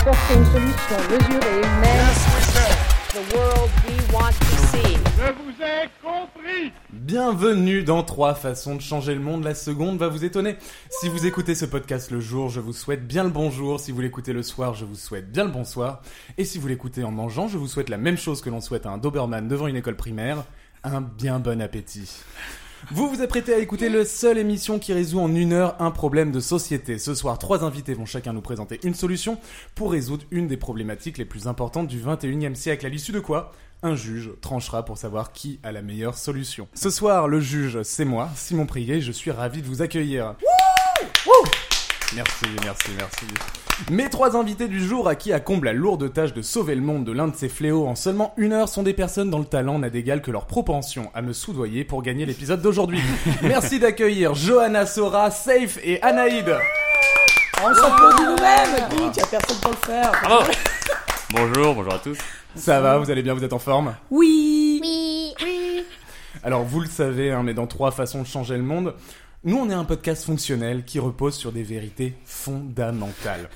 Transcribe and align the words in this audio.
apporter 0.00 0.34
une 0.34 0.44
solution 0.46 0.96
mesurée, 1.10 1.58
humaine. 1.58 2.00
The 3.10 3.34
world 3.34 3.70
we 3.86 4.12
want 4.12 4.32
to 4.32 4.56
see. 4.68 4.96
Je 5.18 5.32
vous 5.32 5.62
ai 5.62 5.88
compris 6.02 6.72
Bienvenue 6.92 7.82
dans 7.82 8.02
Trois 8.02 8.34
façons 8.34 8.76
de 8.76 8.80
changer 8.80 9.14
le 9.14 9.20
monde. 9.20 9.44
La 9.44 9.54
seconde 9.54 9.98
va 9.98 10.08
vous 10.08 10.24
étonner. 10.24 10.56
Si 11.00 11.08
vous 11.08 11.26
écoutez 11.26 11.54
ce 11.54 11.64
podcast 11.66 12.10
le 12.10 12.20
jour, 12.20 12.48
je 12.48 12.60
vous 12.60 12.72
souhaite 12.72 13.06
bien 13.06 13.24
le 13.24 13.30
bonjour. 13.30 13.80
Si 13.80 13.92
vous 13.92 14.00
l'écoutez 14.00 14.32
le 14.32 14.42
soir, 14.42 14.74
je 14.74 14.84
vous 14.84 14.94
souhaite 14.94 15.30
bien 15.30 15.44
le 15.44 15.50
bonsoir. 15.50 16.02
Et 16.38 16.44
si 16.44 16.58
vous 16.58 16.68
l'écoutez 16.68 17.04
en 17.04 17.10
mangeant, 17.10 17.48
je 17.48 17.58
vous 17.58 17.68
souhaite 17.68 17.88
la 17.88 17.98
même 17.98 18.16
chose 18.16 18.40
que 18.40 18.48
l'on 18.48 18.60
souhaite 18.60 18.86
à 18.86 18.90
un 18.90 18.98
Doberman 18.98 19.48
devant 19.48 19.66
une 19.66 19.76
école 19.76 19.96
primaire. 19.96 20.44
Un 20.82 21.02
bien 21.02 21.40
bon 21.40 21.60
appétit. 21.60 22.22
Vous 22.88 23.08
vous 23.08 23.20
apprêtez 23.22 23.52
à 23.52 23.58
écouter 23.58 23.88
le 23.90 24.04
seule 24.04 24.38
émission 24.38 24.78
qui 24.78 24.92
résout 24.92 25.20
en 25.20 25.34
une 25.34 25.52
heure 25.52 25.76
un 25.80 25.90
problème 25.90 26.32
de 26.32 26.40
société. 26.40 26.98
Ce 26.98 27.14
soir, 27.14 27.38
trois 27.38 27.62
invités 27.62 27.92
vont 27.92 28.06
chacun 28.06 28.32
nous 28.32 28.40
présenter 28.40 28.80
une 28.82 28.94
solution 28.94 29.38
pour 29.74 29.92
résoudre 29.92 30.24
une 30.30 30.48
des 30.48 30.56
problématiques 30.56 31.18
les 31.18 31.26
plus 31.26 31.46
importantes 31.46 31.88
du 31.88 32.00
21e 32.00 32.54
siècle. 32.54 32.86
À 32.86 32.88
l'issue 32.88 33.12
de 33.12 33.20
quoi 33.20 33.52
un 33.82 33.94
juge 33.94 34.30
tranchera 34.40 34.84
pour 34.84 34.98
savoir 34.98 35.32
qui 35.32 35.60
a 35.62 35.72
la 35.72 35.82
meilleure 35.82 36.16
solution. 36.16 36.68
Ce 36.74 36.90
soir, 36.90 37.28
le 37.28 37.40
juge, 37.40 37.82
c'est 37.82 38.04
moi, 38.04 38.30
Simon 38.34 38.66
Prier, 38.66 39.00
je 39.00 39.12
suis 39.12 39.30
ravi 39.30 39.62
de 39.62 39.66
vous 39.66 39.82
accueillir. 39.82 40.34
Merci, 42.16 42.46
merci, 42.64 42.90
merci. 42.96 43.26
Mes 43.88 44.10
trois 44.10 44.36
invités 44.36 44.66
du 44.66 44.84
jour 44.84 45.06
à 45.06 45.14
qui 45.14 45.32
accomble 45.32 45.66
la 45.66 45.72
lourde 45.72 46.12
tâche 46.12 46.34
de 46.34 46.42
sauver 46.42 46.74
le 46.74 46.80
monde 46.80 47.04
de 47.04 47.12
l'un 47.12 47.28
de 47.28 47.36
ces 47.36 47.48
fléaux 47.48 47.86
en 47.86 47.94
seulement 47.94 48.34
une 48.36 48.52
heure 48.52 48.68
sont 48.68 48.82
des 48.82 48.94
personnes 48.94 49.30
dont 49.30 49.38
le 49.38 49.44
talent 49.44 49.78
n'a 49.78 49.90
d'égal 49.90 50.20
que 50.20 50.32
leur 50.32 50.46
propension 50.46 51.10
à 51.14 51.22
me 51.22 51.32
soudoyer 51.32 51.84
pour 51.84 52.02
gagner 52.02 52.26
l'épisode 52.26 52.62
d'aujourd'hui. 52.62 53.00
Merci 53.42 53.78
d'accueillir 53.78 54.34
Johanna 54.34 54.86
Sora, 54.86 55.30
Safe 55.30 55.78
et 55.84 56.02
Anaïd. 56.02 56.52
On 57.62 57.74
s'applaudit 57.74 58.22
nous-mêmes, 58.24 58.88
écoute, 58.90 59.16
y 59.16 59.20
a 59.20 59.26
personne 59.26 59.58
pour 59.62 59.70
le 59.70 59.76
faire. 59.76 60.12
Bravo 60.22 60.50
Bonjour, 61.30 61.74
bonjour 61.76 61.94
à 61.94 61.98
tous. 61.98 62.18
Ça 62.56 62.80
va, 62.80 62.98
vous 62.98 63.08
allez 63.08 63.22
bien, 63.22 63.34
vous 63.34 63.44
êtes 63.44 63.52
en 63.52 63.60
forme? 63.60 63.94
Oui. 64.10 64.82
Alors 66.42 66.64
vous 66.64 66.80
le 66.80 66.88
savez, 66.88 67.30
hein, 67.30 67.42
mais 67.44 67.54
dans 67.54 67.66
trois 67.66 67.90
façons 67.90 68.22
de 68.22 68.26
changer 68.26 68.56
le 68.56 68.62
monde, 68.62 68.94
nous 69.42 69.56
on 69.56 69.70
est 69.70 69.74
un 69.74 69.84
podcast 69.84 70.24
fonctionnel 70.24 70.84
qui 70.84 70.98
repose 70.98 71.34
sur 71.34 71.50
des 71.52 71.62
vérités 71.62 72.14
fondamentales. 72.24 73.48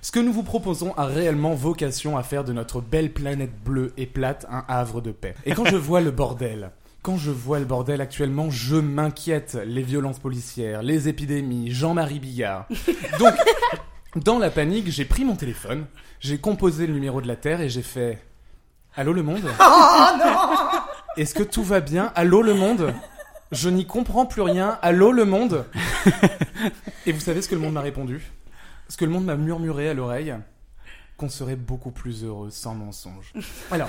Ce 0.00 0.10
que 0.10 0.20
nous 0.20 0.32
vous 0.32 0.42
proposons 0.42 0.94
a 0.94 1.04
réellement 1.04 1.54
vocation 1.54 2.16
à 2.16 2.22
faire 2.22 2.44
de 2.44 2.52
notre 2.52 2.80
belle 2.80 3.12
planète 3.12 3.52
bleue 3.62 3.92
et 3.96 4.06
plate 4.06 4.46
un 4.50 4.64
havre 4.68 5.00
de 5.00 5.10
paix. 5.10 5.34
Et 5.44 5.52
quand 5.52 5.66
je 5.66 5.76
vois 5.76 6.00
le 6.00 6.10
bordel, 6.10 6.70
quand 7.02 7.16
je 7.16 7.30
vois 7.30 7.58
le 7.58 7.64
bordel 7.64 8.00
actuellement, 8.00 8.48
je 8.50 8.76
m'inquiète. 8.76 9.58
Les 9.66 9.82
violences 9.82 10.18
policières, 10.18 10.82
les 10.82 11.08
épidémies, 11.08 11.70
Jean-Marie 11.70 12.20
Billard. 12.20 12.66
Donc, 13.18 13.34
dans 14.16 14.38
la 14.38 14.50
panique, 14.50 14.90
j'ai 14.90 15.04
pris 15.04 15.24
mon 15.24 15.36
téléphone, 15.36 15.86
j'ai 16.20 16.38
composé 16.38 16.86
le 16.86 16.94
numéro 16.94 17.20
de 17.20 17.28
la 17.28 17.36
Terre 17.36 17.60
et 17.60 17.68
j'ai 17.68 17.82
fait... 17.82 18.24
Allô 18.94 19.12
le 19.12 19.22
monde? 19.22 19.44
Est-ce 21.16 21.34
que 21.34 21.42
tout 21.42 21.62
va 21.62 21.80
bien? 21.80 22.12
Allô 22.14 22.42
le 22.42 22.54
monde? 22.54 22.94
Je 23.52 23.68
n'y 23.68 23.86
comprends 23.86 24.26
plus 24.26 24.42
rien. 24.42 24.78
Allô 24.82 25.12
le 25.12 25.24
monde 25.24 25.64
Et 27.06 27.12
vous 27.12 27.20
savez 27.20 27.42
ce 27.42 27.48
que 27.48 27.54
le 27.54 27.60
monde 27.60 27.74
m'a 27.74 27.80
répondu? 27.80 28.20
Ce 28.88 28.96
que 28.96 29.04
le 29.04 29.10
monde 29.10 29.24
m'a 29.24 29.36
murmuré 29.36 29.88
à 29.88 29.94
l'oreille 29.94 30.34
qu'on 31.16 31.28
serait 31.30 31.56
beaucoup 31.56 31.92
plus 31.92 32.24
heureux 32.24 32.50
sans 32.50 32.74
mensonge. 32.74 33.32
Alors, 33.70 33.88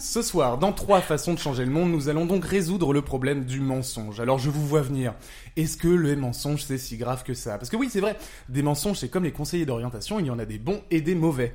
ce 0.00 0.22
soir, 0.22 0.58
dans 0.58 0.72
trois 0.72 1.00
façons 1.00 1.34
de 1.34 1.38
changer 1.38 1.64
le 1.64 1.70
monde, 1.70 1.92
nous 1.92 2.08
allons 2.08 2.26
donc 2.26 2.44
résoudre 2.44 2.92
le 2.92 3.00
problème 3.00 3.44
du 3.44 3.60
mensonge. 3.60 4.18
Alors, 4.18 4.38
je 4.38 4.50
vous 4.50 4.66
vois 4.66 4.82
venir. 4.82 5.14
Est-ce 5.56 5.76
que 5.76 5.86
le 5.86 6.16
mensonge, 6.16 6.64
c'est 6.64 6.78
si 6.78 6.96
grave 6.96 7.22
que 7.22 7.34
ça? 7.34 7.58
Parce 7.58 7.70
que 7.70 7.76
oui, 7.76 7.88
c'est 7.90 8.00
vrai, 8.00 8.16
des 8.48 8.62
mensonges, 8.62 8.98
c'est 8.98 9.08
comme 9.08 9.22
les 9.22 9.30
conseillers 9.30 9.66
d'orientation, 9.66 10.18
il 10.18 10.26
y 10.26 10.30
en 10.30 10.38
a 10.40 10.46
des 10.46 10.58
bons 10.58 10.82
et 10.90 11.00
des 11.00 11.14
mauvais. 11.14 11.54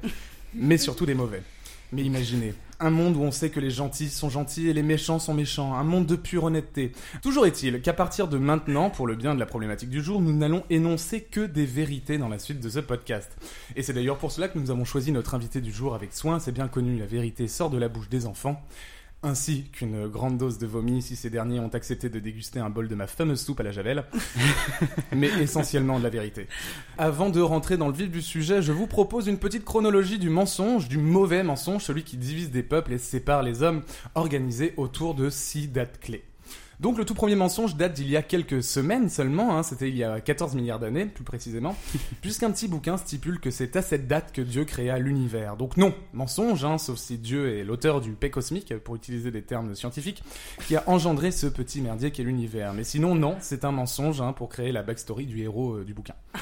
Mais 0.53 0.77
surtout 0.77 1.05
des 1.05 1.16
mauvais. 1.16 1.44
Mais 1.94 2.03
imaginez, 2.03 2.53
un 2.80 2.89
monde 2.89 3.17
où 3.17 3.22
on 3.22 3.31
sait 3.31 3.50
que 3.50 3.59
les 3.59 3.70
gentils 3.70 4.09
sont 4.09 4.30
gentils 4.30 4.70
et 4.70 4.73
les 4.73 4.81
méchants 4.81 5.20
sont 5.20 5.34
méchants, 5.34 5.75
un 5.75 5.84
monde 5.84 6.06
de 6.06 6.16
pure 6.16 6.46
honnêteté. 6.46 6.94
Toujours 7.22 7.46
est-il 7.46 7.81
qu'à 7.81 7.91
partir 7.91 8.29
de 8.29 8.38
maintenant, 8.38 8.90
pour 8.90 9.07
le 9.07 9.16
bien 9.16 9.35
de 9.35 9.40
la 9.40 9.46
problématique 9.46 9.90
du 9.90 10.02
jour, 10.02 10.22
nous 10.22 10.34
n'allons 10.34 10.63
énoncer 10.69 11.22
que 11.22 11.41
des 11.41 11.66
vérités 11.66 12.18
dans 12.18 12.29
la 12.29 12.40
suite 12.40 12.62
de 12.62 12.69
ce 12.69 12.79
podcast. 12.79 13.38
Et 13.75 13.84
c'est 13.84 13.91
d'ailleurs 13.91 14.18
pour 14.18 14.31
cela 14.31 14.47
que 14.47 14.57
nous 14.57 14.72
avons 14.72 14.85
choisi 14.85 15.12
notre 15.12 15.35
invité 15.35 15.59
du 15.59 15.72
jour 15.72 15.94
avec 15.94 16.13
soin, 16.13 16.40
c'est 16.40 16.53
bien 16.53 16.69
connu, 16.69 16.97
la 16.97 17.06
vérité 17.06 17.50
sort 17.50 17.69
de 17.69 17.78
la 17.78 17.90
bouche 17.90 18.09
des 18.09 18.25
enfants. 18.25 18.62
Ainsi 19.24 19.66
qu'une 19.72 20.08
grande 20.08 20.40
dose 20.40 20.58
de 20.58 20.66
vomi 20.66 21.04
si 21.04 21.16
ces 21.16 21.30
derniers 21.30 21.59
ont 21.59 21.70
accepté 21.70 22.09
de 22.09 22.20
déguster 22.20 22.59
un 22.59 22.72
bol 22.72 22.88
de 22.88 22.96
ma 22.96 23.06
fameuse 23.06 23.42
soupe 23.42 23.59
à 23.59 23.64
la 23.64 23.72
javel, 23.72 24.04
mais 25.16 25.30
essentiellement 25.40 26.00
de 26.00 26.04
la 26.04 26.09
vérité. 26.09 26.48
Avant 26.98 27.30
de 27.30 27.40
rentrer 27.40 27.78
dans 27.78 27.88
le 27.88 27.94
vif 27.94 28.09
du 28.09 28.24
sujet, 28.24 28.64
je 28.64 28.72
vous 28.72 28.88
propose 28.88 29.28
une 29.28 29.38
petite 29.38 29.64
chronologie 29.64 30.18
du 30.18 30.32
mensonge, 30.32 30.88
du 30.88 30.98
mauvais 30.98 31.44
mensonge, 31.44 31.84
celui 31.84 32.04
qui 32.04 32.18
divise 32.18 32.50
des 32.50 32.64
peuples 32.64 32.94
et 32.94 32.98
sépare 32.98 33.44
les 33.44 33.62
hommes, 33.62 33.84
organisé 34.16 34.74
autour 34.78 35.14
de 35.14 35.30
six 35.30 35.68
dates 35.68 36.00
clés. 36.00 36.24
Donc 36.81 36.97
le 36.97 37.06
tout 37.06 37.14
premier 37.14 37.36
mensonge 37.36 37.75
date 37.75 37.94
d'il 37.94 38.09
y 38.09 38.18
a 38.18 38.24
quelques 38.24 38.64
semaines 38.64 39.08
seulement, 39.08 39.56
hein, 39.56 39.62
c'était 39.62 39.88
il 39.88 39.96
y 39.96 40.03
a 40.03 40.19
14 40.19 40.56
milliards 40.56 40.80
d'années 40.80 41.06
plus 41.06 41.24
précisément, 41.24 41.75
puisqu'un 42.22 42.50
petit 42.50 42.68
bouquin 42.68 42.97
stipule 42.97 43.40
que 43.40 43.52
c'est 43.52 43.75
à 43.75 43.84
cette 43.84 44.08
date 44.08 44.31
que 44.34 44.42
Dieu 44.42 44.66
créa 44.66 44.97
l'univers. 44.97 45.58
Donc 45.58 45.78
non, 45.78 45.94
mensonge, 46.14 46.66
hein, 46.66 46.80
sauf 46.80 46.97
si 46.97 47.20
Dieu 47.20 47.56
est 47.56 47.64
l'auteur 47.64 48.02
du 48.02 48.14
paix 48.14 48.31
cosmique, 48.31 48.75
pour 48.80 48.96
utiliser 48.96 49.30
des 49.30 49.44
termes 49.44 49.75
scientifiques, 49.75 50.24
qui 50.66 50.75
a 50.75 50.84
engendré 50.88 51.30
ce 51.30 51.46
petit 51.46 51.81
merdier 51.81 52.09
qu'est 52.09 52.24
l'univers. 52.24 52.74
Mais 52.74 52.84
sinon 52.84 53.14
non, 53.14 53.36
c'est 53.41 53.64
un 53.64 53.72
mensonge 53.72 54.20
hein, 54.20 54.34
pour 54.34 54.50
créer 54.50 54.72
la 54.72 54.81
backstory 54.81 55.28
du 55.28 55.40
héros 55.44 55.75
euh, 55.75 55.84
du 55.84 55.94
bouquin. 55.94 56.16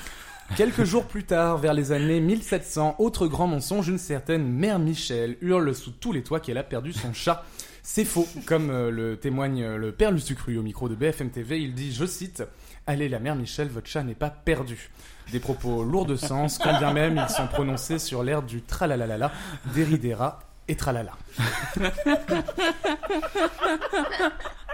Quelques 0.56 0.86
jours 0.86 1.06
plus 1.06 1.26
tard, 1.26 1.58
vers 1.58 1.74
les 1.74 1.92
années 1.92 2.22
1700, 2.22 2.96
autre 3.00 3.28
grand 3.28 3.48
mensonge, 3.48 3.90
une 3.90 3.98
certaine 3.98 4.48
mère 4.48 4.80
Michel 4.80 5.38
hurle 5.42 5.76
sous 5.76 5.92
tous 5.92 6.14
les 6.14 6.24
toits 6.24 6.40
qu'elle 6.40 6.58
a 6.58 6.64
perdu 6.64 6.94
son 6.94 7.14
chat. 7.14 7.44
C'est 7.92 8.06
faux, 8.06 8.28
comme 8.46 8.70
euh, 8.70 8.92
le 8.92 9.18
témoigne 9.18 9.64
euh, 9.64 9.76
le 9.76 9.92
père 9.92 10.12
Lusucru 10.12 10.60
au 10.60 10.62
micro 10.62 10.88
de 10.88 10.94
BFM 10.94 11.32
TV, 11.32 11.60
il 11.60 11.74
dit, 11.74 11.92
je 11.92 12.06
cite, 12.06 12.44
Allez 12.86 13.10
la 13.10 13.18
mère 13.18 13.36
Michel, 13.36 13.68
votre 13.68 13.88
chat 13.88 14.04
n'est 14.04 14.14
pas 14.14 14.30
perdu. 14.30 14.92
Des 15.32 15.40
propos 15.40 15.84
lourds 15.84 16.06
de 16.06 16.16
sens, 16.16 16.60
quand 16.60 16.78
bien 16.78 16.94
même 16.94 17.20
ils 17.28 17.34
sont 17.34 17.48
prononcés 17.48 17.98
sur 17.98 18.22
l'air 18.22 18.44
du 18.44 18.62
tralalalala, 18.62 19.32
deridera 19.74 20.40
et 20.68 20.76
tralala. 20.76 21.14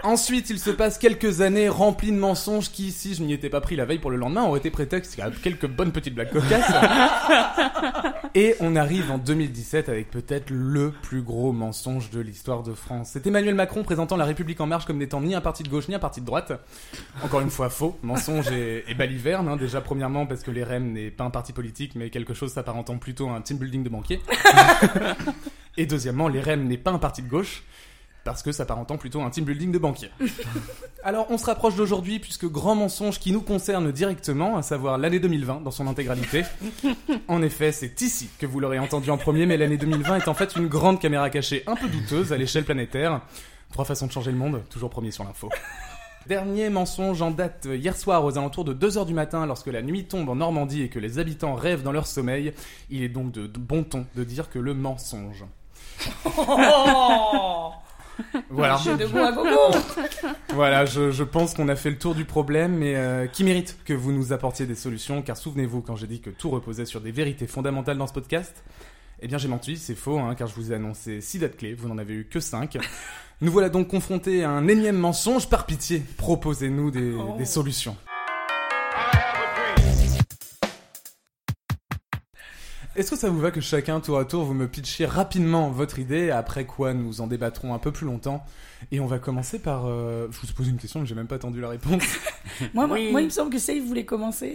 Ensuite, 0.02 0.50
il 0.50 0.58
se 0.60 0.70
passe 0.70 0.98
quelques 0.98 1.40
années 1.40 1.68
remplies 1.68 2.12
de 2.12 2.16
mensonges 2.18 2.70
qui, 2.70 2.92
si 2.92 3.14
je 3.14 3.22
n'y 3.22 3.32
étais 3.32 3.48
pas 3.48 3.60
pris 3.60 3.74
la 3.76 3.84
veille 3.84 3.98
pour 3.98 4.10
le 4.10 4.16
lendemain, 4.16 4.44
auraient 4.44 4.60
été 4.60 4.70
prétexte 4.70 5.18
à 5.18 5.30
quelques 5.30 5.66
bonnes 5.66 5.90
petites 5.90 6.14
blagues 6.14 6.30
cocasses. 6.30 6.70
Et 8.34 8.54
on 8.60 8.76
arrive 8.76 9.10
en 9.10 9.18
2017 9.18 9.88
avec 9.88 10.10
peut-être 10.10 10.50
le 10.50 10.90
plus 10.90 11.22
gros 11.22 11.52
mensonge 11.52 12.10
de 12.10 12.20
l'histoire 12.20 12.62
de 12.62 12.74
France. 12.74 13.10
C'est 13.12 13.26
Emmanuel 13.26 13.54
Macron 13.54 13.82
présentant 13.82 14.16
la 14.16 14.26
République 14.26 14.60
en 14.60 14.66
marche 14.66 14.84
comme 14.84 14.98
n'étant 14.98 15.20
ni 15.22 15.34
un 15.34 15.40
parti 15.40 15.62
de 15.62 15.68
gauche 15.70 15.88
ni 15.88 15.94
un 15.94 15.98
parti 15.98 16.20
de 16.20 16.26
droite. 16.26 16.52
Encore 17.24 17.40
une 17.40 17.50
fois 17.50 17.70
faux, 17.70 17.98
mensonge 18.02 18.48
et, 18.52 18.84
et 18.88 18.94
baliverne. 18.94 19.48
hein. 19.48 19.56
Déjà 19.56 19.80
premièrement 19.80 20.26
parce 20.26 20.42
que 20.42 20.50
les 20.50 20.62
REM 20.62 20.92
n'est 20.92 21.10
pas 21.10 21.24
un 21.24 21.30
parti 21.30 21.52
politique 21.52 21.94
mais 21.96 22.10
quelque 22.10 22.34
chose 22.34 22.52
s'apparentant 22.52 22.98
plutôt 22.98 23.28
à 23.28 23.32
un 23.32 23.40
team 23.40 23.56
building 23.58 23.82
de 23.82 23.88
banquier. 23.88 24.20
Et 25.78 25.84
deuxièmement, 25.86 26.28
les 26.28 26.40
REM 26.40 26.64
n'est 26.64 26.78
pas 26.78 26.90
un 26.90 26.98
parti 26.98 27.20
de 27.22 27.28
gauche, 27.28 27.62
parce 28.26 28.42
que 28.42 28.50
s'apparentant 28.50 28.98
plutôt 28.98 29.20
à 29.20 29.24
un 29.24 29.30
team 29.30 29.44
building 29.44 29.70
de 29.70 29.78
banquiers. 29.78 30.10
Alors, 31.04 31.28
on 31.30 31.38
se 31.38 31.46
rapproche 31.46 31.76
d'aujourd'hui, 31.76 32.18
puisque 32.18 32.44
grand 32.46 32.74
mensonge 32.74 33.20
qui 33.20 33.30
nous 33.30 33.40
concerne 33.40 33.92
directement, 33.92 34.56
à 34.56 34.62
savoir 34.62 34.98
l'année 34.98 35.20
2020 35.20 35.60
dans 35.62 35.70
son 35.70 35.86
intégralité. 35.86 36.44
En 37.28 37.42
effet, 37.42 37.70
c'est 37.72 38.00
ici 38.02 38.28
que 38.38 38.46
vous 38.46 38.60
l'aurez 38.60 38.78
entendu 38.78 39.10
en 39.10 39.16
premier, 39.16 39.46
mais 39.46 39.56
l'année 39.56 39.76
2020 39.76 40.16
est 40.16 40.28
en 40.28 40.34
fait 40.34 40.56
une 40.56 40.66
grande 40.66 41.00
caméra 41.00 41.30
cachée 41.30 41.62
un 41.66 41.76
peu 41.76 41.88
douteuse 41.88 42.32
à 42.32 42.36
l'échelle 42.36 42.64
planétaire. 42.64 43.20
Trois 43.72 43.84
façons 43.84 44.06
de 44.06 44.12
changer 44.12 44.32
le 44.32 44.38
monde, 44.38 44.62
toujours 44.70 44.90
premier 44.90 45.12
sur 45.12 45.22
l'info. 45.22 45.48
Dernier 46.26 46.68
mensonge 46.68 47.22
en 47.22 47.30
date 47.30 47.68
hier 47.70 47.96
soir 47.96 48.24
aux 48.24 48.36
alentours 48.36 48.64
de 48.64 48.74
2h 48.74 49.06
du 49.06 49.14
matin 49.14 49.46
lorsque 49.46 49.68
la 49.68 49.82
nuit 49.82 50.04
tombe 50.04 50.28
en 50.28 50.36
Normandie 50.36 50.82
et 50.82 50.88
que 50.88 50.98
les 50.98 51.20
habitants 51.20 51.54
rêvent 51.54 51.84
dans 51.84 51.92
leur 51.92 52.08
sommeil. 52.08 52.52
Il 52.90 53.02
est 53.02 53.08
donc 53.08 53.30
de, 53.30 53.46
de 53.46 53.58
bon 53.58 53.84
ton 53.84 54.06
de 54.16 54.24
dire 54.24 54.50
que 54.50 54.58
le 54.58 54.74
mensonge. 54.74 55.44
Oh 56.26 57.70
Voilà. 58.50 58.76
Jeu 58.76 58.96
de 58.96 59.04
je, 60.86 61.10
je 61.10 61.24
pense 61.24 61.54
qu'on 61.54 61.68
a 61.68 61.76
fait 61.76 61.90
le 61.90 61.98
tour 61.98 62.14
du 62.14 62.24
problème, 62.24 62.76
mais 62.76 62.94
euh, 62.96 63.26
qui 63.26 63.44
mérite 63.44 63.76
que 63.84 63.92
vous 63.92 64.12
nous 64.12 64.32
apportiez 64.32 64.66
des 64.66 64.74
solutions, 64.74 65.22
car 65.22 65.36
souvenez-vous, 65.36 65.82
quand 65.82 65.96
j'ai 65.96 66.06
dit 66.06 66.20
que 66.20 66.30
tout 66.30 66.50
reposait 66.50 66.86
sur 66.86 67.00
des 67.00 67.10
vérités 67.12 67.46
fondamentales 67.46 67.98
dans 67.98 68.06
ce 68.06 68.12
podcast, 68.12 68.64
eh 69.20 69.28
bien 69.28 69.38
j'ai 69.38 69.48
menti, 69.48 69.76
c'est 69.76 69.94
faux, 69.94 70.18
hein, 70.18 70.34
car 70.34 70.48
je 70.48 70.54
vous 70.54 70.72
ai 70.72 70.76
annoncé 70.76 71.20
6 71.20 71.38
dates 71.40 71.56
clés, 71.56 71.74
vous 71.74 71.88
n'en 71.88 71.98
avez 71.98 72.14
eu 72.14 72.24
que 72.30 72.40
5. 72.40 72.78
Nous 73.42 73.52
voilà 73.52 73.68
donc 73.68 73.88
confrontés 73.88 74.44
à 74.44 74.50
un 74.50 74.66
énième 74.66 74.96
mensonge, 74.96 75.48
par 75.50 75.66
pitié, 75.66 76.02
proposez-nous 76.16 76.90
des, 76.90 77.12
Oh. 77.12 77.34
des 77.36 77.44
solutions. 77.44 77.96
Est-ce 82.96 83.10
que 83.10 83.16
ça 83.16 83.28
vous 83.28 83.38
va 83.40 83.50
que 83.50 83.60
chacun, 83.60 84.00
tour 84.00 84.18
à 84.18 84.24
tour, 84.24 84.44
vous 84.44 84.54
me 84.54 84.66
pitchiez 84.68 85.06
rapidement 85.06 85.70
votre 85.70 85.98
idée, 85.98 86.30
après 86.30 86.64
quoi 86.64 86.94
nous 86.94 87.20
en 87.20 87.26
débattrons 87.26 87.74
un 87.74 87.78
peu 87.78 87.92
plus 87.92 88.06
longtemps 88.06 88.44
Et 88.92 89.00
on 89.00 89.06
va 89.06 89.18
commencer 89.18 89.58
par... 89.58 89.84
euh, 89.86 90.28
Je 90.30 90.46
vous 90.46 90.52
pose 90.54 90.68
une 90.68 90.78
question, 90.78 91.00
mais 91.00 91.06
j'ai 91.06 91.14
même 91.14 91.26
pas 91.26 91.36
attendu 91.36 91.60
la 91.60 91.68
réponse. 91.68 92.02
moi, 92.74 92.86
moi- 92.86 92.96
Oui. 92.96 93.10
moi, 93.12 93.20
il 93.20 93.26
me 93.26 93.30
semble 93.30 93.50
que 93.50 93.58
Save 93.58 93.82
voulait 93.82 94.04
commencer. 94.06 94.54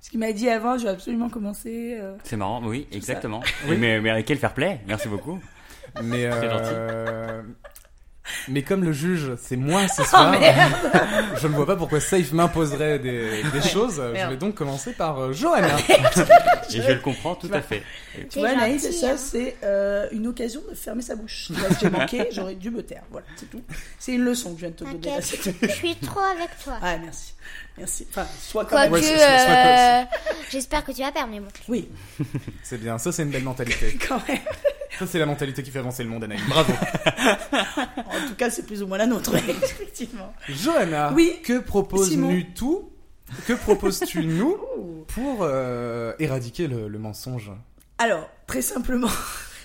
Ce 0.00 0.10
qu'il 0.10 0.18
m'a 0.20 0.32
dit 0.32 0.48
avant, 0.48 0.78
je 0.78 0.84
vais 0.84 0.90
absolument 0.90 1.28
commencer. 1.28 1.96
euh, 2.00 2.16
C'est 2.24 2.36
marrant, 2.36 2.60
oui, 2.64 2.86
exactement. 2.92 3.40
Mais, 3.68 4.00
mais 4.00 4.10
avec 4.10 4.26
quel 4.26 4.38
fair 4.38 4.54
play, 4.54 4.80
merci 4.86 5.08
beaucoup. 5.08 5.38
Mais, 6.02 6.22
C'est 6.30 6.38
euh, 6.44 7.42
mais 8.48 8.62
comme 8.62 8.84
le 8.84 8.92
juge, 8.92 9.32
c'est 9.40 9.56
moi 9.56 9.82
Oh, 9.92 9.92
ce 9.96 10.04
soir, 10.04 10.34
je 11.40 11.46
ne 11.48 11.52
vois 11.54 11.66
pas 11.66 11.76
pourquoi 11.76 12.00
Safe 12.00 12.32
m'imposerait 12.32 12.98
des, 12.98 13.42
des 13.52 13.62
choses. 13.68 14.02
Je 14.14 14.28
vais 14.28 14.36
donc 14.36 14.54
commencer 14.54 14.92
par 14.92 15.18
euh, 15.18 15.32
Johanna. 15.32 15.76
Et 15.78 16.80
je 16.80 16.92
le 16.92 17.00
comprends 17.00 17.34
tout 17.34 17.50
à 17.52 17.60
fait. 17.60 17.82
Tu 18.30 18.38
vois, 18.38 18.50
Anaïs, 18.50 18.90
ça, 18.98 19.12
hein. 19.12 19.16
c'est 19.16 19.56
euh, 19.64 20.08
une 20.12 20.26
occasion 20.26 20.62
de 20.70 20.74
fermer 20.74 21.02
sa 21.02 21.16
bouche. 21.16 21.46
Tu 21.48 21.52
vois, 21.54 21.68
J'ai 21.80 21.90
manqué, 21.90 22.28
j'aurais 22.30 22.54
dû 22.54 22.70
me 22.70 22.82
taire. 22.82 23.02
Voilà, 23.10 23.26
c'est 23.36 23.50
tout. 23.50 23.62
C'est 23.98 24.12
une 24.12 24.24
leçon 24.24 24.50
que 24.54 24.60
je 24.60 24.66
viens 24.66 24.70
de 24.70 24.74
te 24.76 24.84
donner. 24.84 25.00
là, 25.08 25.20
je 25.20 25.68
suis 25.68 25.96
trop 25.96 26.20
avec 26.20 26.50
toi. 26.62 26.74
Ah, 26.82 26.96
merci. 26.98 27.34
Merci. 27.78 28.06
Enfin, 28.10 28.26
soit. 28.40 28.66
Quoique, 28.66 28.92
ouais, 28.92 29.00
euh, 29.02 30.02
j'espère 30.50 30.84
que 30.84 30.92
tu 30.92 31.00
vas 31.00 31.10
perdre, 31.12 31.30
mais 31.32 31.40
bon. 31.40 31.48
Oui, 31.68 31.88
C'est 32.62 32.78
bien, 32.78 32.98
ça 32.98 33.12
c'est 33.12 33.22
une 33.22 33.30
belle 33.30 33.42
mentalité. 33.44 33.98
quand 34.06 34.20
même. 34.28 34.38
Ça 34.98 35.06
c'est 35.06 35.18
la 35.18 35.26
mentalité 35.26 35.62
qui 35.62 35.70
fait 35.70 35.78
avancer 35.78 36.02
le 36.04 36.10
monde, 36.10 36.24
Anaïs. 36.24 36.42
Bravo. 36.48 36.72
En 37.96 38.28
tout 38.28 38.34
cas, 38.36 38.50
c'est 38.50 38.64
plus 38.66 38.82
ou 38.82 38.86
moins 38.86 38.98
la 38.98 39.06
nôtre, 39.06 39.34
effectivement. 39.48 40.32
Johanna, 40.48 41.12
Oui. 41.14 41.40
que 41.42 41.58
propose. 41.60 42.16
Nutou 42.16 42.90
Que 43.46 43.54
proposes-tu 43.54 44.24
nous 44.26 44.56
pour 45.08 45.38
euh, 45.42 46.12
éradiquer 46.18 46.66
le, 46.68 46.88
le 46.88 46.98
mensonge 46.98 47.50
Alors, 47.98 48.28
très 48.46 48.62
simplement, 48.62 49.08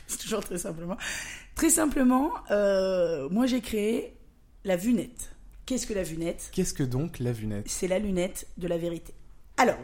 c'est 0.08 0.20
toujours 0.20 0.44
très 0.44 0.58
simplement. 0.58 0.98
Très 1.56 1.70
simplement, 1.70 2.32
euh, 2.52 3.28
moi 3.30 3.46
j'ai 3.48 3.62
créé 3.62 4.16
la 4.64 4.76
vunette. 4.76 5.32
Qu'est-ce 5.66 5.86
que 5.88 5.94
la 5.94 6.04
vunette? 6.04 6.50
Qu'est-ce 6.54 6.74
que 6.74 6.84
donc 6.84 7.20
la 7.20 7.32
vunette? 7.34 7.66
C'est 7.68 7.88
la 7.88 8.00
lunette 8.00 8.48
de 8.58 8.68
la 8.68 8.78
vérité. 8.78 9.14
Alors, 9.58 9.78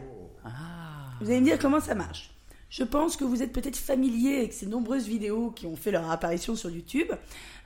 vous 1.20 1.26
allez 1.30 1.40
me 1.40 1.44
dire 1.46 1.58
comment 1.58 1.80
ça 1.80 1.94
marche. 1.94 2.33
Je 2.76 2.82
pense 2.82 3.16
que 3.16 3.22
vous 3.22 3.40
êtes 3.40 3.52
peut-être 3.52 3.76
familier 3.76 4.38
avec 4.38 4.52
ces 4.52 4.66
nombreuses 4.66 5.06
vidéos 5.06 5.52
qui 5.52 5.64
ont 5.66 5.76
fait 5.76 5.92
leur 5.92 6.10
apparition 6.10 6.56
sur 6.56 6.70
YouTube 6.70 7.06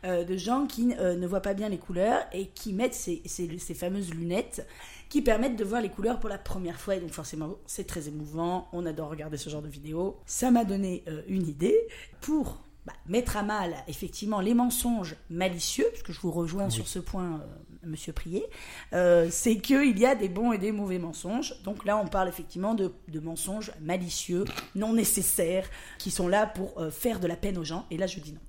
euh, 0.04 0.22
de 0.22 0.36
gens 0.36 0.66
qui 0.66 0.92
euh, 0.98 1.16
ne 1.16 1.26
voient 1.26 1.40
pas 1.40 1.54
bien 1.54 1.70
les 1.70 1.78
couleurs 1.78 2.20
et 2.34 2.48
qui 2.48 2.74
mettent 2.74 2.92
ces, 2.92 3.22
ces- 3.24 3.58
ces 3.58 3.72
fameuses 3.72 4.10
lunettes 4.12 4.66
qui 5.08 5.22
permettent 5.22 5.56
de 5.56 5.64
voir 5.64 5.80
les 5.80 5.88
couleurs 5.88 6.20
pour 6.20 6.28
la 6.28 6.36
première 6.36 6.78
fois. 6.78 6.96
Et 6.96 7.00
donc 7.00 7.12
forcément, 7.12 7.54
c'est 7.64 7.86
très 7.86 8.06
émouvant. 8.08 8.68
On 8.74 8.84
adore 8.84 9.08
regarder 9.08 9.38
ce 9.38 9.48
genre 9.48 9.62
de 9.62 9.68
vidéos. 9.68 10.18
Ça 10.26 10.50
m'a 10.50 10.64
donné 10.66 11.04
euh, 11.08 11.22
une 11.26 11.48
idée 11.48 11.78
pour 12.20 12.58
bah, 12.84 12.92
mettre 13.06 13.38
à 13.38 13.42
mal 13.42 13.76
effectivement 13.88 14.40
les 14.40 14.52
mensonges 14.52 15.16
malicieux, 15.30 15.86
parce 15.90 16.02
que 16.02 16.12
je 16.12 16.20
vous 16.20 16.32
rejoins 16.32 16.68
sur 16.68 16.86
ce 16.86 16.98
point, 16.98 17.42
Monsieur 17.88 18.12
Prié, 18.12 18.44
euh, 18.92 19.28
c'est 19.30 19.56
qu'il 19.58 19.98
y 19.98 20.06
a 20.06 20.14
des 20.14 20.28
bons 20.28 20.52
et 20.52 20.58
des 20.58 20.72
mauvais 20.72 20.98
mensonges. 20.98 21.54
Donc 21.64 21.84
là, 21.84 21.96
on 21.96 22.06
parle 22.06 22.28
effectivement 22.28 22.74
de, 22.74 22.92
de 23.08 23.20
mensonges 23.20 23.72
malicieux, 23.80 24.44
non 24.74 24.92
nécessaires, 24.92 25.68
qui 25.98 26.10
sont 26.10 26.28
là 26.28 26.46
pour 26.46 26.78
euh, 26.78 26.90
faire 26.90 27.20
de 27.20 27.26
la 27.26 27.36
peine 27.36 27.58
aux 27.58 27.64
gens. 27.64 27.86
Et 27.90 27.96
là, 27.96 28.06
je 28.06 28.20
dis 28.20 28.32
non. 28.32 28.40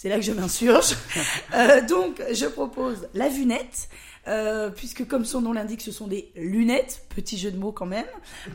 C'est 0.00 0.08
là 0.08 0.14
que 0.14 0.22
je 0.22 0.30
m'insurge. 0.30 0.94
Euh, 1.54 1.80
donc, 1.86 2.22
je 2.32 2.46
propose 2.46 3.08
la 3.14 3.28
vunette, 3.28 3.88
euh, 4.28 4.70
puisque 4.70 5.08
comme 5.08 5.24
son 5.24 5.40
nom 5.40 5.52
l'indique, 5.52 5.80
ce 5.80 5.90
sont 5.90 6.06
des 6.06 6.30
lunettes, 6.36 7.06
petit 7.08 7.38
jeu 7.38 7.50
de 7.50 7.56
mots 7.56 7.72
quand 7.72 7.86
même. 7.86 8.06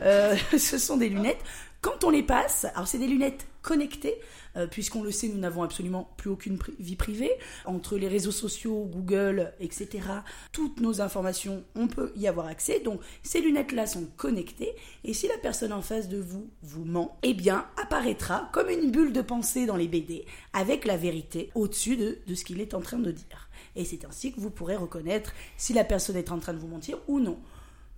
Euh, 0.02 0.36
ce 0.56 0.78
sont 0.78 0.96
des 0.96 1.08
lunettes. 1.08 1.42
Quand 1.80 2.04
on 2.04 2.10
les 2.10 2.22
passe, 2.22 2.66
alors 2.74 2.86
c'est 2.86 2.98
des 2.98 3.08
lunettes 3.08 3.46
connectées, 3.60 4.14
euh, 4.56 4.66
puisqu'on 4.66 5.02
le 5.02 5.10
sait, 5.10 5.28
nous 5.28 5.38
n'avons 5.38 5.62
absolument 5.62 6.10
plus 6.16 6.30
aucune 6.30 6.58
vie 6.78 6.96
privée. 6.96 7.32
Entre 7.64 7.96
les 7.96 8.08
réseaux 8.08 8.30
sociaux, 8.30 8.88
Google, 8.92 9.52
etc., 9.60 9.88
toutes 10.52 10.80
nos 10.80 11.00
informations, 11.00 11.64
on 11.74 11.88
peut 11.88 12.12
y 12.16 12.26
avoir 12.26 12.46
accès. 12.46 12.80
Donc, 12.80 13.00
ces 13.22 13.40
lunettes-là 13.40 13.86
sont 13.86 14.06
connectées. 14.16 14.74
Et 15.04 15.14
si 15.14 15.28
la 15.28 15.38
personne 15.38 15.72
en 15.72 15.82
face 15.82 16.08
de 16.08 16.18
vous 16.18 16.48
vous 16.62 16.84
ment, 16.84 17.18
eh 17.22 17.34
bien, 17.34 17.66
apparaîtra 17.82 18.48
comme 18.52 18.68
une 18.68 18.90
bulle 18.90 19.12
de 19.12 19.22
pensée 19.22 19.66
dans 19.66 19.76
les 19.76 19.88
BD, 19.88 20.24
avec 20.52 20.84
la 20.84 20.96
vérité 20.96 21.50
au-dessus 21.54 21.96
de, 21.96 22.18
de 22.26 22.34
ce 22.34 22.44
qu'il 22.44 22.60
est 22.60 22.74
en 22.74 22.80
train 22.80 22.98
de 22.98 23.10
dire. 23.10 23.48
Et 23.76 23.84
c'est 23.84 24.04
ainsi 24.04 24.32
que 24.32 24.40
vous 24.40 24.50
pourrez 24.50 24.76
reconnaître 24.76 25.32
si 25.56 25.72
la 25.72 25.84
personne 25.84 26.16
est 26.16 26.30
en 26.30 26.38
train 26.38 26.52
de 26.52 26.58
vous 26.58 26.68
mentir 26.68 26.98
ou 27.08 27.20
non. 27.20 27.38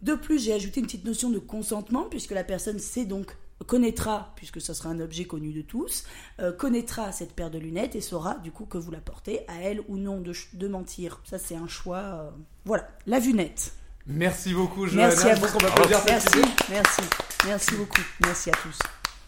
De 0.03 0.15
plus, 0.15 0.43
j'ai 0.43 0.53
ajouté 0.53 0.81
une 0.81 0.87
petite 0.87 1.05
notion 1.05 1.31
de 1.31 1.39
consentement, 1.39 2.05
puisque 2.05 2.33
la 2.33 2.45
personne 2.45 2.79
sait 2.79 3.07
donc 3.07 3.37
connaîtra, 3.65 4.33
puisque 4.37 4.61
ce 4.61 4.75
sera 4.75 4.91
un 4.91 5.01
objet 5.01 5.25
connu 5.25 5.53
de 5.53 5.63
tous, 5.63 6.05
euh, 6.41 6.53
connaîtra 6.53 7.11
cette 7.13 7.33
paire 7.35 7.51
de 7.51 7.59
lunettes 7.59 7.97
et 7.97 8.01
saura 8.01 8.35
du 8.35 8.51
coup 8.53 8.67
que 8.67 8.79
vous 8.79 8.91
la 8.91 9.01
portez, 9.01 9.41
à 9.49 9.61
elle 9.63 9.81
ou 9.89 9.97
non 9.97 10.21
de, 10.21 10.33
de 10.53 10.69
mentir. 10.69 11.21
Ça, 11.25 11.39
c'est 11.39 11.57
un 11.57 11.69
choix. 11.69 11.99
euh, 11.99 12.31
Voilà, 12.65 12.89
la 13.07 13.19
vunette. 13.19 13.73
Merci 14.07 14.55
beaucoup, 14.55 14.87
Johanna. 14.87 15.09
Merci 15.09 15.29
à 15.31 15.35
vous. 15.35 15.47
Merci, 16.07 16.39
merci, 16.71 17.01
merci 17.47 17.75
beaucoup. 17.75 18.03
Merci 18.21 18.51
à 18.51 18.53
tous. 18.63 18.79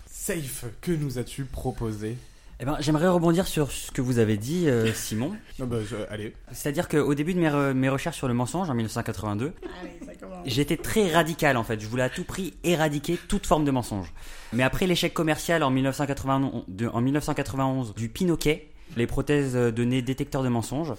Safe, 0.06 0.66
que 0.80 0.92
nous 0.92 1.19
as-tu 1.19 1.44
proposé 1.44 2.16
Eh 2.60 2.64
ben, 2.64 2.76
j'aimerais 2.81 3.06
rebondir 3.06 3.46
sur 3.46 3.70
ce 3.70 3.93
que 3.93 4.00
vous 4.02 4.19
avez 4.19 4.37
dit, 4.37 4.69
euh, 4.69 4.93
Simon. 4.94 5.32
Non, 5.60 5.66
bah, 5.66 5.76
je- 5.88 5.94
Allez. 6.10 6.34
C'est-à-dire 6.50 6.88
qu'au 6.88 7.14
début 7.14 7.32
de 7.34 7.38
mes, 7.38 7.49
re- 7.49 7.72
mes 7.72 7.88
recherches 7.88 8.16
sur 8.16 8.26
le 8.26 8.34
mensonge 8.34 8.69
en 8.69 8.75
1982, 8.75 9.52
Allez, 9.81 9.90
ça 10.05 10.14
commence. 10.16 10.38
j'étais 10.44 10.76
très 10.76 11.12
radical 11.12 11.56
en 11.56 11.62
fait. 11.62 11.81
Je 11.81 11.87
voulais 11.87 12.02
à 12.02 12.08
tout 12.10 12.25
prix 12.25 12.55
éradiquer 12.64 13.16
toute 13.28 13.46
forme 13.46 13.64
de 13.64 13.70
mensonge. 13.70 14.12
Mais 14.52 14.64
après 14.64 14.88
l'échec 14.88 15.14
commercial 15.14 15.62
en 15.62 15.70
1991, 15.70 16.64
de- 16.66 16.88
en 16.88 17.00
1991 17.00 17.94
du 17.94 18.08
Pinoquet, 18.08 18.69
les 18.96 19.06
prothèses 19.06 19.52
de 19.54 19.84
nez 19.84 20.02
détecteurs 20.02 20.43
de 20.43 20.49
mensonges, 20.49 20.94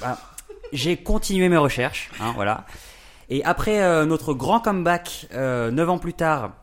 bah, 0.00 0.18
j'ai 0.72 0.96
continué 0.96 1.48
mes 1.48 1.56
recherches. 1.58 2.10
hein, 2.20 2.32
voilà. 2.34 2.66
Et 3.30 3.44
après 3.44 3.82
euh, 3.84 4.04
notre 4.04 4.34
grand 4.34 4.58
comeback, 4.58 5.28
euh, 5.34 5.70
9 5.70 5.90
ans 5.90 5.98
plus 5.98 6.14
tard, 6.14 6.54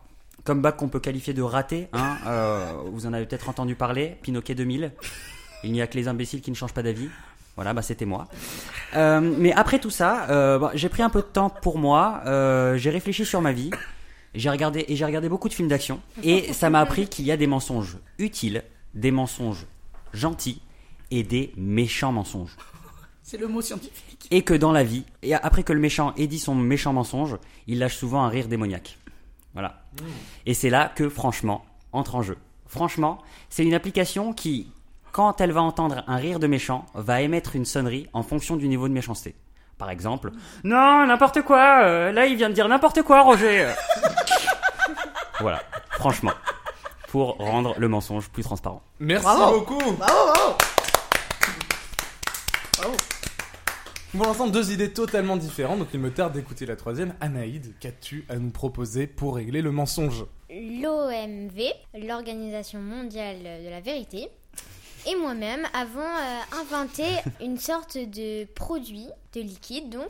comeback 0.45 0.77
qu'on 0.77 0.87
peut 0.87 1.01
qualifier 1.01 1.33
de 1.33 1.41
raté, 1.41 1.89
hein, 1.91 2.17
euh, 2.27 2.71
vous 2.91 3.05
en 3.05 3.13
avez 3.13 3.25
peut-être 3.25 3.49
entendu 3.49 3.75
parler, 3.75 4.15
Pinoquet 4.21 4.55
2000. 4.55 4.93
Il 5.63 5.71
n'y 5.71 5.81
a 5.81 5.87
que 5.87 5.97
les 5.97 6.07
imbéciles 6.07 6.41
qui 6.41 6.51
ne 6.51 6.55
changent 6.55 6.73
pas 6.73 6.83
d'avis. 6.83 7.09
Voilà, 7.55 7.73
bah 7.73 7.81
c'était 7.81 8.05
moi. 8.05 8.27
Euh, 8.95 9.21
mais 9.37 9.53
après 9.53 9.79
tout 9.79 9.89
ça, 9.89 10.29
euh, 10.29 10.59
bah, 10.59 10.71
j'ai 10.73 10.89
pris 10.89 11.01
un 11.01 11.09
peu 11.09 11.21
de 11.21 11.27
temps 11.27 11.49
pour 11.49 11.77
moi. 11.77 12.21
euh, 12.25 12.77
j'ai 12.77 12.89
réfléchi 12.89 13.25
sur 13.25 13.41
ma 13.41 13.53
vie. 13.53 13.71
J'ai 14.33 14.49
regardé 14.49 14.83
et 14.89 14.95
j'ai 14.97 15.05
regardé 15.05 15.29
beaucoup 15.29 15.47
de 15.47 15.53
films 15.53 15.69
d'action 15.69 16.01
et 16.21 16.51
ça 16.51 16.69
m'a 16.69 16.81
appris 16.81 17.07
qu'il 17.07 17.25
y 17.25 17.31
a 17.31 17.37
des 17.37 17.47
mensonges 17.47 17.97
utiles, 18.19 18.63
des 18.93 19.11
mensonges 19.11 19.65
gentils 20.11 20.61
et 21.09 21.23
des 21.23 21.53
méchants 21.55 22.11
mensonges. 22.11 22.57
C'est 23.23 23.37
le 23.37 23.47
mot 23.47 23.61
scientifique. 23.61 24.27
Et 24.31 24.41
que 24.41 24.53
dans 24.53 24.73
la 24.73 24.83
vie, 24.83 25.05
et 25.23 25.33
après 25.33 25.63
que 25.63 25.71
le 25.71 25.79
méchant 25.79 26.13
ait 26.15 26.27
dit 26.27 26.39
son 26.39 26.53
méchant 26.53 26.91
mensonge, 26.91 27.37
il 27.65 27.79
lâche 27.79 27.95
souvent 27.95 28.23
un 28.23 28.29
rire 28.29 28.49
démoniaque. 28.49 28.97
Voilà. 29.53 29.84
Et 30.45 30.53
c'est 30.53 30.69
là 30.69 30.91
que, 30.93 31.09
franchement, 31.09 31.65
entre 31.91 32.15
en 32.15 32.21
jeu. 32.21 32.37
Franchement, 32.67 33.19
c'est 33.49 33.63
une 33.63 33.73
application 33.73 34.33
qui, 34.33 34.71
quand 35.11 35.39
elle 35.41 35.51
va 35.51 35.61
entendre 35.61 36.03
un 36.07 36.17
rire 36.17 36.39
de 36.39 36.47
méchant, 36.47 36.85
va 36.93 37.21
émettre 37.21 37.55
une 37.55 37.65
sonnerie 37.65 38.07
en 38.13 38.23
fonction 38.23 38.55
du 38.57 38.67
niveau 38.67 38.87
de 38.87 38.93
méchanceté. 38.93 39.35
Par 39.77 39.89
exemple, 39.89 40.31
non, 40.63 41.05
n'importe 41.05 41.41
quoi, 41.41 41.83
euh, 41.83 42.11
là 42.13 42.25
il 42.27 42.37
vient 42.37 42.49
de 42.49 42.53
dire 42.53 42.67
n'importe 42.69 43.01
quoi, 43.01 43.21
Roger. 43.23 43.67
voilà, 45.41 45.61
franchement, 45.91 46.31
pour 47.09 47.35
rendre 47.37 47.75
le 47.77 47.87
mensonge 47.89 48.29
plus 48.29 48.43
transparent. 48.43 48.81
Merci 48.99 49.25
Bravo. 49.25 49.59
beaucoup. 49.59 49.91
Bravo, 49.93 50.55
bravo. 52.77 52.95
Pour 54.17 54.27
l'instant, 54.27 54.47
deux 54.47 54.71
idées 54.71 54.93
totalement 54.93 55.35
différentes, 55.35 55.79
donc 55.79 55.89
il 55.93 55.99
me 55.99 56.09
tarde 56.09 56.33
d'écouter 56.33 56.65
la 56.65 56.75
troisième. 56.77 57.13
Anaïd, 57.19 57.77
qu'as-tu 57.79 58.25
à 58.29 58.37
nous 58.37 58.49
proposer 58.49 59.07
pour 59.07 59.35
régler 59.35 59.61
le 59.61 59.71
mensonge? 59.71 60.25
L'OMV, 60.49 61.61
l'Organisation 62.01 62.79
mondiale 62.79 63.39
de 63.63 63.69
la 63.69 63.81
vérité, 63.81 64.29
et 65.05 65.15
moi-même 65.17 65.67
avons 65.73 65.99
euh, 65.99 66.61
inventé 66.61 67.03
une 67.41 67.57
sorte 67.57 67.97
de 67.97 68.45
produit, 68.45 69.07
de 69.33 69.41
liquide 69.41 69.89
donc, 69.89 70.07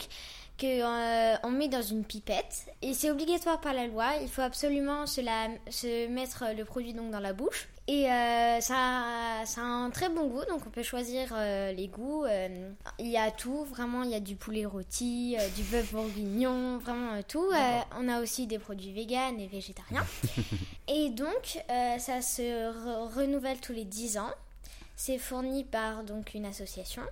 que 0.60 0.66
euh, 0.68 1.36
on 1.44 1.50
met 1.50 1.68
dans 1.68 1.82
une 1.82 2.04
pipette 2.06 2.66
et 2.84 2.94
c'est 2.94 3.10
obligatoire 3.10 3.60
par 3.60 3.74
la 3.74 3.88
loi. 3.88 4.06
Il 4.22 4.30
faut 4.30 4.42
absolument 4.44 5.08
se, 5.08 5.20
la- 5.22 5.50
se 5.70 6.08
mettre 6.10 6.46
le 6.56 6.64
produit 6.64 6.94
donc 6.94 7.12
dans 7.12 7.20
la 7.20 7.34
bouche 7.34 7.68
et 7.88 8.12
euh, 8.12 8.62
ça, 8.62 9.44
ça 9.46 9.62
a 9.62 9.66
un 9.66 9.90
très 9.92 10.10
bon 10.10 10.28
goût 10.28 10.44
donc 10.50 10.62
on 10.66 10.70
peut 10.72 10.82
choisir 10.84 11.30
euh, 11.34 11.72
les 11.72 11.88
goûts. 11.88 12.26
euh, 12.26 12.72
il 13.00 13.08
y 13.08 13.18
a 13.18 13.30
tout 13.32 13.64
vraiment, 13.66 14.02
il 14.04 14.10
y 14.10 14.16
a 14.16 14.20
du 14.20 14.36
poulet 14.36 14.66
rôti, 14.66 15.38
du 15.56 15.64
bœuf 15.64 15.92
bourguignon, 15.92 16.78
vraiment 16.80 17.22
tout. 17.24 17.48
On 17.98 18.08
a 18.10 18.22
aussi 18.22 18.48
des 18.48 18.58
produits 18.60 18.92
véganes 18.92 19.40
et 19.40 19.48
végétariens. 19.48 20.06
et 20.88 21.10
donc 21.12 21.60
ça 22.00 22.22
se 22.22 22.42
re- 22.42 23.14
renouvelle 23.16 23.60
tous 23.60 23.74
les 23.74 23.86
10 23.86 24.18
ans. 24.18 24.32
C'est 24.96 25.18
fourni 25.18 25.64
par 25.64 26.04
donc 26.04 26.34
une 26.34 26.46
association. 26.46 27.04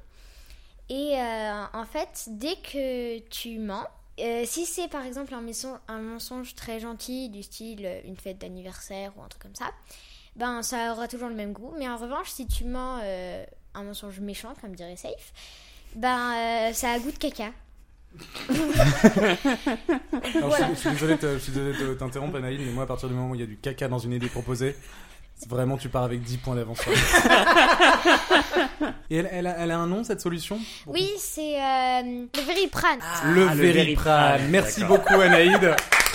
Et 0.90 1.14
en 1.18 1.86
fait, 1.86 2.26
dès 2.30 2.56
que 2.56 3.20
tu 3.30 3.60
mens, 3.60 3.86
euh, 4.20 4.44
si 4.46 4.66
c'est 4.66 4.88
par 4.88 5.06
exemple 5.06 5.34
un, 5.34 5.42
mensonge- 5.42 5.80
un 5.88 6.00
mensonge 6.00 6.54
très 6.56 6.80
gentil 6.80 7.30
du 7.30 7.42
style 7.44 7.88
une 8.06 8.16
fête 8.16 8.38
d'anniversaire 8.38 9.12
ou 9.18 9.22
un 9.24 9.28
truc 9.28 9.42
comme 9.42 9.56
ça, 9.56 9.72
ben 10.36 10.62
ça 10.64 10.92
aura 10.94 11.08
toujours 11.08 11.30
le 11.30 11.36
même 11.36 11.54
goût. 11.54 11.74
Mais 11.78 11.88
en 11.90 11.98
revanche, 11.98 12.30
si 12.30 12.48
tu 12.48 12.64
mens 12.66 13.00
euh, 13.04 13.44
un 13.76 13.84
mensonge 13.84 14.20
méchant, 14.20 14.54
comme 14.62 14.76
dirait 14.76 14.96
Safe, 14.96 15.32
ben 15.96 16.34
euh, 16.36 16.74
ça 16.74 16.92
a 16.92 17.00
goût 17.00 17.12
de 17.12 17.18
caca. 17.18 17.52
Alors, 20.36 20.56
je, 20.56 20.64
suis, 20.64 20.74
je 20.76 20.80
suis 20.80 20.90
désolé, 20.92 21.16
de- 21.18 21.34
je 21.34 21.40
suis 21.40 21.52
désolé 21.52 21.78
de 21.78 21.94
t'interrompre, 21.96 22.38
Anaïd, 22.38 22.60
mais 22.64 22.72
moi, 22.72 22.84
à 22.84 22.88
partir 22.88 23.10
du 23.10 23.16
moment 23.16 23.32
où 23.32 23.36
il 23.36 23.42
y 23.42 23.44
a 23.44 23.48
du 23.48 23.58
caca 23.58 23.88
dans 23.88 23.98
une 24.00 24.14
idée 24.14 24.28
proposée, 24.28 24.76
vraiment, 25.48 25.78
tu 25.78 25.90
pars 25.90 26.04
avec 26.04 26.22
10 26.22 26.38
points 26.38 26.56
d'avance. 26.56 26.80
Et 29.10 29.18
elle, 29.18 29.30
elle 29.32 29.48
a, 29.48 29.58
elle 29.58 29.72
a 29.72 29.78
un 29.80 29.88
nom, 29.88 30.04
cette 30.04 30.22
solution 30.22 30.60
Oui, 30.88 31.10
c'est 31.18 31.56
euh, 31.60 32.02
le 32.36 32.42
Veriprane. 32.46 33.00
Le 33.26 33.48
Ah, 33.50 33.56
le 33.56 33.62
Veriprane. 33.62 33.62
Veriprane, 33.62 34.48
Merci 34.52 34.84
beaucoup, 34.84 35.20
Anaïd. 35.20 35.76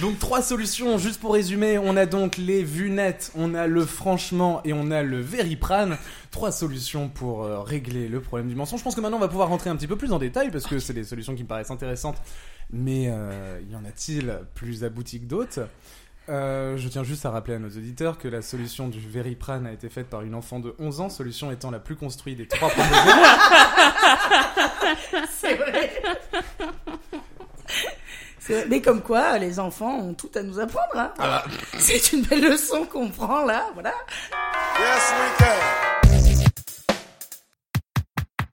Donc 0.00 0.18
trois 0.18 0.40
solutions, 0.40 0.96
juste 0.96 1.20
pour 1.20 1.34
résumer, 1.34 1.76
on 1.76 1.94
a 1.96 2.06
donc 2.06 2.38
les 2.38 2.64
vues 2.64 2.90
nettes, 2.90 3.30
on 3.34 3.54
a 3.54 3.66
le 3.66 3.84
franchement 3.84 4.62
et 4.64 4.72
on 4.72 4.90
a 4.90 5.02
le 5.02 5.20
Veriprane. 5.20 5.98
Trois 6.30 6.52
solutions 6.52 7.10
pour 7.10 7.44
euh, 7.44 7.60
régler 7.60 8.08
le 8.08 8.20
problème 8.20 8.48
du 8.48 8.54
mensonge. 8.54 8.78
Je 8.78 8.84
pense 8.84 8.94
que 8.94 9.02
maintenant 9.02 9.18
on 9.18 9.20
va 9.20 9.28
pouvoir 9.28 9.48
rentrer 9.48 9.68
un 9.68 9.76
petit 9.76 9.86
peu 9.86 9.96
plus 9.96 10.12
en 10.12 10.18
détail 10.18 10.50
parce 10.50 10.66
que 10.66 10.78
c'est 10.78 10.94
des 10.94 11.04
solutions 11.04 11.34
qui 11.34 11.42
me 11.42 11.48
paraissent 11.48 11.70
intéressantes. 11.70 12.16
Mais 12.72 13.08
euh, 13.08 13.60
y 13.70 13.76
en 13.76 13.84
a-t-il 13.84 14.38
plus 14.54 14.84
abouties 14.84 15.20
que 15.20 15.26
d'autres? 15.26 15.60
Euh, 16.30 16.78
je 16.78 16.88
tiens 16.88 17.02
juste 17.02 17.26
à 17.26 17.30
rappeler 17.30 17.54
à 17.54 17.58
nos 17.58 17.68
auditeurs 17.68 18.16
que 18.16 18.28
la 18.28 18.40
solution 18.40 18.88
du 18.88 19.00
Veriprane 19.00 19.66
a 19.66 19.72
été 19.72 19.90
faite 19.90 20.06
par 20.06 20.22
une 20.22 20.34
enfant 20.34 20.60
de 20.60 20.74
11 20.78 21.00
ans, 21.00 21.10
solution 21.10 21.50
étant 21.50 21.70
la 21.70 21.80
plus 21.80 21.96
construite 21.96 22.38
des 22.38 22.46
trois 22.46 22.70
proposées. 22.70 22.88
C'est 25.30 25.56
vrai. 25.56 25.90
Mais 28.68 28.80
comme 28.80 29.02
quoi, 29.02 29.38
les 29.38 29.58
enfants 29.60 29.98
ont 29.98 30.14
tout 30.14 30.30
à 30.34 30.42
nous 30.42 30.58
apprendre. 30.60 30.86
hein. 30.96 31.12
Ah. 31.18 31.44
C'est 31.78 32.12
une 32.12 32.22
belle 32.22 32.42
leçon 32.50 32.84
qu'on 32.84 33.08
prend 33.08 33.44
là, 33.44 33.66
voilà. 33.74 33.92
Yes, 34.78 35.12
we 35.18 35.30
can. 35.38 35.46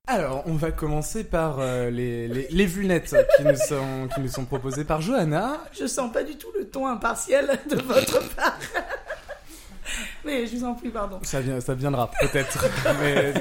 Alors, 0.09 0.43
on 0.45 0.53
va 0.53 0.71
commencer 0.71 1.25
par 1.25 1.59
euh, 1.59 1.89
les, 1.89 2.29
les, 2.29 2.47
les 2.49 2.65
vues 2.65 2.85
nettes 2.85 3.13
qui 3.35 3.43
nous, 3.43 3.57
sont, 3.57 4.07
qui 4.15 4.21
nous 4.21 4.29
sont 4.29 4.45
proposées 4.45 4.85
par 4.85 5.01
Johanna. 5.01 5.57
Je 5.77 5.85
sens 5.85 6.11
pas 6.13 6.23
du 6.23 6.37
tout 6.37 6.47
le 6.57 6.65
ton 6.69 6.87
impartiel 6.87 7.59
de 7.69 7.75
votre 7.81 8.19
part. 8.35 8.57
Mais 10.27 10.45
je 10.45 10.57
vous 10.57 10.63
en 10.65 10.73
prie, 10.75 10.89
pardon. 10.89 11.19
Ça, 11.23 11.39
vient, 11.41 11.59
ça 11.61 11.73
viendra 11.73 12.11
peut-être, 12.19 12.65
mais, 13.01 13.33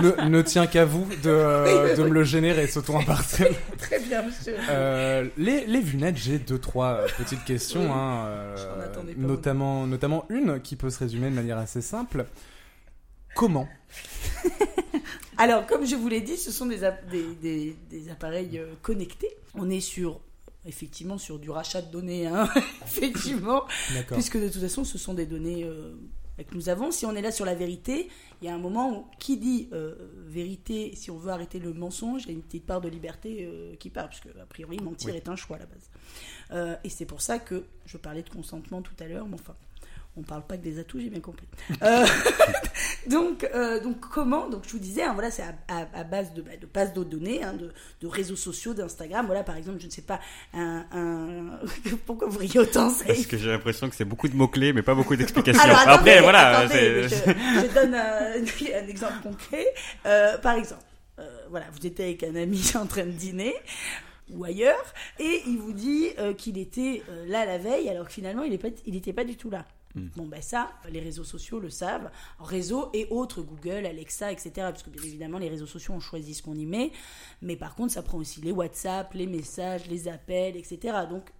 ne, 0.00 0.28
ne 0.28 0.42
tient 0.42 0.66
qu'à 0.66 0.84
vous 0.86 1.06
de, 1.22 1.94
de 1.94 2.02
me 2.02 2.08
le 2.08 2.24
générer, 2.24 2.66
ce 2.66 2.80
ton 2.80 2.98
impartial. 2.98 3.50
Très 3.78 4.00
bien, 4.00 4.22
monsieur. 4.22 4.56
Euh, 4.70 5.28
les, 5.36 5.66
les 5.66 5.80
vues 5.80 5.98
nettes, 5.98 6.16
j'ai 6.16 6.38
deux, 6.38 6.58
trois 6.58 6.92
euh, 7.02 7.06
petites 7.18 7.44
questions, 7.44 7.82
Oui. 7.82 7.90
hein, 7.92 8.24
euh, 8.26 8.88
pas 8.94 9.00
notamment, 9.16 9.86
notamment 9.86 10.24
une 10.30 10.60
qui 10.62 10.74
peut 10.74 10.88
se 10.90 10.98
résumer 11.00 11.28
de 11.30 11.34
manière 11.34 11.58
assez 11.58 11.82
simple. 11.82 12.24
Comment 13.36 13.68
Alors, 15.36 15.66
comme 15.66 15.86
je 15.86 15.94
vous 15.94 16.08
l'ai 16.08 16.20
dit, 16.22 16.36
ce 16.36 16.50
sont 16.50 16.66
des, 16.66 16.82
app- 16.82 17.06
des, 17.10 17.22
des- 17.42 17.76
des 17.90 18.10
appareils 18.10 18.60
connectés. 18.82 19.30
On 19.54 19.70
est 19.70 19.80
sur, 19.80 20.18
effectivement, 20.64 21.18
sur 21.18 21.38
du 21.38 21.50
rachat 21.50 21.82
de 21.82 21.90
données, 21.90 22.26
hein, 22.26 22.48
effectivement, 22.82 23.64
puisque 24.12 24.38
de 24.40 24.48
toute 24.48 24.60
façon, 24.60 24.84
ce 24.84 24.98
sont 24.98 25.14
des 25.14 25.26
données 25.26 25.64
euh, 25.64 25.94
que 26.38 26.54
nous 26.54 26.68
avons. 26.68 26.90
Si 26.90 27.06
on 27.06 27.14
est 27.14 27.22
là 27.22 27.30
sur 27.30 27.44
la 27.44 27.54
vérité, 27.54 28.08
il 28.42 28.46
y 28.46 28.50
a 28.50 28.54
un 28.54 28.58
moment 28.58 28.90
où, 28.92 29.06
qui 29.18 29.36
dit 29.38 29.68
euh, 29.72 29.94
vérité, 30.26 30.94
si 30.94 31.10
on 31.10 31.18
veut 31.18 31.30
arrêter 31.30 31.58
le 31.58 31.72
mensonge, 31.72 32.22
il 32.24 32.28
y 32.28 32.30
a 32.30 32.34
une 32.34 32.42
petite 32.42 32.66
part 32.66 32.80
de 32.80 32.88
liberté 32.88 33.38
euh, 33.42 33.74
qui 33.76 33.90
part, 33.90 34.08
puisque, 34.08 34.26
a 34.26 34.46
priori, 34.46 34.78
mentir 34.78 35.10
Oui. 35.10 35.16
est 35.16 35.28
un 35.28 35.36
choix 35.36 35.56
à 35.56 35.60
la 35.60 35.66
base. 35.66 36.78
Et 36.84 36.88
c'est 36.88 37.06
pour 37.06 37.20
ça 37.20 37.38
que 37.38 37.64
je 37.86 37.96
parlais 37.96 38.22
de 38.22 38.30
consentement 38.30 38.82
tout 38.82 38.94
à 39.00 39.06
l'heure, 39.06 39.26
mais 39.26 39.34
enfin. 39.34 39.54
On 40.18 40.22
parle 40.22 40.42
pas 40.42 40.56
que 40.56 40.62
des 40.64 40.80
atouts, 40.80 40.98
j'ai 40.98 41.10
bien 41.10 41.20
compris. 41.20 41.46
Euh, 41.82 42.04
donc, 43.08 43.48
euh, 43.54 43.80
donc 43.80 44.00
comment 44.00 44.48
Donc 44.48 44.62
je 44.66 44.72
vous 44.72 44.78
disais, 44.78 45.02
hein, 45.02 45.12
voilà, 45.14 45.30
c'est 45.30 45.42
à, 45.42 45.54
à- 45.68 45.86
à 46.00 46.04
base 46.04 46.34
de, 46.34 46.42
bah, 46.42 46.50
de 46.60 46.66
bases 46.66 46.92
de 46.92 47.04
données, 47.04 47.42
hein, 47.44 47.52
de, 47.54 47.72
de 48.00 48.06
réseaux 48.06 48.34
sociaux, 48.36 48.74
d'Instagram. 48.74 49.26
Voilà, 49.26 49.44
par 49.44 49.56
exemple, 49.56 49.78
je 49.80 49.86
ne 49.86 49.90
sais 49.90 50.02
pas, 50.02 50.18
un, 50.54 50.84
un... 50.92 51.58
pourquoi 52.06 52.28
vous 52.28 52.38
riez 52.38 52.58
autant 52.58 52.92
Parce 53.06 53.26
que 53.26 53.36
j'ai 53.38 53.48
l'impression 53.50 53.88
que 53.88 53.94
c'est 53.94 54.04
beaucoup 54.04 54.28
de 54.28 54.34
mots-clés, 54.34 54.72
mais 54.72 54.82
pas 54.82 54.94
beaucoup 54.94 55.14
d'explications. 55.16 55.62
Alors, 55.62 55.78
attendez, 55.78 56.10
Après, 56.10 56.20
voilà. 56.22 56.58
attendez, 56.58 57.02
je, 57.04 57.08
je 57.08 57.74
donne 57.74 57.94
un, 57.94 58.32
un 58.34 58.88
exemple 58.88 59.22
concret. 59.22 59.66
Euh, 60.06 60.36
par 60.38 60.56
exemple, 60.56 60.82
voilà, 61.50 61.66
vous 61.72 61.86
étiez 61.86 62.04
avec 62.06 62.22
un 62.24 62.34
ami 62.34 62.72
en 62.74 62.86
train 62.86 63.04
de 63.04 63.10
dîner 63.12 63.54
ou 64.30 64.44
ailleurs, 64.44 64.92
et 65.18 65.42
il 65.46 65.56
vous 65.58 65.72
dit 65.72 66.08
qu'il 66.36 66.58
était 66.58 67.02
là 67.28 67.46
la 67.46 67.56
veille, 67.56 67.88
alors 67.88 68.06
que 68.06 68.12
finalement 68.12 68.42
il 68.42 68.58
n'était 68.92 69.12
pas 69.14 69.24
du 69.24 69.36
tout 69.36 69.48
là. 69.48 69.64
Bon, 70.16 70.26
ben 70.26 70.42
ça, 70.42 70.70
les 70.90 71.00
réseaux 71.00 71.24
sociaux 71.24 71.60
le 71.60 71.70
savent. 71.70 72.10
Réseaux 72.38 72.90
et 72.92 73.06
autres, 73.10 73.42
Google, 73.42 73.86
Alexa, 73.86 74.32
etc. 74.32 74.50
Parce 74.56 74.82
que 74.82 74.90
bien 74.90 75.02
évidemment, 75.02 75.38
les 75.38 75.48
réseaux 75.48 75.66
sociaux, 75.66 75.94
on 75.94 76.00
choisit 76.00 76.36
ce 76.36 76.42
qu'on 76.42 76.56
y 76.56 76.66
met. 76.66 76.92
Mais 77.42 77.56
par 77.56 77.74
contre, 77.74 77.92
ça 77.92 78.02
prend 78.02 78.18
aussi 78.18 78.40
les 78.40 78.52
WhatsApp, 78.52 79.12
les 79.14 79.26
messages, 79.26 79.86
les 79.88 80.08
appels, 80.08 80.56
etc. 80.56 80.98
Donc, 81.08 81.30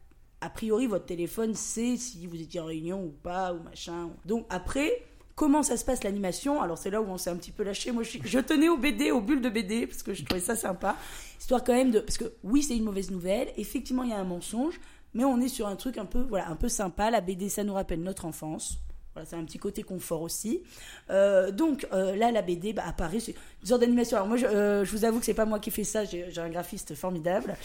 a 0.40 0.50
priori, 0.50 0.86
votre 0.86 1.06
téléphone 1.06 1.54
sait 1.54 1.96
si 1.96 2.26
vous 2.26 2.40
étiez 2.40 2.60
en 2.60 2.66
réunion 2.66 3.04
ou 3.04 3.10
pas, 3.10 3.52
ou 3.52 3.62
machin. 3.62 4.10
Donc, 4.24 4.46
après, 4.50 5.02
comment 5.34 5.62
ça 5.62 5.76
se 5.76 5.84
passe 5.84 6.04
l'animation? 6.04 6.62
Alors, 6.62 6.78
c'est 6.78 6.90
là 6.90 7.00
où 7.00 7.06
on 7.06 7.18
s'est 7.18 7.30
un 7.30 7.36
petit 7.36 7.50
peu 7.50 7.64
lâché. 7.64 7.90
Moi, 7.92 8.02
je 8.04 8.38
tenais 8.38 8.68
au 8.68 8.76
BD, 8.76 9.10
aux 9.10 9.20
bulles 9.20 9.40
de 9.40 9.48
BD, 9.48 9.86
parce 9.86 10.02
que 10.02 10.14
je 10.14 10.24
trouvais 10.24 10.40
ça 10.40 10.56
sympa. 10.56 10.96
Histoire 11.40 11.64
quand 11.64 11.74
même 11.74 11.90
de. 11.90 12.00
Parce 12.00 12.18
que, 12.18 12.32
oui, 12.44 12.62
c'est 12.62 12.76
une 12.76 12.84
mauvaise 12.84 13.10
nouvelle. 13.10 13.48
Effectivement, 13.56 14.04
il 14.04 14.10
y 14.10 14.12
a 14.12 14.18
un 14.18 14.24
mensonge. 14.24 14.80
Mais 15.14 15.24
on 15.24 15.40
est 15.40 15.48
sur 15.48 15.66
un 15.66 15.76
truc 15.76 15.98
un 15.98 16.04
peu, 16.04 16.20
voilà, 16.28 16.48
un 16.48 16.56
peu 16.56 16.68
sympa. 16.68 17.10
La 17.10 17.20
BD, 17.20 17.48
ça 17.48 17.64
nous 17.64 17.74
rappelle 17.74 18.02
notre 18.02 18.24
enfance. 18.26 18.78
Voilà, 19.14 19.26
c'est 19.28 19.36
un 19.36 19.44
petit 19.44 19.58
côté 19.58 19.82
confort 19.82 20.22
aussi. 20.22 20.62
Euh, 21.10 21.50
donc 21.50 21.88
euh, 21.92 22.14
là, 22.14 22.30
la 22.30 22.40
BD 22.42 22.72
bah, 22.72 22.84
apparaît, 22.86 23.18
c'est 23.18 23.34
une 23.62 23.66
sorte 23.66 23.80
d'animation. 23.80 24.16
Alors 24.18 24.28
moi, 24.28 24.36
je, 24.36 24.46
euh, 24.46 24.84
je 24.84 24.92
vous 24.92 25.04
avoue 25.04 25.18
que 25.18 25.24
c'est 25.24 25.34
pas 25.34 25.46
moi 25.46 25.58
qui 25.58 25.70
ai 25.70 25.72
fait 25.72 25.82
ça. 25.82 26.04
J'ai 26.04 26.38
un 26.38 26.50
graphiste 26.50 26.94
formidable 26.94 27.56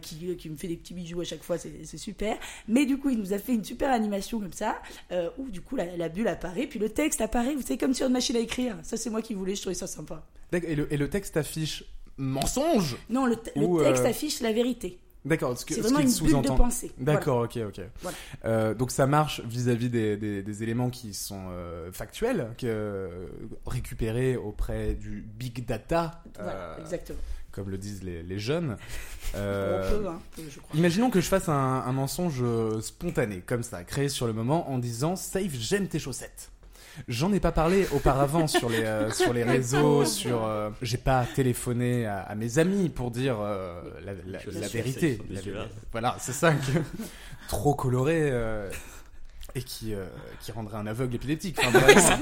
qui, 0.00 0.36
qui 0.36 0.48
me 0.50 0.56
fait 0.56 0.66
des 0.68 0.76
petits 0.76 0.94
bijoux 0.94 1.20
à 1.20 1.24
chaque 1.24 1.42
fois. 1.42 1.58
C'est 1.58 1.84
c'est 1.84 1.98
super. 1.98 2.36
Mais 2.68 2.84
du 2.86 2.98
coup, 2.98 3.10
il 3.10 3.18
nous 3.18 3.32
a 3.32 3.38
fait 3.38 3.52
une 3.54 3.64
super 3.64 3.90
animation 3.92 4.40
comme 4.40 4.52
ça, 4.52 4.80
où 5.38 5.48
du 5.50 5.60
coup 5.60 5.76
la, 5.76 5.96
la 5.96 6.08
bulle 6.08 6.26
apparaît, 6.28 6.66
puis 6.66 6.78
le 6.78 6.88
texte 6.88 7.20
apparaît. 7.20 7.54
Vous 7.54 7.62
savez 7.62 7.78
comme 7.78 7.94
sur 7.94 8.06
une 8.06 8.12
machine 8.14 8.34
à 8.36 8.40
écrire. 8.40 8.76
Ça, 8.82 8.96
c'est 8.96 9.10
moi 9.10 9.22
qui 9.22 9.34
voulais. 9.34 9.54
Je 9.54 9.60
trouvais 9.60 9.74
ça 9.74 9.86
sympa. 9.86 10.24
Et 10.52 10.74
le, 10.74 10.92
et 10.92 10.96
le 10.96 11.08
texte 11.10 11.36
affiche 11.36 11.84
mensonge 12.16 12.96
Non, 13.10 13.26
le, 13.26 13.36
te- 13.36 13.56
le 13.58 13.66
Ou, 13.66 13.82
texte 13.82 14.04
affiche 14.04 14.40
la 14.40 14.52
vérité. 14.52 14.98
D'accord, 15.26 15.58
ce 15.58 15.64
que- 15.66 15.74
C'est 15.74 15.82
ce 15.82 15.88
vraiment 15.88 15.98
qu'il 16.00 16.08
une 16.08 16.32
bulle 16.40 16.42
de 16.42 16.56
pensée. 16.56 16.92
D'accord, 16.98 17.42
ok, 17.44 17.58
ok. 17.68 17.80
Voilà. 18.02 18.16
Euh, 18.44 18.74
donc 18.74 18.90
ça 18.90 19.06
marche 19.06 19.40
vis-à-vis 19.42 19.90
des, 19.90 20.16
des- 20.16 20.42
des 20.42 20.62
éléments 20.62 20.88
qui 20.90 21.12
sont 21.14 21.46
euh, 21.50 21.90
factuels, 21.92 22.48
que, 22.58 23.08
récupérés 23.66 24.36
auprès 24.36 24.94
du 24.94 25.20
big 25.22 25.66
data, 25.66 26.22
Voilà, 26.36 26.52
euh, 26.52 26.80
exactement. 26.80 27.18
comme 27.52 27.70
le 27.70 27.78
disent 27.78 28.02
les, 28.02 28.22
les 28.22 28.38
jeunes. 28.38 28.76
On 29.34 29.38
peut, 29.38 30.06
hein, 30.08 30.20
je 30.48 30.58
crois. 30.60 30.76
Imaginons 30.76 31.10
que 31.10 31.20
je 31.20 31.28
fasse 31.28 31.48
un, 31.48 31.52
un 31.52 31.92
mensonge 31.92 32.42
spontané, 32.80 33.40
comme 33.44 33.62
ça, 33.62 33.82
créé 33.84 34.08
sur 34.08 34.26
le 34.26 34.32
moment, 34.32 34.70
en 34.70 34.78
disant 34.78 35.16
Safe, 35.16 35.52
j'aime 35.52 35.88
tes 35.88 35.98
chaussettes. 35.98 36.50
J'en 37.08 37.32
ai 37.32 37.40
pas 37.40 37.52
parlé 37.52 37.86
auparavant 37.92 38.46
sur 38.46 38.68
les 38.68 38.84
euh, 38.84 39.10
sur 39.10 39.32
les 39.32 39.44
réseaux, 39.44 40.04
sur 40.04 40.44
euh, 40.44 40.70
j'ai 40.82 40.96
pas 40.96 41.24
téléphoné 41.34 42.06
à, 42.06 42.20
à 42.20 42.34
mes 42.34 42.58
amis 42.58 42.88
pour 42.88 43.10
dire 43.10 43.36
euh, 43.40 43.80
la, 44.04 44.12
la- 44.12 44.38
la 44.60 44.68
vérité. 44.68 45.18
La- 45.30 45.40
voilà, 45.92 46.16
c'est 46.18 46.32
ça 46.32 46.52
que 46.52 46.78
trop 47.48 47.74
coloré 47.74 48.18
euh, 48.30 48.68
et 49.56 49.62
qui 49.62 49.94
euh, 49.94 50.06
qui 50.40 50.52
rendrait 50.52 50.76
un 50.76 50.86
aveugle 50.86 51.16
épileptique. 51.16 51.58
Enfin, 51.58 51.70
vraiment. 51.78 52.16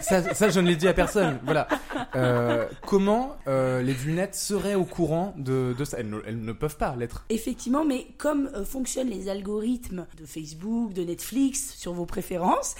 ça, 0.00 0.34
ça, 0.34 0.48
je 0.48 0.60
ne 0.60 0.66
l'ai 0.68 0.76
dit 0.76 0.88
à 0.88 0.94
personne. 0.94 1.38
Voilà. 1.44 1.68
Euh, 2.16 2.66
comment 2.86 3.36
euh, 3.46 3.82
les 3.82 3.92
vues 3.92 4.12
nettes 4.12 4.34
seraient 4.34 4.74
au 4.74 4.84
courant 4.84 5.34
de, 5.36 5.74
de 5.78 5.84
ça? 5.84 5.98
Elles 6.00 6.08
ne, 6.08 6.20
elles 6.26 6.42
ne 6.42 6.52
peuvent 6.52 6.78
pas 6.78 6.96
l'être. 6.96 7.24
Effectivement, 7.28 7.84
mais 7.84 8.06
comme 8.16 8.50
euh, 8.54 8.64
fonctionnent 8.64 9.10
les 9.10 9.28
algorithmes 9.28 10.06
de 10.18 10.24
Facebook, 10.24 10.94
de 10.94 11.04
Netflix 11.04 11.74
sur 11.76 11.92
vos 11.92 12.06
préférences, 12.06 12.74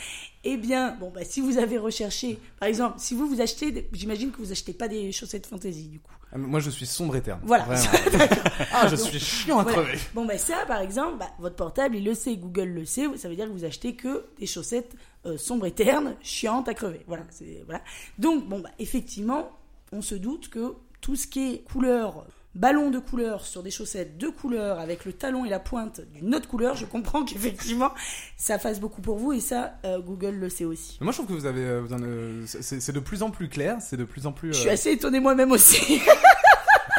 eh 0.51 0.57
bien, 0.57 0.97
bon, 1.01 1.11
bah, 1.15 1.25
si 1.25 1.41
vous 1.41 1.59
avez 1.59 1.79
recherché, 1.79 2.39
par 2.61 2.69
exemple, 2.69 2.97
si 2.99 3.15
vous 3.15 3.27
vous 3.29 3.41
achetez, 3.41 3.71
des- 3.71 3.89
j'imagine 3.93 4.31
que 4.31 4.39
vous 4.39 4.53
achetez 4.53 4.73
pas 4.73 4.89
des 4.89 5.11
chaussettes 5.13 5.47
fantasy 5.47 5.89
du 5.89 6.01
coup. 6.01 6.13
Ah, 6.33 6.37
Moi, 6.39 6.61
je 6.61 6.69
suis 6.71 6.85
sombre 6.87 7.17
et 7.17 7.23
terne. 7.23 7.41
Voilà. 7.45 7.67
Ah, 8.73 8.87
je 8.89 8.97
suis 8.97 9.19
chiant 9.19 9.59
à 9.59 9.63
Voilà. 9.63 9.83
crever. 9.83 9.99
Bon, 10.15 10.25
bah, 10.27 10.39
ça, 10.39 10.65
par 10.67 10.81
exemple, 10.81 11.17
bah, 11.19 11.31
votre 11.39 11.57
portable, 11.57 11.97
il 11.97 12.05
le 12.05 12.15
sait, 12.15 12.37
Google 12.37 12.69
le 12.69 12.85
sait, 12.85 13.07
ça 13.17 13.29
veut 13.29 13.35
dire 13.37 13.47
que 13.47 13.53
vous 13.53 13.65
achetez 13.65 13.95
que 13.95 14.25
des 14.39 14.47
chaussettes 14.47 14.95
euh, 15.27 15.37
sombres 15.39 15.67
et 15.67 15.73
ternes, 15.73 16.15
chiantes 16.23 16.69
à 16.69 16.75
crever. 16.75 17.01
Voilà, 17.07 17.25
c'est, 17.31 17.63
voilà. 17.65 17.83
Donc, 18.19 18.47
bon, 18.49 18.61
bah, 18.61 18.71
effectivement, 18.79 19.51
on 19.93 20.03
se 20.03 20.15
doute 20.15 20.49
que 20.49 20.75
tout 21.01 21.17
ce 21.17 21.27
qui 21.27 21.55
est 21.55 21.59
couleur, 21.65 22.27
ballon 22.55 22.91
de 22.91 22.99
couleur 22.99 23.47
sur 23.47 23.63
des 23.63 23.71
chaussettes 23.71 24.19
de 24.19 24.29
couleur 24.29 24.79
avec 24.79 25.05
le 25.05 25.13
talon 25.13 25.45
et 25.45 25.49
la 25.49 25.61
pointe 25.61 26.01
d'une 26.15 26.35
autre 26.35 26.49
couleur, 26.49 26.77
je 26.77 26.87
comprends 26.87 27.25
qu'effectivement, 27.27 27.91
ça 28.37 28.59
fasse 28.59 28.81
beaucoup 28.81 29.01
pour 29.01 29.19
vous 29.19 29.33
et 29.33 29.41
ça, 29.41 29.75
euh, 29.85 30.01
Google 30.01 30.35
le 30.37 30.49
sait 30.49 30.65
aussi. 30.65 30.99
Moi, 31.01 31.13
je 31.13 31.19
trouve 31.19 31.29
que 31.29 31.41
vous 31.41 31.47
avez, 31.47 31.63
euh, 31.65 31.87
euh, 31.91 32.45
c'est 32.47 32.93
de 32.93 33.01
plus 33.01 33.23
en 33.23 33.31
plus 33.31 33.49
clair, 33.49 33.79
c'est 33.81 33.97
de 33.97 34.05
plus 34.05 34.27
en 34.27 34.33
plus. 34.33 34.53
Je 34.53 34.61
suis 34.61 34.69
euh, 34.69 34.73
assez 34.73 34.93
étonnée 34.93 35.21
moi-même 35.21 35.53
aussi. 35.53 36.01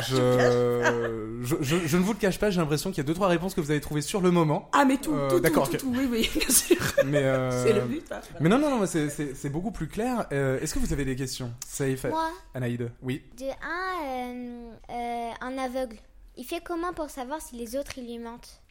je, 0.01 1.39
je, 1.43 1.55
je, 1.61 1.75
je 1.87 1.97
ne 1.97 2.03
vous 2.03 2.13
le 2.13 2.19
cache 2.19 2.39
pas, 2.39 2.49
j'ai 2.49 2.59
l'impression 2.59 2.89
qu'il 2.91 2.97
y 2.97 3.01
a 3.01 3.03
deux 3.03 3.13
trois 3.13 3.27
réponses 3.27 3.53
que 3.53 3.61
vous 3.61 3.71
avez 3.71 3.81
trouvées 3.81 4.01
sur 4.01 4.21
le 4.21 4.31
moment. 4.31 4.69
Ah, 4.73 4.85
mais 4.85 4.97
tout, 4.97 5.13
Euh, 5.13 5.29
tout, 5.29 5.35
tout, 5.35 5.41
d'accord, 5.41 5.69
tout, 5.69 5.77
tout, 5.77 5.93
oui, 5.95 6.07
oui, 6.09 6.29
bien 6.35 6.49
sûr. 6.49 6.77
Mais, 7.05 7.23
euh, 7.23 7.63
C'est 7.65 7.73
le 7.73 7.81
but. 7.81 8.03
hein. 8.11 8.21
mais 8.39 8.49
non, 8.49 8.59
non, 8.59 8.69
non, 8.79 8.85
c'est- 8.85 9.09
c'est 9.09 9.35
c'est 9.35 9.49
beaucoup 9.49 9.71
plus 9.71 9.87
clair. 9.87 10.27
Euh, 10.31 10.59
Est-ce 10.59 10.73
que 10.73 10.79
vous 10.79 10.93
avez 10.93 11.05
des 11.05 11.15
questions? 11.15 11.51
Safe, 11.67 12.03
Moi, 12.05 12.29
Anaïde 12.53 12.91
Oui. 13.01 13.21
de 13.37 13.45
un, 13.45 14.29
euh, 14.29 14.71
euh, 14.91 15.31
un 15.41 15.57
aveugle. 15.57 15.97
Il 16.37 16.45
fait 16.45 16.61
comment 16.63 16.93
pour 16.93 17.09
savoir 17.09 17.41
si 17.41 17.55
les 17.55 17.75
autres 17.75 17.97
ils 17.97 18.05
lui 18.05 18.19
mentent? 18.19 18.61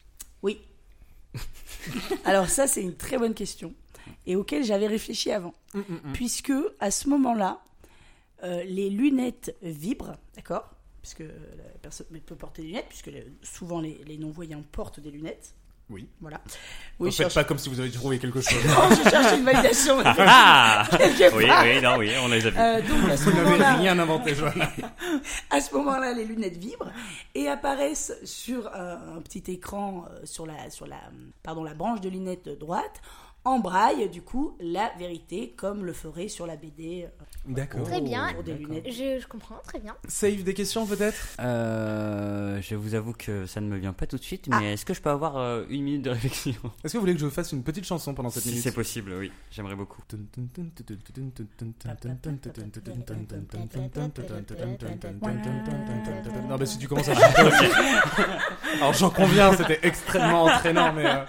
Oui. 0.41 0.59
Alors 2.25 2.49
ça, 2.49 2.67
c'est 2.67 2.81
une 2.81 2.95
très 2.95 3.17
bonne 3.17 3.33
question 3.33 3.73
et 4.25 4.35
auquel 4.35 4.63
j'avais 4.63 4.87
réfléchi 4.87 5.31
avant. 5.31 5.53
Mm, 5.75 5.81
Puisque 6.13 6.51
à 6.79 6.89
ce 6.91 7.07
moment-là, 7.09 7.59
euh, 8.43 8.63
les 8.63 8.89
lunettes 8.89 9.55
vibrent, 9.61 10.15
d'accord? 10.35 10.69
Puisque 11.01 11.19
la 11.19 11.77
personne 11.81 12.07
peut 12.25 12.35
porter 12.35 12.61
des 12.61 12.67
lunettes, 12.69 12.89
puisque 12.89 13.11
souvent 13.41 13.79
les, 13.79 14.01
les 14.05 14.17
non-voyants 14.17 14.63
portent 14.71 14.99
des 14.99 15.11
lunettes. 15.11 15.55
Oui. 15.89 16.07
Voilà. 16.21 16.39
Ne 16.45 17.05
Oui, 17.05 17.11
faites 17.11 17.17
cherche, 17.17 17.33
pas 17.33 17.43
comme 17.43 17.57
si 17.57 17.67
vous 17.67 17.79
avez 17.79 17.89
trouvé 17.89 18.19
quelque 18.19 18.41
chose. 18.41 18.63
Non, 18.67 18.95
je 18.95 19.09
cherche 19.09 19.35
une 19.35 19.43
validation. 19.43 19.97
Ah 20.05 20.87
Oui, 21.33 21.45
oui, 21.45 21.81
non, 21.81 21.97
oui, 21.97 22.11
on 22.21 22.27
les 22.27 22.45
a 22.45 22.49
vus. 22.51 22.59
Euh, 22.59 22.81
donc 22.81 23.09
à 23.09 23.17
ce 23.17 23.23
vous 23.23 23.57
n'avez 23.57 23.79
rien 23.79 23.97
inventé, 23.97 24.35
Johanna. 24.35 24.71
à 25.49 25.61
ce 25.61 25.73
moment-là, 25.75 26.13
les 26.13 26.25
lunettes 26.25 26.57
vibrent 26.57 26.91
et 27.33 27.47
apparaissent 27.47 28.13
sur 28.23 28.67
euh, 28.67 29.17
un 29.17 29.21
petit 29.21 29.43
écran 29.51 30.05
euh, 30.11 30.19
sur 30.25 30.45
la 30.45 30.69
sur 30.69 30.85
la 30.85 30.99
pardon 31.41 31.63
la 31.63 31.73
branche 31.73 32.01
de 32.01 32.09
lunettes 32.09 32.49
droite 32.49 33.01
en 33.45 33.59
braille 33.59 34.09
du 34.09 34.21
coup 34.21 34.55
la 34.59 34.91
vérité 34.99 35.53
comme 35.57 35.85
le 35.85 35.93
ferait 35.93 36.27
sur 36.27 36.45
la 36.45 36.55
BD 36.57 37.05
euh, 37.05 37.23
D'accord. 37.47 37.83
Très 37.83 38.01
bien. 38.01 38.31
pour 38.33 38.43
des 38.43 38.53
lunettes. 38.53 38.85
je, 38.91 39.19
je 39.19 39.27
comprends, 39.27 39.59
très 39.63 39.79
bien. 39.79 39.95
Save 40.07 40.43
des 40.43 40.53
questions 40.53 40.85
peut-être 40.85 41.17
Euh, 41.39 42.61
je 42.61 42.75
vous 42.75 42.95
avoue 42.95 43.13
que 43.13 43.45
ça 43.45 43.61
ne 43.61 43.67
me 43.67 43.77
vient 43.77 43.93
pas 43.93 44.05
tout 44.07 44.17
de 44.17 44.23
suite, 44.23 44.47
mais 44.49 44.55
Ah. 44.59 44.71
est-ce 44.73 44.85
que 44.85 44.93
je 44.93 45.01
peux 45.01 45.09
avoir 45.09 45.37
euh, 45.37 45.63
une 45.69 45.83
minute 45.83 46.01
de 46.03 46.09
réflexion 46.11 46.53
Est-ce 46.83 46.93
que 46.93 46.97
vous 46.97 47.01
voulez 47.01 47.13
que 47.15 47.19
je 47.21 47.29
fasse 47.29 47.51
une 47.53 47.63
petite 47.63 47.85
chanson 47.85 48.13
pendant 48.13 48.29
cette 48.29 48.43
Si 48.43 48.49
minute 48.49 48.63
c'est 48.63 48.71
possible, 48.73 49.13
oui, 49.17 49.31
j'aimerais 49.51 49.75
beaucoup. 49.75 50.01
Non, 56.47 56.57
bah 56.57 56.65
si 56.65 56.77
tu 56.77 56.87
commences 56.87 57.09
à 57.09 57.15
chanter 57.15 57.43
aussi. 57.43 57.65
Alors 58.75 58.93
j'en 58.93 59.09
conviens, 59.09 59.53
c'était 59.55 59.79
extrêmement 59.83 60.43
entraînant, 60.45 60.93
mais. 60.93 61.05
euh, 61.05 61.23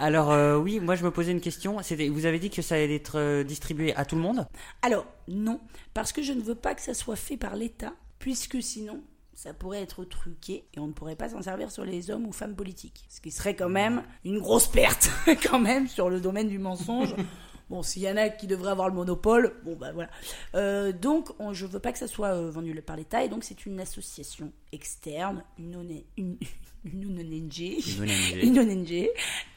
Alors 0.00 0.32
euh, 0.32 0.56
oui, 0.56 0.80
moi 0.80 0.96
je 0.96 1.04
me 1.04 1.10
posais 1.10 1.30
une 1.30 1.42
question. 1.42 1.76
Vous 2.10 2.24
avez 2.26 2.38
dit 2.38 2.48
que 2.48 2.62
ça 2.62 2.76
allait 2.76 2.94
être 2.94 3.18
euh, 3.18 3.44
distribué 3.44 3.94
à 3.94 4.06
tout 4.06 4.16
le 4.16 4.22
monde? 4.22 4.46
Alors 4.80 5.04
non, 5.28 5.60
parce 5.92 6.10
que 6.10 6.22
je 6.22 6.32
ne 6.32 6.40
veux 6.40 6.54
pas 6.54 6.74
que 6.74 6.80
ça 6.80 6.94
soit 6.94 7.16
fait 7.16 7.36
par 7.36 7.54
l'État, 7.54 7.92
puisque 8.18 8.62
sinon 8.62 9.02
ça 9.34 9.52
pourrait 9.52 9.82
être 9.82 10.04
truqué 10.04 10.64
et 10.72 10.80
on 10.80 10.86
ne 10.86 10.92
pourrait 10.92 11.16
pas 11.16 11.28
s'en 11.28 11.42
servir 11.42 11.70
sur 11.70 11.84
les 11.84 12.10
hommes 12.10 12.26
ou 12.26 12.32
femmes 12.32 12.56
politiques. 12.56 13.04
Ce 13.10 13.20
qui 13.20 13.30
serait 13.30 13.54
quand 13.54 13.68
même 13.68 14.02
une 14.24 14.38
grosse 14.38 14.68
perte, 14.68 15.10
quand 15.50 15.60
même, 15.60 15.86
sur 15.86 16.08
le 16.08 16.18
domaine 16.18 16.48
du 16.48 16.58
mensonge. 16.58 17.14
Bon, 17.70 17.84
s'il 17.84 18.02
y 18.02 18.10
en 18.10 18.16
a 18.16 18.28
qui 18.28 18.48
devraient 18.48 18.72
avoir 18.72 18.88
le 18.88 18.94
monopole, 18.94 19.54
bon 19.64 19.76
bah 19.76 19.92
voilà. 19.92 20.10
Euh, 20.56 20.92
donc, 20.92 21.30
on, 21.38 21.52
je 21.52 21.66
veux 21.66 21.78
pas 21.78 21.92
que 21.92 21.98
ça 21.98 22.08
soit 22.08 22.34
euh, 22.34 22.50
vendu 22.50 22.74
par 22.82 22.96
l'État, 22.96 23.22
et 23.24 23.28
donc 23.28 23.44
c'est 23.44 23.64
une 23.64 23.78
association 23.78 24.52
externe, 24.72 25.44
une, 25.56 25.76
ONG, 25.76 26.02
une, 26.16 26.36
une 26.84 27.06
ONG, 27.06 27.60
Une 28.42 29.08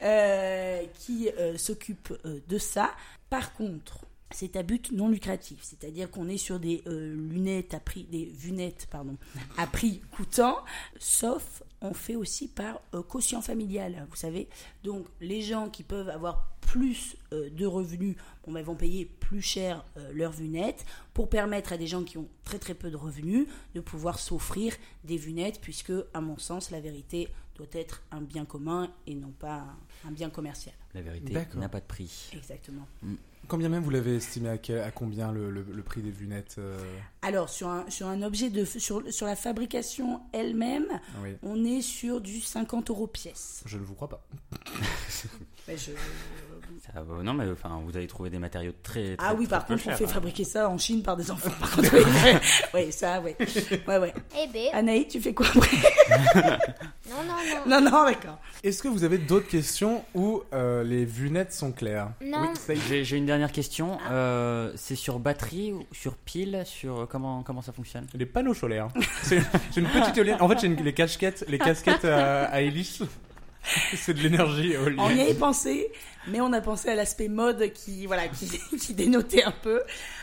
euh, 0.02 0.84
qui 0.94 1.28
s'occupe 1.56 2.14
de 2.24 2.58
ça. 2.58 2.92
Par 3.30 3.52
contre, 3.54 4.06
c'est 4.34 4.56
à 4.56 4.62
but 4.62 4.90
non 4.92 5.08
lucratif, 5.08 5.60
c'est-à-dire 5.62 6.10
qu'on 6.10 6.28
est 6.28 6.38
sur 6.38 6.58
des 6.58 6.82
euh, 6.86 7.14
lunettes 7.14 7.72
à 7.72 7.80
prix, 7.80 8.04
des 8.04 8.32
lunettes 8.44 8.88
pardon, 8.90 9.16
à 9.56 9.66
prix 9.66 10.02
coûtant, 10.10 10.58
sauf 10.98 11.62
on 11.84 11.94
fait 11.94 12.16
aussi 12.16 12.48
par 12.48 12.80
euh, 12.94 13.02
quotient 13.02 13.42
familial, 13.42 14.06
vous 14.10 14.16
savez. 14.16 14.48
Donc 14.82 15.06
les 15.20 15.42
gens 15.42 15.68
qui 15.68 15.82
peuvent 15.82 16.08
avoir 16.08 16.50
plus 16.60 17.16
euh, 17.32 17.50
de 17.50 17.66
revenus, 17.66 18.16
bon, 18.44 18.52
ben, 18.52 18.64
vont 18.64 18.74
payer 18.74 19.04
plus 19.04 19.42
cher 19.42 19.84
euh, 19.96 20.10
leurs 20.12 20.34
lunettes 20.34 20.84
pour 21.12 21.28
permettre 21.28 21.72
à 21.72 21.76
des 21.76 21.86
gens 21.86 22.02
qui 22.02 22.18
ont 22.18 22.28
très 22.44 22.58
très 22.58 22.74
peu 22.74 22.90
de 22.90 22.96
revenus 22.96 23.46
de 23.74 23.80
pouvoir 23.80 24.18
s'offrir 24.18 24.74
des 25.04 25.18
lunettes, 25.18 25.60
puisque 25.60 25.92
à 26.14 26.20
mon 26.20 26.38
sens 26.38 26.70
la 26.70 26.80
vérité 26.80 27.28
doit 27.56 27.66
être 27.72 28.02
un 28.10 28.20
bien 28.20 28.44
commun 28.44 28.90
et 29.06 29.14
non 29.14 29.30
pas 29.30 29.66
un, 30.04 30.08
un 30.08 30.10
bien 30.10 30.30
commercial. 30.30 30.74
La 30.94 31.02
vérité 31.02 31.32
n'a 31.54 31.68
pas 31.68 31.80
de 31.80 31.86
prix. 31.86 32.30
Exactement. 32.32 32.86
Combien 33.48 33.68
même 33.68 33.82
vous 33.82 33.90
l'avez 33.90 34.16
estimé 34.16 34.48
à, 34.48 34.58
quel- 34.58 34.80
à 34.80 34.90
combien 34.90 35.30
le, 35.32 35.50
le- 35.50 35.62
le 35.70 35.82
prix 35.82 36.02
des 36.02 36.10
lunettes 36.12 36.56
euh, 36.58 36.76
Alors, 37.22 37.48
sur 37.48 37.68
un, 37.68 37.84
sur 37.90 38.06
un 38.08 38.22
objet 38.22 38.48
de. 38.50 38.64
Sur, 38.64 39.02
sur 39.12 39.26
la 39.26 39.36
fabrication 39.36 40.20
elle-même, 40.32 40.86
Oui, 41.22 41.36
on 41.42 41.64
est 41.64 41.82
sur 41.82 42.20
du 42.20 42.40
50 42.40 42.90
euros 42.90 43.06
pièce. 43.06 43.62
je 43.66 43.76
ne 43.78 43.84
vous 43.84 43.94
crois 43.94 44.08
pas. 44.08 44.24
Je- 45.68 45.92
Ça, 46.86 47.00
euh, 47.00 47.22
non, 47.22 47.34
mais 47.34 47.44
enfin, 47.50 47.80
vous 47.84 47.96
avez 47.96 48.06
trouvé 48.06 48.30
des 48.30 48.38
matériaux 48.38 48.72
très. 48.82 49.16
très 49.16 49.26
Ah 49.26 49.34
oui, 49.34 49.46
très 49.46 49.56
par 49.56 49.66
contre, 49.66 49.88
on 49.88 49.92
fait 49.92 50.04
hein. 50.04 50.08
fabriquer 50.08 50.44
ça 50.44 50.68
en 50.68 50.78
Chine 50.78 51.02
par 51.02 51.16
des 51.16 51.30
enfants. 51.30 51.50
Par 51.60 51.70
contre, 51.76 51.90
oui, 51.94 52.02
oui, 52.04 52.40
oui, 52.86 52.92
ça, 52.92 53.20
oui. 53.24 53.32
Ouais, 53.86 53.98
ouais. 53.98 54.14
Eh 54.38 54.46
ben, 54.52 54.68
Anaïs, 54.72 55.08
tu 55.08 55.20
fais 55.20 55.34
quoi 55.34 55.46
après? 55.46 56.58
Non, 57.10 57.16
non, 57.22 57.34
non. 57.68 57.80
Non, 57.80 57.90
non, 57.90 58.04
d'accord. 58.04 58.38
Est-ce 58.62 58.82
que 58.82 58.88
vous 58.88 59.04
avez 59.04 59.18
d'autres 59.18 59.46
questions 59.46 60.04
où 60.14 60.42
euh, 60.52 60.82
les 60.82 61.04
lunettes 61.04 61.52
sont 61.52 61.70
claires? 61.70 62.10
Non. 62.24 62.48
Oui. 62.68 62.80
J'ai, 62.88 63.04
j'ai 63.04 63.16
une 63.18 63.26
dernière 63.26 63.52
question. 63.52 63.98
Euh, 64.10 64.72
c'est 64.76 64.96
sur 64.96 65.18
batterie 65.18 65.72
ou 65.72 65.84
sur 65.92 66.16
pile 66.16 66.62
Sur 66.64 67.00
euh, 67.00 67.06
comment 67.06 67.42
comment 67.42 67.60
ça 67.60 67.72
fonctionne? 67.72 68.06
Les 68.14 68.26
panneaux 68.26 68.54
solaires. 68.54 68.88
C'est 69.22 69.40
c'est 69.70 69.80
une 69.80 69.88
petite 69.88 70.16
éolienne. 70.16 70.38
En 70.40 70.48
fait, 70.48 70.60
j'ai 70.60 70.68
les 70.68 70.94
casquettes, 70.94 71.44
les 71.46 71.58
casquettes 71.58 72.06
à, 72.06 72.44
à 72.44 72.60
hélice. 72.62 73.02
C'est 73.96 74.14
de 74.14 74.20
l'énergie 74.20 74.74
On 74.98 75.10
y 75.10 75.20
avait 75.20 75.34
pensé, 75.34 75.90
mais 76.28 76.40
on 76.40 76.52
a 76.52 76.60
pensé 76.60 76.88
à 76.88 76.94
l'aspect 76.94 77.28
mode 77.28 77.72
qui, 77.72 78.06
voilà, 78.06 78.28
qui, 78.28 78.46
qui 78.78 78.94
dénotait 78.94 79.44
un 79.44 79.52
peu. 79.52 79.82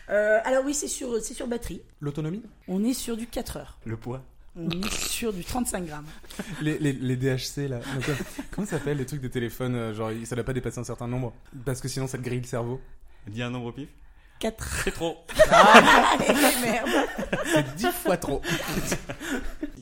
Euh, 0.10 0.40
alors 0.44 0.64
oui, 0.66 0.74
c'est 0.74 0.88
sur, 0.88 1.22
c'est 1.22 1.34
sur 1.34 1.48
batterie. 1.48 1.82
L'autonomie? 2.00 2.44
On 2.68 2.84
est 2.84 2.94
sur 2.94 3.18
du 3.18 3.28
4 3.28 3.58
heures. 3.58 3.78
Le 3.86 3.98
poids? 3.98 4.24
On 4.56 4.70
est 4.70 4.94
sur 4.94 5.32
du 5.32 5.46
35 5.46 5.86
grammes. 5.86 6.06
les, 6.62 6.78
les, 6.78 6.92
les 6.92 7.16
DHC, 7.16 7.70
là. 7.70 7.78
Donc, 7.78 8.18
comment 8.52 8.68
ça 8.68 8.78
s'appelle 8.78 8.98
les 8.98 9.06
trucs 9.06 9.22
de 9.22 9.30
téléphone 9.30 9.76
euh, 9.76 9.94
Genre, 9.94 10.12
ça 10.26 10.36
doit 10.36 10.44
pas 10.44 10.54
dépasser 10.54 10.80
un 10.80 10.84
certain 10.84 11.08
nombre? 11.08 11.34
Parce 11.66 11.80
que 11.80 11.88
sinon, 11.88 12.08
ça 12.08 12.18
te 12.18 12.24
grille 12.24 12.42
le 12.42 12.48
cerveau. 12.48 12.82
Dis 13.28 13.42
un 13.42 13.50
nombre 13.50 13.72
pif? 13.72 13.88
4 14.40 14.82
C'est 14.84 14.92
trop. 14.92 15.18
Merde. 16.62 16.90
C'est 17.46 17.76
10 17.76 17.88
fois 17.92 18.18
trop. 18.18 18.42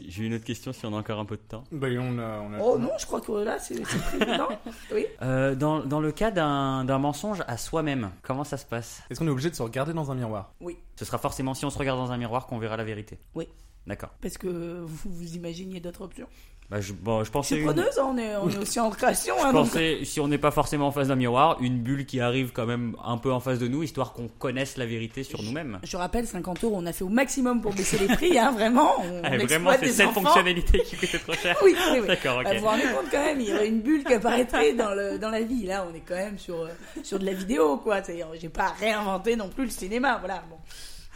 J'ai 0.10 0.26
une 0.26 0.34
autre 0.34 0.44
question 0.44 0.74
si 0.74 0.86
on 0.88 0.94
a 0.94 0.98
encore 0.98 1.20
un 1.20 1.26
peu 1.26 1.38
de 1.38 1.42
temps. 1.42 1.64
Bah, 1.72 1.88
on 2.00 2.18
a. 2.18 2.40
On 2.40 2.54
a 2.54 2.60
Oh 2.60 2.78
non, 2.80 2.90
je 2.98 3.06
crois 3.06 3.22
que 3.22 3.32
là, 3.32 3.60
c'est. 3.60 3.76
Oui. 4.92 5.06
Euh, 5.22 5.54
dans, 5.56 5.80
dans 5.86 6.00
le 6.02 6.12
cas 6.12 6.32
d'un, 6.32 6.84
d'un 6.84 6.98
mensonge 6.98 7.44
à 7.48 7.58
soi-même, 7.58 8.10
comment 8.24 8.44
ça 8.44 8.58
se 8.58 8.66
passe? 8.66 9.04
Est-ce 9.10 9.20
qu'on 9.20 9.28
est 9.28 9.32
obligé 9.32 9.50
de 9.52 9.56
se 9.56 9.62
regarder 9.62 9.94
dans 9.94 10.12
un 10.12 10.16
miroir? 10.16 10.54
Ce 10.96 11.06
sera 11.06 11.20
forcément 11.20 11.54
si 11.54 11.64
on 11.66 11.70
se 11.70 11.78
regarde 11.78 12.00
dans 12.00 12.12
un 12.12 12.18
miroir 12.18 12.48
qu'on 12.48 12.58
verra 12.58 12.76
la 12.76 12.84
vérité. 12.84 13.20
Oui. 13.36 13.48
D'accord. 13.88 14.10
Parce 14.22 14.38
que 14.38 14.82
vous, 14.82 15.10
vous 15.12 15.36
imaginiez 15.36 15.80
d'autres 15.80 16.02
options. 16.02 16.28
Bah, 16.70 16.80
je, 16.82 16.94
bon, 16.94 17.24
je 17.24 17.32
pensais. 17.32 17.58
une- 17.58 17.66
preneuse, 17.66 17.98
hein, 17.98 18.10
on 18.14 18.18
est, 18.20 18.36
on 18.36 18.48
est 18.48 18.58
aussi 18.62 18.80
en 18.80 18.92
création. 18.92 19.34
Je 19.40 19.44
hein, 19.44 19.54
donc- 19.54 19.66
pensais, 19.70 20.02
si 20.04 20.20
on 20.20 20.28
n'est 20.28 20.38
pas 20.38 20.52
forcément 20.52 20.86
en 20.88 20.92
face 20.92 21.08
d'un 21.08 21.16
miroir, 21.16 21.58
une 21.62 21.80
bulle 21.80 22.06
qui 22.06 22.20
arrive 22.20 22.52
quand 22.54 22.68
même 22.68 22.96
un 23.04 23.18
peu 23.18 23.32
en 23.34 23.40
face 23.40 23.58
de 23.58 23.68
nous, 23.68 23.82
histoire 23.82 24.14
qu'on 24.14 24.28
connaisse 24.28 24.78
la 24.78 24.86
vérité 24.86 25.24
sur 25.24 25.42
nous-mêmes. 25.42 25.80
Je 25.82 25.98
rappelle, 25.98 26.28
50 26.28 26.64
euros, 26.64 26.76
on 26.78 26.86
a 26.86 26.94
fait 26.94 27.04
au 27.04 27.10
maximum 27.10 27.62
pour 27.62 27.74
baisser 27.74 27.98
les 27.98 28.08
prix, 28.16 28.38
hein, 28.38 28.52
vraiment. 28.52 28.94
On, 29.00 29.22
Ah, 29.24 29.30
on 29.34 29.46
vraiment, 29.48 29.72
c'est 29.80 29.88
cette 29.90 30.08
enfants. 30.10 30.22
fonctionnalité 30.22 30.84
qui 30.84 30.96
coûtait 30.96 31.18
trop 31.18 31.34
cher. 31.34 31.58
Oui, 31.64 31.76
oui, 31.92 32.00
oui. 32.02 32.08
D'accord, 32.08 32.38
ok. 32.38 32.44
Bah, 32.44 32.54
vous 32.54 32.60
vous 32.60 32.66
rendez 32.68 32.84
compte 32.84 33.10
quand 33.12 33.26
même, 33.26 33.42
il 33.42 33.50
y 33.50 33.54
aurait 33.54 33.68
une 33.68 33.82
bulle 33.82 34.04
qui 34.04 34.14
apparaîtrait 34.14 34.74
dans, 34.74 34.94
le, 34.94 35.18
dans 35.18 35.30
la 35.32 35.42
vie. 35.42 35.66
Là, 35.66 35.88
on 35.92 35.96
est 35.96 36.02
quand 36.08 36.16
même 36.16 36.38
sur, 36.38 36.62
euh, 36.62 36.68
sur 37.02 37.18
de 37.18 37.26
la 37.26 37.34
vidéo, 37.34 37.78
quoi. 37.78 38.04
C'est-à-dire, 38.04 38.28
j'ai 38.40 38.50
pas 38.50 38.76
réinventé 38.80 39.36
non 39.36 39.50
plus 39.50 39.64
le 39.64 39.72
cinéma, 39.72 40.18
voilà. 40.20 40.44
Bon. 40.48 40.58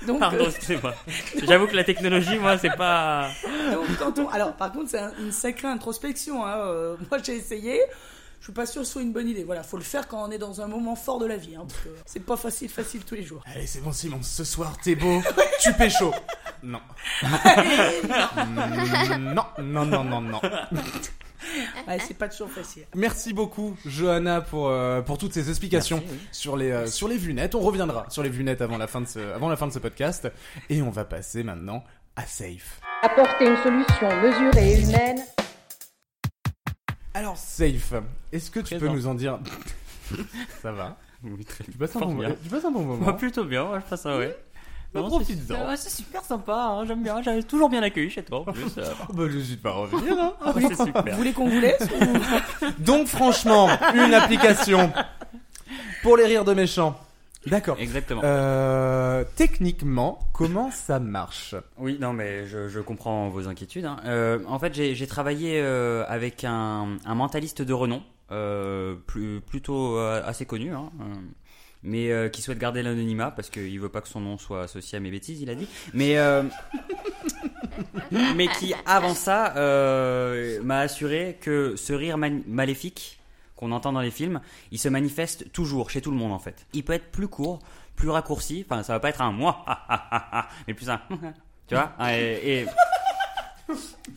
Donc, 0.08 0.20
Pardon, 0.20 0.46
euh, 0.46 0.50
excusez-moi. 0.50 0.94
J'avoue 1.44 1.68
que 1.68 1.76
la 1.76 1.84
technologie, 1.84 2.38
moi, 2.38 2.58
c'est 2.58 2.76
pas. 2.76 3.30
donc, 3.72 3.86
quand 4.00 4.20
on... 4.20 4.30
Alors, 4.30 4.54
par 4.54 4.72
contre, 4.72 4.90
c'est 4.92 5.00
un- 5.00 5.14
une 5.20 5.32
sacrée 5.32 5.68
introspection. 5.68 6.46
Hein. 6.46 6.58
euh, 6.58 6.96
moi, 7.10 7.20
j'ai 7.24 7.36
essayé. 7.36 7.80
Je 8.40 8.48
suis 8.48 8.54
pas 8.54 8.66
sûr 8.66 8.82
que 8.82 8.88
ce 8.88 8.94
soit 8.94 9.02
une 9.02 9.14
bonne 9.14 9.30
idée. 9.30 9.46
Voilà, 9.46 9.64
faut 9.64 9.78
le 9.78 9.84
faire 9.84 10.06
quand 10.10 10.28
on 10.28 10.30
est 10.30 10.38
dans 10.38 10.60
un 10.60 10.68
moment 10.68 10.98
fort 10.98 11.18
de 11.20 11.26
la 11.26 11.38
vie. 11.38 11.56
Hein, 11.56 11.64
parce 11.66 11.80
que 11.80 11.90
c'est 12.06 12.20
pas 12.20 12.36
facile, 12.36 12.68
facile 12.70 13.06
tous 13.06 13.16
les 13.16 13.24
jours. 13.24 13.42
Allez, 13.56 13.66
c'est 13.66 13.80
bon, 13.82 13.94
Simon, 13.94 14.20
ce 14.22 14.44
soir, 14.44 14.76
t'es 14.84 14.96
beau. 14.96 15.22
tu 15.62 15.72
pécho. 15.74 16.14
Non. 16.62 16.82
Mm, 17.22 17.28
non, 19.34 19.46
non, 19.60 19.86
non, 19.86 20.04
non, 20.04 20.22
non. 20.22 20.42
Ouais, 21.88 21.98
c'est 22.00 22.14
pas 22.18 22.30
toujours 22.30 22.50
facile. 22.50 22.84
Merci 22.96 23.34
beaucoup, 23.34 23.76
Johanna, 23.86 24.42
pour, 24.42 24.70
euh, 24.70 25.02
pour 25.02 25.18
toutes 25.18 25.34
ces 25.34 25.50
explications 25.50 25.98
Merci, 25.98 26.14
oui. 26.14 26.28
sur 26.32 26.58
les, 26.58 26.72
euh, 26.72 26.88
sur 26.88 27.08
les 27.08 27.18
lunettes. 27.18 27.56
On 27.56 27.60
reviendra 27.60 28.06
sur 28.10 28.24
les 28.24 28.30
lunettes 28.30 28.62
avant 28.62 28.78
la 28.78 28.88
fin 28.88 29.02
de 29.02 29.08
ce, 29.08 29.20
avant 29.34 29.50
la 29.50 29.56
fin 29.56 29.68
de 29.68 29.74
ce 29.74 29.80
podcast. 29.80 30.32
Et 30.70 30.82
on 30.82 30.90
va 30.90 31.06
passer 31.06 31.44
maintenant 31.44 31.84
à 32.16 32.26
Safe. 32.26 32.80
Apporter 33.02 33.46
une 33.48 33.58
solution 33.58 34.22
mesurée 34.22 34.74
et 34.74 34.82
humaine 34.84 35.20
Alors, 37.14 37.38
Safe, 37.38 37.94
est-ce 38.32 38.50
que 38.52 38.60
tu 38.62 38.78
peux 38.78 38.88
nous 38.88 39.08
en 39.08 39.14
dire? 39.16 39.40
Ça 40.62 40.72
va? 40.72 40.98
Oui, 41.24 41.46
très 41.46 41.64
tu 41.64 41.72
passes, 41.72 41.96
un 41.96 42.02
bon, 42.02 42.16
bien. 42.16 42.36
tu 42.44 42.50
passes 42.50 42.66
un 42.66 42.72
bon 42.72 42.82
moment 42.82 43.02
Moi, 43.04 43.16
plutôt 43.18 43.46
bien, 43.46 43.64
moi, 43.64 43.80
je 43.80 43.90
pense 43.90 44.02
ça, 44.02 44.18
ouais. 44.18 44.36
Bah, 44.94 45.02
Non, 45.02 45.08
profites-en. 45.08 45.56
c'est- 45.56 45.68
ouais, 45.70 45.78
C'est 45.78 45.90
super 45.90 46.24
sympa, 46.24 46.54
hein, 46.56 46.86
j'aime 46.86 47.02
bien, 47.04 47.22
j'avais 47.22 47.42
toujours 47.44 47.70
bien 47.70 47.82
accueilli 47.82 48.10
chez 48.10 48.24
toi. 48.24 48.44
En 48.48 48.52
plus, 48.52 48.66
euh, 48.78 48.84
Bah, 49.14 49.24
j'hésite 49.32 49.62
pas 49.62 49.70
à 49.70 49.74
revenir. 49.74 50.14
hein. 50.20 50.34
c'est 50.56 50.74
Vous 50.74 50.86
super. 50.86 51.16
voulez 51.16 51.34
qu'on 51.34 51.50
vous 51.50 51.60
laisse 51.60 51.82
ou- 51.82 52.66
Donc, 52.84 53.08
franchement, 53.08 53.70
une 53.96 54.14
application 54.14 54.92
pour 56.04 56.18
les 56.18 56.26
rires 56.26 56.46
de 56.46 56.54
méchants. 56.54 56.96
D'accord. 57.46 57.76
Exactement. 57.80 58.22
Euh, 58.24 59.26
techniquement, 59.36 60.20
comment 60.34 60.72
ça 60.72 61.00
marche? 61.00 61.56
Oui, 61.78 61.98
non, 62.00 62.14
mais 62.14 62.48
je, 62.48 62.70
je 62.70 62.80
comprends 62.80 63.28
vos 63.30 63.48
inquiétudes. 63.50 63.84
hein. 63.86 63.98
Euh, 64.06 64.40
en 64.48 64.60
fait, 64.60 64.74
j'ai 64.74 64.96
j'ai 64.96 65.08
travaillé 65.08 65.60
euh, 65.62 66.06
avec 66.08 66.46
un, 66.46 66.98
un 67.06 67.16
mentaliste 67.16 67.62
de 67.62 67.74
renom, 67.74 68.02
euh, 68.32 68.96
plus, 69.08 69.42
plutôt 69.42 69.98
euh, 69.98 70.22
assez 70.26 70.46
connu, 70.46 70.74
hein, 70.74 70.90
euh, 71.02 71.04
mais 71.84 72.12
euh, 72.12 72.30
qui 72.30 72.42
souhaite 72.42 72.58
garder 72.58 72.82
l'anonymat 72.82 73.32
parce 73.32 73.50
qu'il 73.50 73.80
veut 73.80 73.90
pas 73.90 74.02
que 74.02 74.08
son 74.08 74.22
nom 74.22 74.38
soit 74.38 74.64
associé 74.64 74.98
à 74.98 75.02
mes 75.02 75.12
bêtises, 75.12 75.42
il 75.42 75.50
a 75.50 75.56
dit. 75.56 75.68
Mais, 75.94 76.18
euh, 76.18 76.44
mais 78.36 78.48
qui, 78.48 78.74
avant 78.86 79.14
ça, 79.14 79.56
euh, 79.58 80.62
m'a 80.64 80.80
assuré 80.80 81.38
que 81.42 81.76
ce 81.76 81.94
rire 81.94 82.18
maléfique 82.18 83.20
qu'on 83.56 83.72
entend 83.72 83.94
dans 83.94 84.02
les 84.02 84.12
films, 84.12 84.42
il 84.72 84.80
se 84.80 84.90
manifeste 84.90 85.52
toujours 85.52 85.90
chez 85.90 86.02
tout 86.02 86.12
le 86.12 86.18
monde 86.18 86.32
en 86.32 86.40
fait. 86.40 86.66
Il 86.74 86.84
peut 86.84 86.94
être 86.94 87.12
plus 87.12 87.28
court, 87.28 87.60
plus 87.96 88.10
raccourci. 88.10 88.66
Enfin, 88.68 88.84
ça 88.84 88.94
va 88.94 89.00
pas 89.00 89.10
être 89.10 89.22
un 89.22 89.32
moi, 89.32 89.66
mais 90.68 90.74
plus 90.74 90.90
un. 90.90 91.02
Tu 91.66 91.76
vois 91.76 91.96
et, 92.12 92.60
et, 92.60 92.66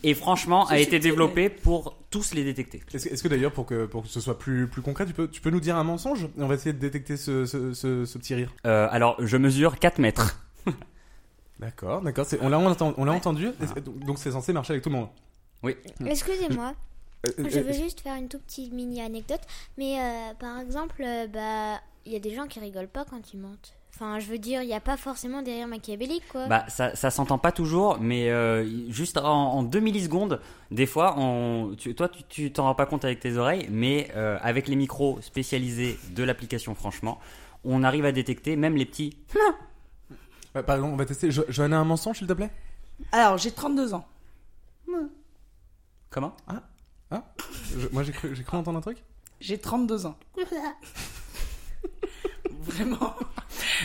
et 0.03 0.13
franchement, 0.13 0.65
a 0.67 0.77
été 0.79 0.99
développé 0.99 1.49
pour 1.49 1.97
tous 2.09 2.33
les 2.33 2.43
détecter. 2.43 2.81
Est-ce 2.93 3.21
que, 3.23 3.27
d'ailleurs, 3.27 3.51
pour 3.53 3.65
que, 3.65 3.85
pour 3.85 4.03
que 4.03 4.07
ce 4.09 4.19
soit 4.19 4.37
plus, 4.37 4.67
plus 4.67 4.81
concret, 4.81 5.05
tu 5.05 5.13
peux, 5.13 5.27
tu 5.29 5.41
peux 5.41 5.49
nous 5.49 5.59
dire 5.59 5.75
un 5.77 5.83
mensonge 5.83 6.25
Et 6.37 6.41
on 6.41 6.47
va 6.47 6.55
essayer 6.55 6.73
de 6.73 6.79
détecter 6.79 7.17
ce, 7.17 7.45
ce, 7.45 7.73
ce, 7.73 8.05
ce 8.05 8.17
petit 8.17 8.35
rire. 8.35 8.53
Euh, 8.65 8.87
alors, 8.91 9.15
je 9.19 9.37
mesure 9.37 9.79
4 9.79 9.99
mètres. 9.99 10.39
D'accord, 11.59 12.01
d'accord. 12.01 12.27
On 12.41 12.49
l'a 12.49 12.59
on 12.59 12.69
l'a- 12.69 12.93
on 12.97 13.03
l'a 13.05 13.13
entendu, 13.13 13.47
donc 14.05 14.19
c'est 14.19 14.29
censé 14.31 14.53
marcher 14.53 14.73
avec 14.73 14.83
tout 14.83 14.89
le 14.91 14.95
monde. 14.97 15.09
Excusez-moi, 16.05 16.75
Euh, 17.25 17.31
euh, 17.39 17.49
je 17.49 17.59
veux 17.59 17.73
juste 17.73 18.01
faire 18.01 18.15
une 18.15 18.27
toute 18.27 18.43
petite 18.43 18.71
mini 18.71 19.01
anecdote. 19.01 19.41
Mais 19.77 19.99
euh, 19.99 20.33
par 20.39 20.59
exemple, 20.59 21.01
euh, 21.03 21.25
bah, 21.27 21.81
il 22.05 22.11
y 22.11 22.15
a 22.15 22.19
des 22.19 22.35
gens 22.35 22.45
qui 22.45 22.59
rigolent 22.59 22.87
pas 22.87 23.05
quand 23.05 23.33
ils 23.33 23.39
mentent. 23.39 23.73
Enfin, 23.99 24.19
je 24.19 24.27
veux 24.27 24.37
dire, 24.37 24.61
il 24.61 24.67
n'y 24.67 24.75
a 24.75 24.79
pas 24.79 24.95
forcément 24.95 25.41
des 25.41 25.53
rires 25.55 25.67
machiavéliques, 25.67 26.27
quoi. 26.31 26.45
Bah, 26.47 26.65
ça, 26.67 26.95
ça 26.95 27.09
s'entend 27.09 27.39
pas 27.39 27.51
toujours, 27.51 27.97
mais 27.99 28.29
euh, 28.29 28.63
juste 28.91 29.17
en, 29.17 29.53
en 29.53 29.63
2 29.63 29.79
millisecondes, 29.79 30.39
des 30.69 30.85
fois, 30.85 31.15
on, 31.17 31.73
tu, 31.75 31.95
toi, 31.95 32.07
tu- 32.07 32.21
tu 32.29 32.51
t'en 32.53 32.65
rends 32.65 32.75
pas 32.75 32.85
compte 32.85 33.03
avec 33.05 33.19
tes 33.19 33.37
oreilles, 33.37 33.67
mais 33.71 34.11
euh, 34.15 34.37
avec 34.43 34.67
les 34.67 34.75
micros 34.75 35.19
spécialisés 35.21 35.97
de 36.11 36.21
l'application, 36.23 36.75
franchement, 36.75 37.19
on 37.63 37.81
arrive 37.83 38.05
à 38.05 38.11
détecter 38.11 38.55
même 38.55 38.75
les 38.75 38.85
petits. 38.85 39.17
bah, 40.53 40.61
par 40.61 40.75
exemple, 40.75 40.93
on 40.93 40.97
va 40.97 41.05
tester. 41.05 41.31
Jo- 41.31 41.45
Johanna, 41.49 41.79
un 41.79 41.83
mensonge, 41.83 42.19
s'il 42.19 42.27
te 42.27 42.33
plaît? 42.33 42.51
Alors, 43.11 43.39
j'ai 43.39 43.49
32 43.49 43.95
ans. 43.95 44.05
Comment? 46.11 46.35
Je- 47.75 47.87
Moi, 47.91 48.03
j'ai 48.03 48.11
cru, 48.11 48.35
j'ai 48.35 48.43
cru 48.43 48.57
entendre 48.57 48.77
un 48.77 48.81
truc? 48.81 49.03
J'ai 49.39 49.57
32 49.57 50.05
ans. 50.05 50.15
Vraiment. 52.67 53.15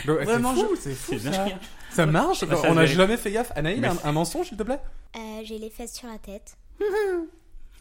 Bah, 0.07 0.13
Vraiment, 0.25 0.55
c'est 0.55 0.63
fou, 0.63 0.77
c'est 0.79 0.95
fou. 0.95 1.13
C'est 1.19 1.33
ça. 1.33 1.47
Ça 1.91 2.07
marche 2.07 2.45
Bah, 2.45 2.57
ça 2.57 2.69
On 2.71 2.75
n'a 2.75 2.87
jamais 2.87 3.17
fait 3.17 3.31
gaffe. 3.31 3.53
Anaïs, 3.57 3.81
un, 4.05 4.13
mensonge, 4.13 4.49
s'il 4.49 4.57
te 4.57 4.63
plaît 4.63 4.81
Euh, 5.17 5.41
J'ai 5.45 5.59
les 5.59 5.71
fesses 5.71 5.95
sur 5.95 6.09
la 6.09 6.19
tête. 6.19 6.57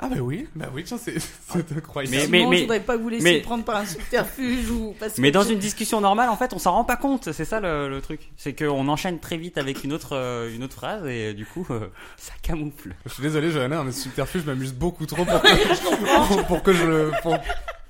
Ah 0.04 0.08
bah 0.10 0.16
oui, 0.20 0.48
bah 0.56 0.66
oui, 0.74 0.84
tiens, 0.84 0.98
c'est 0.98 1.20
c'est 1.20 1.78
incroyable. 1.78 2.16
Mais- 2.16 2.26
Sinon, 2.26 2.50
mais- 2.50 2.58
je 2.58 2.62
voudrais 2.64 2.80
pas 2.80 2.98
vous 2.98 3.10
laisser 3.10 3.24
mais- 3.24 3.42
prendre 3.42 3.64
par 3.64 3.76
un 3.76 3.86
subterfuge 3.86 4.72
ou 4.72 4.96
parce 5.00 5.14
que 5.14 5.22
Mais 5.22 5.30
dans 5.30 5.44
je- 5.44 5.52
une 5.54 5.60
discussion 5.60 6.02
normale, 6.02 6.30
en 6.30 6.38
fait, 6.38 6.54
on 6.54 6.60
s'en 6.60 6.72
rend 6.72 6.84
pas 6.84 6.96
compte. 6.98 7.32
C'est 7.32 7.46
ça 7.46 7.60
le, 7.60 7.88
le 7.88 8.02
truc. 8.02 8.32
C'est 8.36 8.54
qu'on 8.58 8.88
enchaîne 8.88 9.20
très 9.20 9.38
vite 9.38 9.60
avec 9.60 9.84
une 9.84 9.94
autre, 9.94 10.14
euh, 10.16 10.52
une 10.56 10.64
autre 10.64 10.74
phrase 10.74 11.06
et 11.06 11.36
du 11.36 11.46
coup, 11.46 11.68
euh, 11.70 11.88
ça 12.18 12.34
camoufle. 12.42 12.96
Je 13.06 13.14
suis 13.14 13.22
désolé, 13.22 13.52
Johanna, 13.52 13.84
mais 13.84 13.92
ce 13.92 14.02
subterfuge 14.02 14.44
m'amuse 14.44 14.74
beaucoup 14.74 15.06
trop 15.06 15.24
pour 15.24 15.40
que, 15.44 16.28
pour, 16.34 16.46
pour 16.48 16.64
que 16.64 16.74
je 16.74 16.84
le 16.84 17.12
pour, 17.22 17.38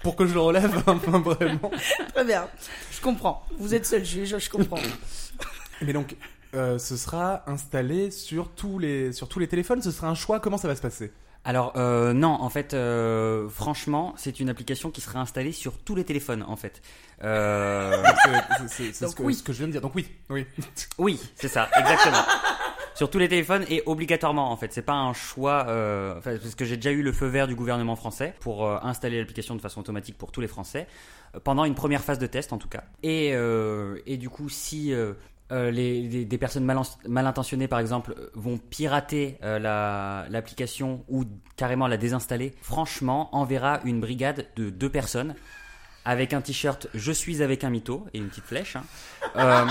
pour 0.04 0.16
que 0.16 0.26
je 0.26 0.34
le 0.34 0.40
relève, 0.40 0.84
hein, 0.88 0.94
vraiment. 1.04 1.72
Très 2.14 2.26
bien. 2.26 2.48
Je 2.92 3.02
comprends. 3.02 3.46
Vous 3.58 3.74
êtes 3.76 3.86
seul 3.86 4.04
juge, 4.06 4.36
je 4.38 4.50
comprends. 4.50 4.80
Mais 5.82 5.94
donc, 5.94 6.16
euh, 6.54 6.78
ce 6.78 6.98
sera 6.98 7.44
installé 7.48 8.12
sur 8.12 8.50
tous 8.52 8.78
les 8.80 9.14
sur 9.14 9.28
tous 9.30 9.40
les 9.40 9.48
téléphones. 9.48 9.82
Ce 9.82 9.92
sera 9.92 10.08
un 10.10 10.16
choix. 10.16 10.40
Comment 10.40 10.58
ça 10.58 10.68
va 10.68 10.76
se 10.76 10.82
passer? 10.82 11.12
Alors 11.44 11.74
euh, 11.76 12.14
non, 12.14 12.30
en 12.40 12.50
fait, 12.50 12.76
euh, 12.76 13.50
franchement, 13.50 14.14
c'est 14.16 14.40
une 14.40 14.48
application 14.50 14.92
qui 14.92 15.02
sera 15.02 15.20
installée 15.20 15.52
sur 15.52 15.76
tous 15.80 15.96
les 15.96 16.04
téléphones, 16.04 16.44
en 16.48 16.56
fait. 16.56 16.84
Euh, 17.24 18.04
C'est- 18.68 18.94
ce, 18.94 19.16
que, 19.16 19.24
oui. 19.24 19.34
ce 19.34 19.42
que 19.42 19.52
je 19.52 19.58
viens 19.60 19.68
de 19.68 19.72
dire. 19.72 19.82
Donc 19.82 19.96
oui, 19.96 20.08
oui. 20.30 20.46
oui, 21.00 21.20
c'est 21.36 21.48
ça, 21.48 21.68
exactement. 21.76 22.24
Sur 22.93 23.10
tous 23.10 23.19
les 23.19 23.30
téléphones 23.30 23.65
et 23.69 23.84
obligatoirement, 23.86 24.51
en 24.51 24.58
fait. 24.58 24.73
C'est 24.73 24.82
pas 24.82 24.93
un 24.93 25.13
choix, 25.13 25.65
euh, 25.69 26.19
parce 26.23 26.56
que 26.56 26.65
j'ai 26.65 26.75
déjà 26.75 26.91
eu 26.91 27.01
le 27.01 27.12
feu 27.12 27.27
vert 27.27 27.47
du 27.47 27.56
gouvernement 27.56 27.95
français 27.95 28.34
pour 28.39 28.65
euh, 28.65 28.77
installer 28.84 29.19
l'application 29.19 29.56
de 29.56 29.62
façon 29.62 29.80
automatique 29.80 30.17
pour 30.17 30.32
tous 30.32 30.41
les 30.41 30.47
Français 30.47 30.88
euh, 31.36 31.39
pendant 31.43 31.65
une 31.65 31.75
première 31.75 32.01
phase 32.04 32.19
de 32.19 32.27
test, 32.27 32.54
en 32.54 32.58
tout 32.58 32.69
cas. 32.69 32.84
Et 33.04 33.32
euh, 33.34 33.99
et 34.06 34.17
du 34.17 34.30
coup, 34.30 34.49
si 34.49 34.93
euh, 34.93 35.13
euh, 35.51 35.71
les, 35.71 36.25
des 36.25 36.38
personnes 36.38 36.63
mal, 36.63 37.27
intentionnées, 37.27 37.67
par 37.67 37.80
exemple, 37.80 38.15
vont 38.36 38.58
pirater 38.58 39.38
la- 39.41 40.25
l'application 40.30 41.04
ou 41.10 41.25
carrément 41.58 41.88
la 41.88 41.97
désinstaller, 41.97 42.54
franchement, 42.62 43.30
enverra 43.36 43.82
une 43.84 43.99
brigade 43.99 44.45
de 44.56 44.69
deux 44.69 44.89
personnes 44.89 45.36
avec 46.06 46.34
un 46.34 46.42
t-shirt 46.42 46.88
Je 46.94 47.12
suis 47.12 47.42
avec 47.44 47.64
un 47.64 47.70
mytho 47.70 48.06
et 48.14 48.18
une 48.20 48.28
petite 48.30 48.46
flèche 48.46 48.76
hein, 48.76 48.84
euh, 49.36 49.66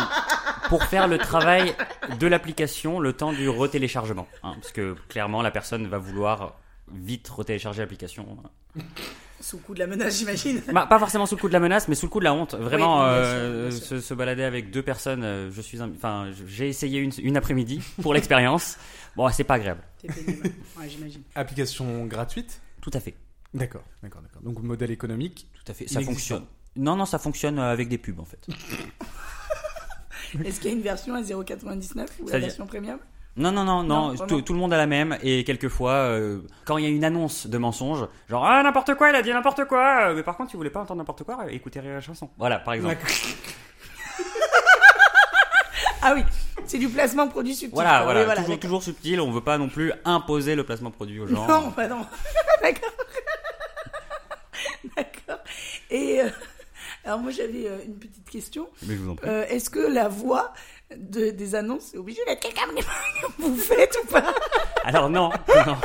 pour 0.69 0.85
faire 0.85 1.09
le 1.09 1.19
travail 1.19 1.75
de 2.19 2.27
l'application 2.27 3.01
le 3.01 3.12
temps 3.12 3.33
du 3.33 3.49
retéléchargement. 3.49 4.29
hein, 4.43 4.55
parce 4.61 4.73
que 4.73 4.95
clairement, 5.09 5.43
la 5.43 5.51
personne 5.51 5.87
va 5.87 5.99
vouloir 5.99 6.59
vite 6.93 7.29
retélécharger 7.29 7.81
l'application. 7.83 8.27
Sous 9.40 9.57
le 9.57 9.62
coup 9.62 9.75
de 9.75 9.79
la 9.79 9.87
menace, 9.87 10.19
j'imagine. 10.19 10.61
Bah, 10.73 10.87
pas 10.87 10.99
forcément 10.99 11.25
sous 11.25 11.35
le 11.37 11.40
coup 11.40 11.49
de 11.49 11.53
la 11.55 11.61
menace, 11.61 11.88
mais 11.88 11.95
sous 11.95 12.07
le 12.07 12.11
coup 12.11 12.19
de 12.19 12.25
la 12.25 12.35
honte. 12.35 12.55
Vraiment, 12.55 12.99
Oui, 12.99 13.05
bien 13.05 13.12
euh, 13.14 13.71
sûr, 13.71 13.71
bien 13.71 13.79
sûr. 13.79 13.87
Se, 13.97 14.01
se 14.01 14.14
balader 14.14 14.43
avec 14.43 14.71
deux 14.71 14.83
personnes. 14.83 15.25
euh, 15.25 15.51
je 15.51 15.61
suis, 15.62 15.81
enfin, 15.81 16.31
j'ai 16.47 16.69
essayé 16.69 17.01
une, 17.01 17.12
une 17.23 17.37
après-midi 17.38 17.81
pour 18.03 18.12
l'expérience. 18.12 18.77
Bon, 19.16 19.29
c'est 19.31 19.45
pas 19.45 19.55
agréable. 19.55 19.81
Ouais, 20.05 20.88
j'imagine. 20.88 21.23
Application 21.35 22.05
gratuite? 22.07 22.61
Tout 22.83 22.90
à 22.93 23.01
fait, 23.01 23.14
D'accord, 23.53 23.83
d'accord, 24.03 24.23
d'accord. 24.23 24.43
Donc 24.43 24.62
modèle 24.62 24.90
économique. 24.90 25.47
Tout 25.64 25.73
à 25.73 25.75
fait. 25.75 25.88
Ça 25.88 26.01
fonctionne. 26.01 26.44
Non, 26.77 26.96
non, 26.96 27.07
ça 27.07 27.18
fonctionne 27.18 27.59
euh, 27.59 27.73
avec 27.73 27.88
des 27.88 27.99
pubs 27.99 28.20
en 28.20 28.25
fait. 28.25 28.46
Est-ce 30.44 30.61
qu'il 30.61 30.70
y 30.70 30.73
a 30.73 30.77
une 30.77 30.83
version 30.83 31.14
à 31.14 31.23
0,99 31.23 32.07
ou 32.20 32.29
la 32.29 32.38
version 32.38 32.66
premium? 32.66 32.99
Non, 33.37 33.53
non, 33.53 33.64
non, 33.64 33.83
Non, 33.83 34.16
tout, 34.27 34.42
tout 34.42 34.53
le 34.53 34.59
monde 34.59 34.73
a 34.73 34.77
la 34.77 34.87
même 34.87 35.16
et 35.23 35.44
quelquefois, 35.44 35.92
euh, 35.92 36.40
quand 36.64 36.79
il 36.79 36.85
y 36.85 36.87
a 36.87 36.90
une 36.90 37.05
annonce 37.05 37.46
de 37.46 37.59
mensonge, 37.59 38.07
genre 38.29 38.44
ah 38.44 38.62
n'importe 38.62 38.94
quoi, 38.96 39.09
il 39.11 39.14
a 39.14 39.23
dit 39.23 39.31
n'importe 39.31 39.64
quoi, 39.66 40.09
euh, 40.11 40.14
mais 40.14 40.23
par 40.23 40.37
contre, 40.37 40.51
tu 40.51 40.57
voulais 40.57 40.70
pas 40.70 40.81
entendre 40.81 40.99
n'importe 40.99 41.25
quoi, 41.25 41.51
écoutez 41.51 41.81
Rire 41.81 41.99
et 41.99 42.03
chanson. 42.03 42.29
Voilà, 42.38 42.59
par 42.59 42.75
exemple. 42.75 42.96
Ah 46.03 46.14
oui, 46.14 46.25
c'est 46.66 46.79
du 46.79 46.88
placement 46.88 47.27
de 47.27 47.31
produit 47.31 47.55
subtil. 47.55 47.75
Voilà, 47.75 48.05
voilà, 48.05 48.20
Oui, 48.20 48.27
toujours, 48.27 48.44
d'accord. 48.46 48.61
toujours 48.61 48.83
subtil. 48.83 49.20
On 49.20 49.31
veut 49.31 49.42
pas 49.42 49.59
non 49.59 49.68
plus 49.68 49.92
imposer 50.07 50.55
le 50.55 50.64
placement 50.64 50.90
produit 50.90 51.20
aux 51.20 51.27
gens. 51.27 51.46
Non, 51.46 51.73
bah 51.77 51.88
non. 51.88 52.07
D'accord. 52.62 52.90
D'accord. 54.96 55.19
Et 55.90 56.20
euh, 56.20 56.29
alors 57.05 57.18
moi 57.20 57.31
j'avais 57.31 57.66
euh, 57.66 57.79
une 57.87 57.96
petite 57.96 58.29
question. 58.31 58.68
Mais 58.87 58.94
je 58.94 59.00
vous 59.00 59.11
en 59.11 59.14
prie. 59.16 59.29
Euh, 59.29 59.44
Est-ce 59.48 59.70
que 59.70 59.81
la 59.81 60.09
voix 60.09 60.53
de, 60.96 61.31
des 61.31 61.55
annonces 61.55 61.94
est 61.94 61.98
obligée 61.98 62.22
d'être 62.26 62.40
quelqu'un 62.40 62.62
que 62.74 62.83
vous 63.42 63.57
faites 63.57 63.96
ou 64.03 64.07
pas? 64.07 64.35
Alors 64.85 65.09
non, 65.11 65.31
non. 65.66 65.76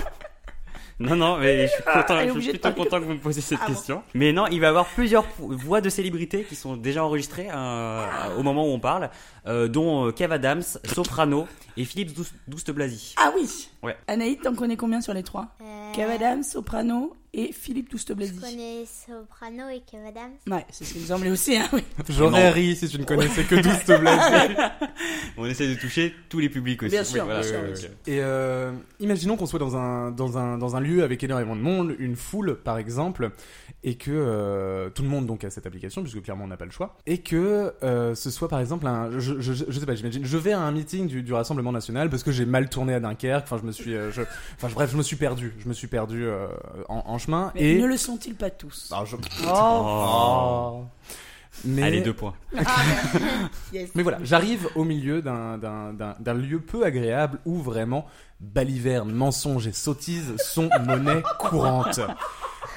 Non, 0.98 1.18
non, 1.18 1.38
mais 1.38 1.68
je 1.68 1.74
suis, 1.74 1.84
content, 1.84 2.20
je 2.22 2.34
de 2.34 2.50
plutôt 2.52 2.72
content 2.72 3.00
que 3.02 3.04
vous 3.04 3.14
me 3.16 3.20
posiez 3.20 3.42
cette 3.42 3.60
Ah 3.62 3.66
bon. 3.68 3.74
question. 3.74 4.02
Mais 4.14 4.32
non, 4.32 4.48
il 4.48 4.62
va 4.62 4.68
y 4.68 4.70
avoir 4.70 4.86
plusieurs 4.86 5.26
voix 5.40 5.82
de 5.82 5.90
célébrités 5.90 6.46
qui 6.46 6.56
sont 6.56 6.78
déjà 6.78 7.04
enregistrées 7.04 7.50
euh, 7.54 8.06
au 8.38 8.44
moment 8.44 8.64
où 8.66 8.70
on 8.72 8.80
parle, 8.80 9.10
euh, 9.46 9.68
dont 9.68 10.10
Kev 10.14 10.32
Adams, 10.34 10.64
Soprano 10.86 11.50
et 11.76 11.84
Philippe 11.84 12.14
Douste- 12.18 12.36
Douste-Blazy. 12.48 13.16
Ah 13.18 13.34
oui. 13.36 13.68
Ouais. 13.84 13.98
Anaïd, 14.08 14.40
t'en 14.42 14.56
connais 14.56 14.78
combien 14.78 15.02
sur 15.02 15.14
les 15.14 15.24
trois? 15.24 15.48
Euh, 15.60 15.92
Kev 15.92 16.10
Adams, 16.14 16.44
Soprano 16.44 17.14
et 17.38 17.52
Philippe 17.52 17.88
Je 17.88 17.92
Douste-Blazy. 17.92 18.40
connais 18.40 18.86
Soprano 18.86 19.70
et 19.70 19.82
Kev 19.82 20.06
Adams. 20.08 20.32
Ouais, 20.50 20.66
c'est 20.72 20.86
ce 20.86 20.94
qui 20.94 21.00
me 21.00 21.06
semblait 21.06 21.32
aussi. 21.32 21.58
Hein, 21.58 21.68
oui. 21.74 21.84
J'aurais 22.10 22.50
ri 22.52 22.76
si 22.76 22.88
tu 22.88 22.98
ne 23.00 23.04
connaissais 23.04 23.44
que 23.44 23.56
12 23.56 23.80
te 23.86 24.00
blagues. 24.00 24.72
On 25.38 25.46
essaie 25.46 25.68
de 25.68 25.76
toucher 25.76 26.14
tous 26.30 26.40
les 26.40 26.50
publics 26.50 26.82
aussi. 26.84 26.92
Bien 26.92 27.04
sûr, 27.04 27.26
voilà. 27.26 27.42
bien 27.42 27.76
sûr. 27.76 27.90
Et 28.08 28.20
euh, 28.22 28.72
imaginons 29.00 29.36
qu'on 29.38 29.46
soit 29.46 29.60
dans 29.60 29.76
un, 29.76 30.12
dans, 30.12 30.38
un, 30.38 30.58
dans 30.58 30.76
un 30.76 30.80
lieu 30.80 31.04
avec 31.04 31.24
énormément 31.24 31.56
de 31.56 31.62
monde, 31.62 31.96
une 32.00 32.16
foule 32.16 32.56
par 32.64 32.78
exemple, 32.78 33.32
et 33.84 33.96
que 33.96 34.12
euh, 34.12 34.90
tout 34.90 35.04
le 35.04 35.10
monde 35.10 35.26
donc 35.26 35.44
a 35.44 35.50
cette 35.50 35.66
application, 35.68 36.02
puisque 36.02 36.22
clairement 36.22 36.46
on 36.46 36.48
n'a 36.48 36.58
pas 36.58 36.66
le 36.66 36.72
choix, 36.72 36.96
et 37.06 37.18
que 37.20 37.74
euh, 37.84 38.16
ce 38.16 38.30
soit 38.32 38.48
par 38.48 38.60
exemple 38.60 38.88
un. 38.88 39.12
Je, 39.20 39.40
je, 39.42 39.54
je 39.54 39.80
sais 39.80 39.86
pas, 39.86 39.96
j'imagine, 39.96 40.24
je 40.26 40.38
vais 40.38 40.54
à 40.54 40.60
un 40.62 40.72
meeting 40.72 41.08
du, 41.08 41.22
du 41.22 41.34
Rassemblement 41.34 41.72
National 41.72 42.10
parce 42.10 42.24
que 42.24 42.32
j'ai 42.32 42.46
mal 42.46 42.70
tourné 42.70 42.94
à 42.94 43.00
Dunkerque, 43.00 43.44
enfin 43.44 43.58
je 43.62 43.68
me 43.68 43.72
suis. 43.72 43.94
euh, 43.94 44.12
je, 44.12 44.22
enfin 44.56 44.70
bref, 44.74 44.90
je 44.92 44.98
me 44.98 45.04
suis 45.04 45.18
perdu, 45.18 45.54
je 45.60 45.68
me 45.68 45.74
suis 45.74 45.88
perdu 45.88 46.24
euh, 46.26 46.48
en, 46.88 47.04
en 47.06 47.18
chemin, 47.26 47.52
Mais 47.56 47.74
et. 47.74 47.80
ne 47.80 47.86
le 47.86 47.98
sont-ils 47.98 48.36
pas 48.36 48.50
tous? 48.50 48.90
Alors, 48.92 49.06
je- 49.06 49.16
Oh. 49.48 50.82
Oh. 50.82 50.84
Mais, 51.64 51.84
Allez, 51.84 52.02
deux 52.02 52.14
points. 52.14 52.34
Yes. 53.74 53.90
mais 53.96 54.04
voilà, 54.04 54.20
j'arrive 54.24 54.68
au 54.76 54.84
milieu 54.84 55.22
d'un- 55.22 55.58
d'un 55.58 55.94
d'un- 55.94 56.16
d'un 56.20 56.34
lieu 56.34 56.60
peu 56.60 56.84
agréable 56.86 57.40
où 57.46 57.56
vraiment 57.62 58.06
baliverne, 58.40 59.12
mensonge 59.12 59.66
et 59.68 59.72
sottise 59.72 60.36
sont 60.38 60.70
monnaie 60.86 61.24
courante. 61.40 62.00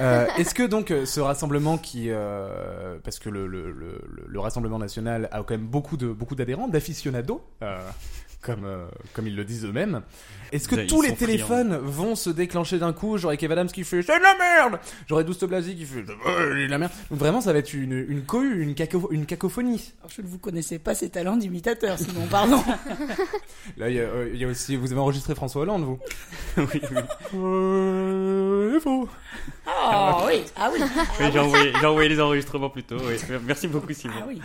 Euh, 0.00 0.26
Est-ce 0.38 0.54
que 0.54 0.62
donc 0.62 0.90
euh, 0.92 1.06
ce 1.06 1.18
rassemblement 1.20 1.76
qui, 1.76 2.06
euh, 2.10 2.98
parce 3.02 3.18
que 3.18 3.28
le, 3.28 3.46
le, 3.48 3.72
le, 3.72 4.00
le 4.26 4.40
Rassemblement 4.40 4.78
national 4.78 5.28
a 5.32 5.38
quand 5.38 5.50
même 5.50 5.66
beaucoup 5.66 5.96
de 5.96 6.12
beaucoup 6.12 6.36
d'adhérents, 6.36 6.68
d'aficionados, 6.68 7.42
euh, 7.62 7.80
comme 8.40 8.64
euh, 8.64 8.86
comme 9.14 9.26
ils 9.26 9.34
le 9.34 9.44
disent 9.44 9.64
eux-mêmes, 9.64 10.02
est-ce 10.52 10.68
que 10.68 10.76
Ils 10.76 10.86
tous 10.86 11.02
les 11.02 11.08
friands. 11.08 11.26
téléphones 11.26 11.76
vont 11.76 12.14
se 12.14 12.30
déclencher 12.30 12.78
d'un 12.78 12.92
coup, 12.92 13.18
genre 13.18 13.30
avec 13.30 13.40
Kev 13.40 13.52
Adams 13.52 13.66
qui 13.68 13.82
fait 13.84 14.02
c'est 14.02 14.16
de 14.18 14.22
la 14.22 14.36
merde, 14.38 14.80
j'aurais 15.08 15.24
Douste 15.24 15.44
Blasi 15.44 15.74
qui 15.76 15.84
fait 15.84 16.04
c'est 16.06 16.12
de 16.14 16.66
la 16.70 16.78
merde. 16.78 16.92
Vraiment, 17.10 17.40
ça 17.40 17.52
va 17.52 17.58
être 17.58 17.74
une 17.74 17.92
une 18.08 18.22
cohue, 18.22 18.62
une, 18.62 18.74
caco- 18.74 19.08
une 19.10 19.26
cacophonie. 19.26 19.92
Alors, 20.00 20.10
je 20.16 20.22
ne 20.22 20.26
vous 20.28 20.38
connaissais 20.38 20.78
pas 20.78 20.94
ses 20.94 21.10
talents 21.10 21.36
d'imitateur, 21.36 21.98
sinon, 21.98 22.26
pardon. 22.30 22.62
Là, 23.76 23.90
il 23.90 23.96
y, 23.96 24.00
a, 24.00 24.04
euh, 24.04 24.30
il 24.32 24.40
y 24.40 24.44
a 24.44 24.48
aussi, 24.48 24.76
vous 24.76 24.90
avez 24.92 25.00
enregistré 25.00 25.34
François 25.34 25.62
Hollande, 25.62 25.82
vous 25.84 25.98
oui, 26.58 26.64
oui. 26.72 26.98
Euh, 27.34 28.72
il 28.74 28.80
faut. 28.80 29.08
Ah 29.66 30.24
oui, 30.26 30.42
ah 30.56 30.70
oui, 30.72 30.80
Oui, 31.20 31.26
j'ai 31.32 31.38
envoyé, 31.38 31.72
j'ai 31.78 31.86
envoyé 31.86 32.08
les 32.08 32.20
enregistrements 32.20 32.70
plus 32.70 32.84
tôt. 32.84 32.96
oui. 33.02 33.16
Merci 33.46 33.68
beaucoup, 33.68 33.92
Simon. 33.92 34.14
ah 34.20 34.24
oui. 34.28 34.40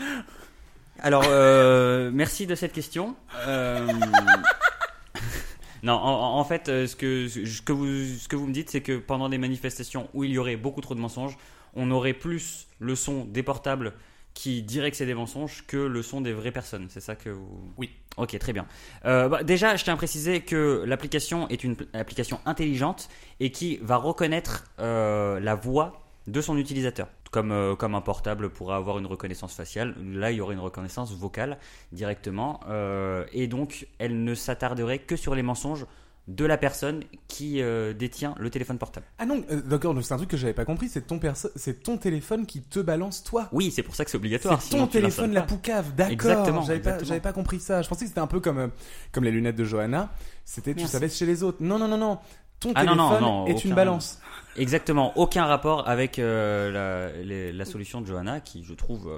Alors, 1.03 1.25
euh, 1.27 2.11
merci 2.13 2.47
de 2.47 2.55
cette 2.55 2.71
question. 2.71 3.15
Euh, 3.45 3.85
non, 5.83 5.93
en, 5.93 6.39
en 6.39 6.43
fait, 6.45 6.69
euh, 6.69 6.87
ce 6.87 6.95
que, 6.95 7.27
ce, 7.27 7.61
que 7.61 7.73
vous, 7.73 7.87
ce 8.17 8.27
que 8.29 8.35
vous 8.37 8.47
me 8.47 8.53
dites, 8.53 8.69
c'est 8.69 8.81
que 8.81 8.97
pendant 8.97 9.27
des 9.27 9.37
manifestations 9.37 10.09
où 10.13 10.23
il 10.23 10.31
y 10.31 10.37
aurait 10.37 10.55
beaucoup 10.55 10.79
trop 10.81 10.95
de 10.95 11.01
mensonges, 11.01 11.37
on 11.75 11.91
aurait 11.91 12.13
plus 12.13 12.67
le 12.79 12.95
son 12.95 13.25
des 13.25 13.43
portables 13.43 13.93
qui 14.33 14.63
dirait 14.63 14.89
que 14.91 14.97
c'est 14.97 15.05
des 15.05 15.13
mensonges 15.13 15.63
que 15.67 15.77
le 15.77 16.01
son 16.01 16.21
des 16.21 16.31
vraies 16.33 16.51
personnes. 16.51 16.87
C'est 16.89 17.01
ça 17.01 17.15
que 17.15 17.29
vous... 17.29 17.73
Oui. 17.77 17.91
Ok, 18.17 18.37
très 18.39 18.53
bien. 18.53 18.65
Euh, 19.05 19.27
bah, 19.27 19.43
déjà, 19.43 19.75
je 19.75 19.83
tiens 19.83 19.93
à 19.93 19.97
préciser 19.97 20.39
que 20.41 20.83
l'application 20.87 21.47
est 21.49 21.63
une 21.63 21.75
pl- 21.75 21.89
application 21.93 22.39
intelligente 22.45 23.09
et 23.39 23.51
qui 23.51 23.77
va 23.81 23.97
reconnaître 23.97 24.63
euh, 24.79 25.39
la 25.39 25.53
voix 25.55 26.01
de 26.27 26.39
son 26.41 26.57
utilisateur. 26.57 27.09
Comme, 27.33 27.51
euh, 27.51 27.75
comme 27.75 27.95
un 27.95 28.01
portable 28.01 28.49
pourra 28.51 28.75
avoir 28.75 28.99
une 28.99 29.07
reconnaissance 29.07 29.53
faciale, 29.55 29.95
là 30.13 30.29
il 30.31 30.37
y 30.37 30.41
aurait 30.41 30.53
une 30.53 30.59
reconnaissance 30.61 31.11
vocale 31.13 31.57
directement. 31.91 32.59
euh, 32.69 33.25
et 33.33 33.47
donc 33.47 33.87
elle 33.97 34.23
ne 34.23 34.35
s'attarderait 34.35 34.99
que 34.99 35.15
sur 35.15 35.33
les 35.33 35.41
mensonges 35.43 35.85
de 36.27 36.45
la 36.45 36.57
personne 36.57 37.01
qui 37.27 37.61
euh, 37.61 37.91
détient 37.93 38.33
le 38.37 38.49
téléphone 38.49 38.77
portable. 38.77 39.05
Ah 39.17 39.25
non, 39.25 39.43
euh, 39.51 39.61
d'accord, 39.61 39.93
donc 39.93 40.03
c'est 40.05 40.13
un 40.13 40.17
truc 40.17 40.29
que 40.29 40.37
j'avais 40.37 40.53
pas 40.53 40.63
compris, 40.63 40.87
c'est 40.89 41.01
ton 41.01 41.17
perso- 41.19 41.49
c'est 41.55 41.83
ton 41.83 41.97
téléphone 41.97 42.45
qui 42.45 42.61
te 42.61 42.79
balance 42.79 43.23
toi. 43.23 43.49
Oui, 43.51 43.71
c'est 43.71 43.83
pour 43.83 43.95
ça 43.95 44.05
que 44.05 44.11
c'est 44.11 44.17
obligatoire. 44.17 44.61
C'est 44.61 44.77
ton 44.77 44.87
téléphone 44.87 45.33
la 45.33 45.41
poucave, 45.41 45.93
d'accord. 45.95 46.13
Exactement, 46.13 46.61
J'avais 46.61 46.79
pas, 46.79 46.93
pas 47.19 47.33
compris 47.33 47.59
ça. 47.59 47.81
Je 47.81 47.89
pensais 47.89 48.05
que 48.05 48.09
c'était 48.09 48.21
un 48.21 48.27
peu 48.27 48.39
comme, 48.39 48.59
euh, 48.59 48.67
comme 49.11 49.23
les 49.25 49.31
lunettes 49.31 49.57
de 49.57 49.65
Johanna. 49.65 50.11
C'était, 50.45 50.73
tu 50.75 50.85
savais 50.87 51.09
chez 51.09 51.25
les 51.25 51.43
autres. 51.43 51.57
Non, 51.61 51.77
non, 51.79 51.87
non, 51.89 51.97
non. 51.97 52.19
Ton 52.59 52.71
Ah 52.75 52.85
non, 52.85 52.91
téléphone 52.95 53.21
non, 53.21 53.39
non, 53.41 53.47
est 53.47 53.65
une 53.65 53.73
balance. 53.75 54.21
Exactement, 54.57 55.13
aucun 55.17 55.45
rapport 55.45 55.87
avec 55.89 56.19
euh, 56.19 56.71
la, 57.11 57.23
les- 57.23 57.51
la 57.51 57.65
solution 57.65 58.01
de 58.01 58.05
Johanna, 58.07 58.39
qui 58.39 58.63
je 58.63 58.73
trouve 58.73 59.07
euh, 59.09 59.17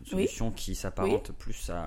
une 0.00 0.06
Oui. 0.06 0.26
solution 0.26 0.50
qui 0.50 0.74
s'apparente 0.74 1.30
plus 1.38 1.70
à, 1.70 1.86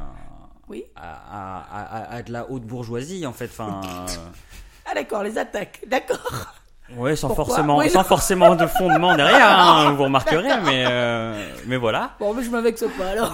Oui. 0.70 0.86
à, 0.96 2.16
à- 2.16 2.22
de 2.24 2.32
la 2.32 2.50
haute 2.50 2.64
bourgeoisie 2.64 3.26
en 3.26 3.34
fait. 3.34 3.46
Enfin, 3.52 3.82
euh, 3.84 4.06
Ah 4.86 4.96
d'accord, 4.96 5.24
les 5.24 5.38
attaques, 5.38 5.82
d'accord. 5.88 6.54
ouais, 6.96 7.16
sans 7.16 7.28
Pourquoi 7.28 7.46
forcément, 7.46 7.78
Oui, 7.78 7.90
sans 7.90 8.04
forcément 8.04 8.56
de 8.56 8.66
fondement 8.66 9.16
derrière, 9.16 9.60
hein, 9.60 9.92
vous 9.98 10.04
remarquerez, 10.06 10.62
mais 10.64 10.86
euh, 10.88 11.54
mais 11.68 11.78
voilà, 11.78 12.16
Bon, 12.20 12.34
mais 12.34 12.44
je 12.44 12.50
m'invexe 12.50 12.86
pas 12.98 13.10
alors. 13.10 13.34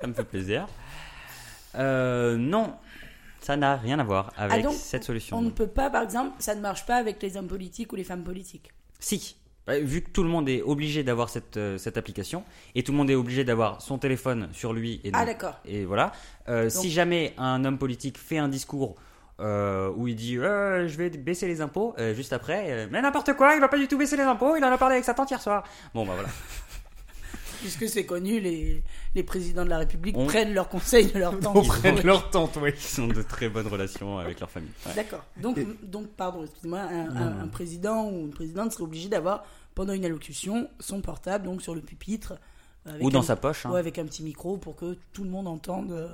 ça 0.00 0.06
me 0.06 0.12
fait 0.12 0.22
plaisir. 0.24 0.66
Euh, 1.76 2.36
non, 2.36 2.74
ça 3.46 3.56
n'a 3.56 3.76
rien 3.76 4.00
à 4.00 4.02
voir 4.02 4.32
avec 4.36 4.58
Ah, 4.58 4.62
donc, 4.62 4.74
cette 4.74 5.04
solution. 5.04 5.36
On 5.38 5.40
ne 5.40 5.50
peut 5.50 5.68
pas, 5.68 5.88
par 5.88 6.02
exemple, 6.02 6.32
ça 6.40 6.56
ne 6.56 6.60
marche 6.60 6.84
pas 6.84 6.96
avec 6.96 7.22
les 7.22 7.36
hommes 7.36 7.46
politiques 7.46 7.92
ou 7.92 7.96
les 7.96 8.02
femmes 8.02 8.24
politiques. 8.24 8.72
Si. 8.98 9.36
Bah, 9.68 9.78
Vu 9.78 10.02
que 10.02 10.10
tout 10.10 10.24
le 10.24 10.28
monde 10.28 10.48
est 10.48 10.62
obligé 10.62 11.04
d'avoir 11.04 11.28
cette, 11.28 11.56
euh, 11.56 11.78
cette 11.78 11.96
application 11.96 12.42
et 12.74 12.82
tout 12.82 12.90
le 12.90 12.98
monde 12.98 13.08
est 13.08 13.14
obligé 13.14 13.44
d'avoir 13.44 13.82
son 13.82 13.98
téléphone 13.98 14.48
sur 14.52 14.72
lui 14.72 15.00
et, 15.04 15.10
Ah 15.12 15.18
donc- 15.18 15.26
d'accord. 15.28 15.54
et 15.64 15.84
voilà. 15.84 16.10
Euh, 16.48 16.68
si 16.68 16.90
jamais 16.90 17.34
un 17.38 17.64
homme 17.64 17.78
politique 17.78 18.18
fait 18.18 18.38
un 18.38 18.48
discours 18.48 18.96
euh, 19.38 19.92
où 19.96 20.08
il 20.08 20.16
dit 20.16 20.34
je 20.34 20.96
vais 20.96 21.10
baisser 21.10 21.46
les 21.46 21.60
impôts, 21.60 21.94
juste 22.14 22.32
après, 22.32 22.88
mais 22.90 23.00
n'importe 23.00 23.34
quoi, 23.34 23.54
il 23.54 23.60
va 23.60 23.68
pas 23.68 23.78
du 23.78 23.86
tout 23.86 23.96
baisser 23.98 24.16
les 24.16 24.22
impôts, 24.24 24.56
il 24.56 24.64
en 24.64 24.72
a 24.72 24.78
parlé 24.78 24.94
avec 24.94 25.04
sa 25.04 25.14
tante 25.14 25.30
hier 25.30 25.40
soir. 25.40 25.62
Bon 25.94 26.04
bah 26.04 26.14
voilà. 26.14 26.30
Puisque 27.60 27.88
c'est 27.88 28.04
connu, 28.06 28.40
les, 28.40 28.82
les 29.14 29.22
présidents 29.22 29.64
de 29.64 29.70
la 29.70 29.78
République 29.78 30.16
On- 30.16 30.26
prennent 30.26 30.52
leurs 30.54 30.68
conseils 30.68 31.06
de 31.12 31.18
leur 31.18 31.38
temps. 31.40 31.54
Auprès 31.54 31.92
de 31.92 32.02
leur 32.06 32.30
tante, 32.30 32.58
oui. 32.62 32.70
Ils 32.96 33.00
ont 33.00 33.08
de 33.08 33.22
très 33.22 33.48
bonnes 33.48 33.66
relations 33.68 34.18
avec 34.18 34.40
leur 34.40 34.50
famille. 34.50 34.70
Ouais. 34.86 34.94
D'accord. 34.94 35.24
Donc, 35.40 35.58
donc, 35.82 36.06
pardon, 36.08 36.44
excusez-moi, 36.44 36.80
un, 36.80 37.16
un- 37.16 37.40
un 37.42 37.48
président 37.48 38.08
ou 38.10 38.20
une 38.26 38.30
présidente 38.30 38.72
serait 38.72 38.84
obligé 38.84 39.08
d'avoir, 39.08 39.44
pendant 39.74 39.92
une 39.92 40.04
allocution, 40.04 40.68
son 40.80 41.00
portable, 41.00 41.44
donc 41.46 41.62
sur 41.62 41.74
le 41.74 41.80
pupitre. 41.80 42.34
avec 42.84 43.02
Ou 43.02 43.10
dans 43.10 43.20
un- 43.20 43.22
sa 43.22 43.36
poche. 43.36 43.66
hein. 43.66 43.70
Ouais, 43.72 43.80
avec 43.80 43.98
un 43.98 44.04
petit 44.04 44.22
micro 44.22 44.56
pour 44.58 44.76
que 44.76 44.96
tout 45.12 45.24
le 45.24 45.30
monde 45.30 45.48
entende. 45.48 45.90
euh, 45.92 46.08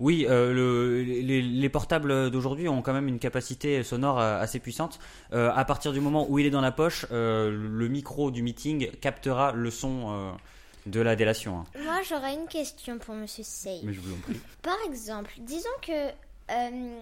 Oui, 0.00 0.26
euh, 0.28 0.52
le- 0.52 1.02
les, 1.02 1.40
les 1.42 1.68
portables 1.68 2.30
d'aujourd'hui 2.30 2.68
ont 2.68 2.80
quand 2.82 2.92
même 2.94 3.06
une 3.08 3.18
capacité 3.18 3.82
sonore 3.82 4.18
euh, 4.18 4.40
assez 4.40 4.58
puissante. 4.58 4.98
Euh, 5.32 5.50
à 5.54 5.64
partir 5.66 5.92
du 5.92 6.00
moment 6.00 6.26
où 6.28 6.38
il 6.38 6.46
est 6.46 6.50
dans 6.50 6.60
la 6.62 6.72
poche, 6.72 7.06
euh, 7.12 7.50
le 7.50 7.88
micro 7.88 8.30
du 8.30 8.42
meeting 8.42 8.90
captera 9.00 9.52
le 9.52 9.70
son 9.70 10.06
euh, 10.10 10.30
de 10.86 11.00
la 11.00 11.16
délation. 11.16 11.58
hein. 11.58 11.64
Moi, 11.84 12.00
j'aurais 12.08 12.34
une 12.34 12.46
question 12.46 12.98
pour 12.98 13.14
Monsieur 13.14 13.44
Sey. 13.44 13.80
Mais 13.84 13.92
je 13.92 14.00
vous 14.00 14.12
en 14.14 14.18
prie. 14.20 14.40
Par 14.62 14.76
exemple, 14.86 15.32
disons 15.40 15.68
que 15.82 16.08
euh, 16.50 16.98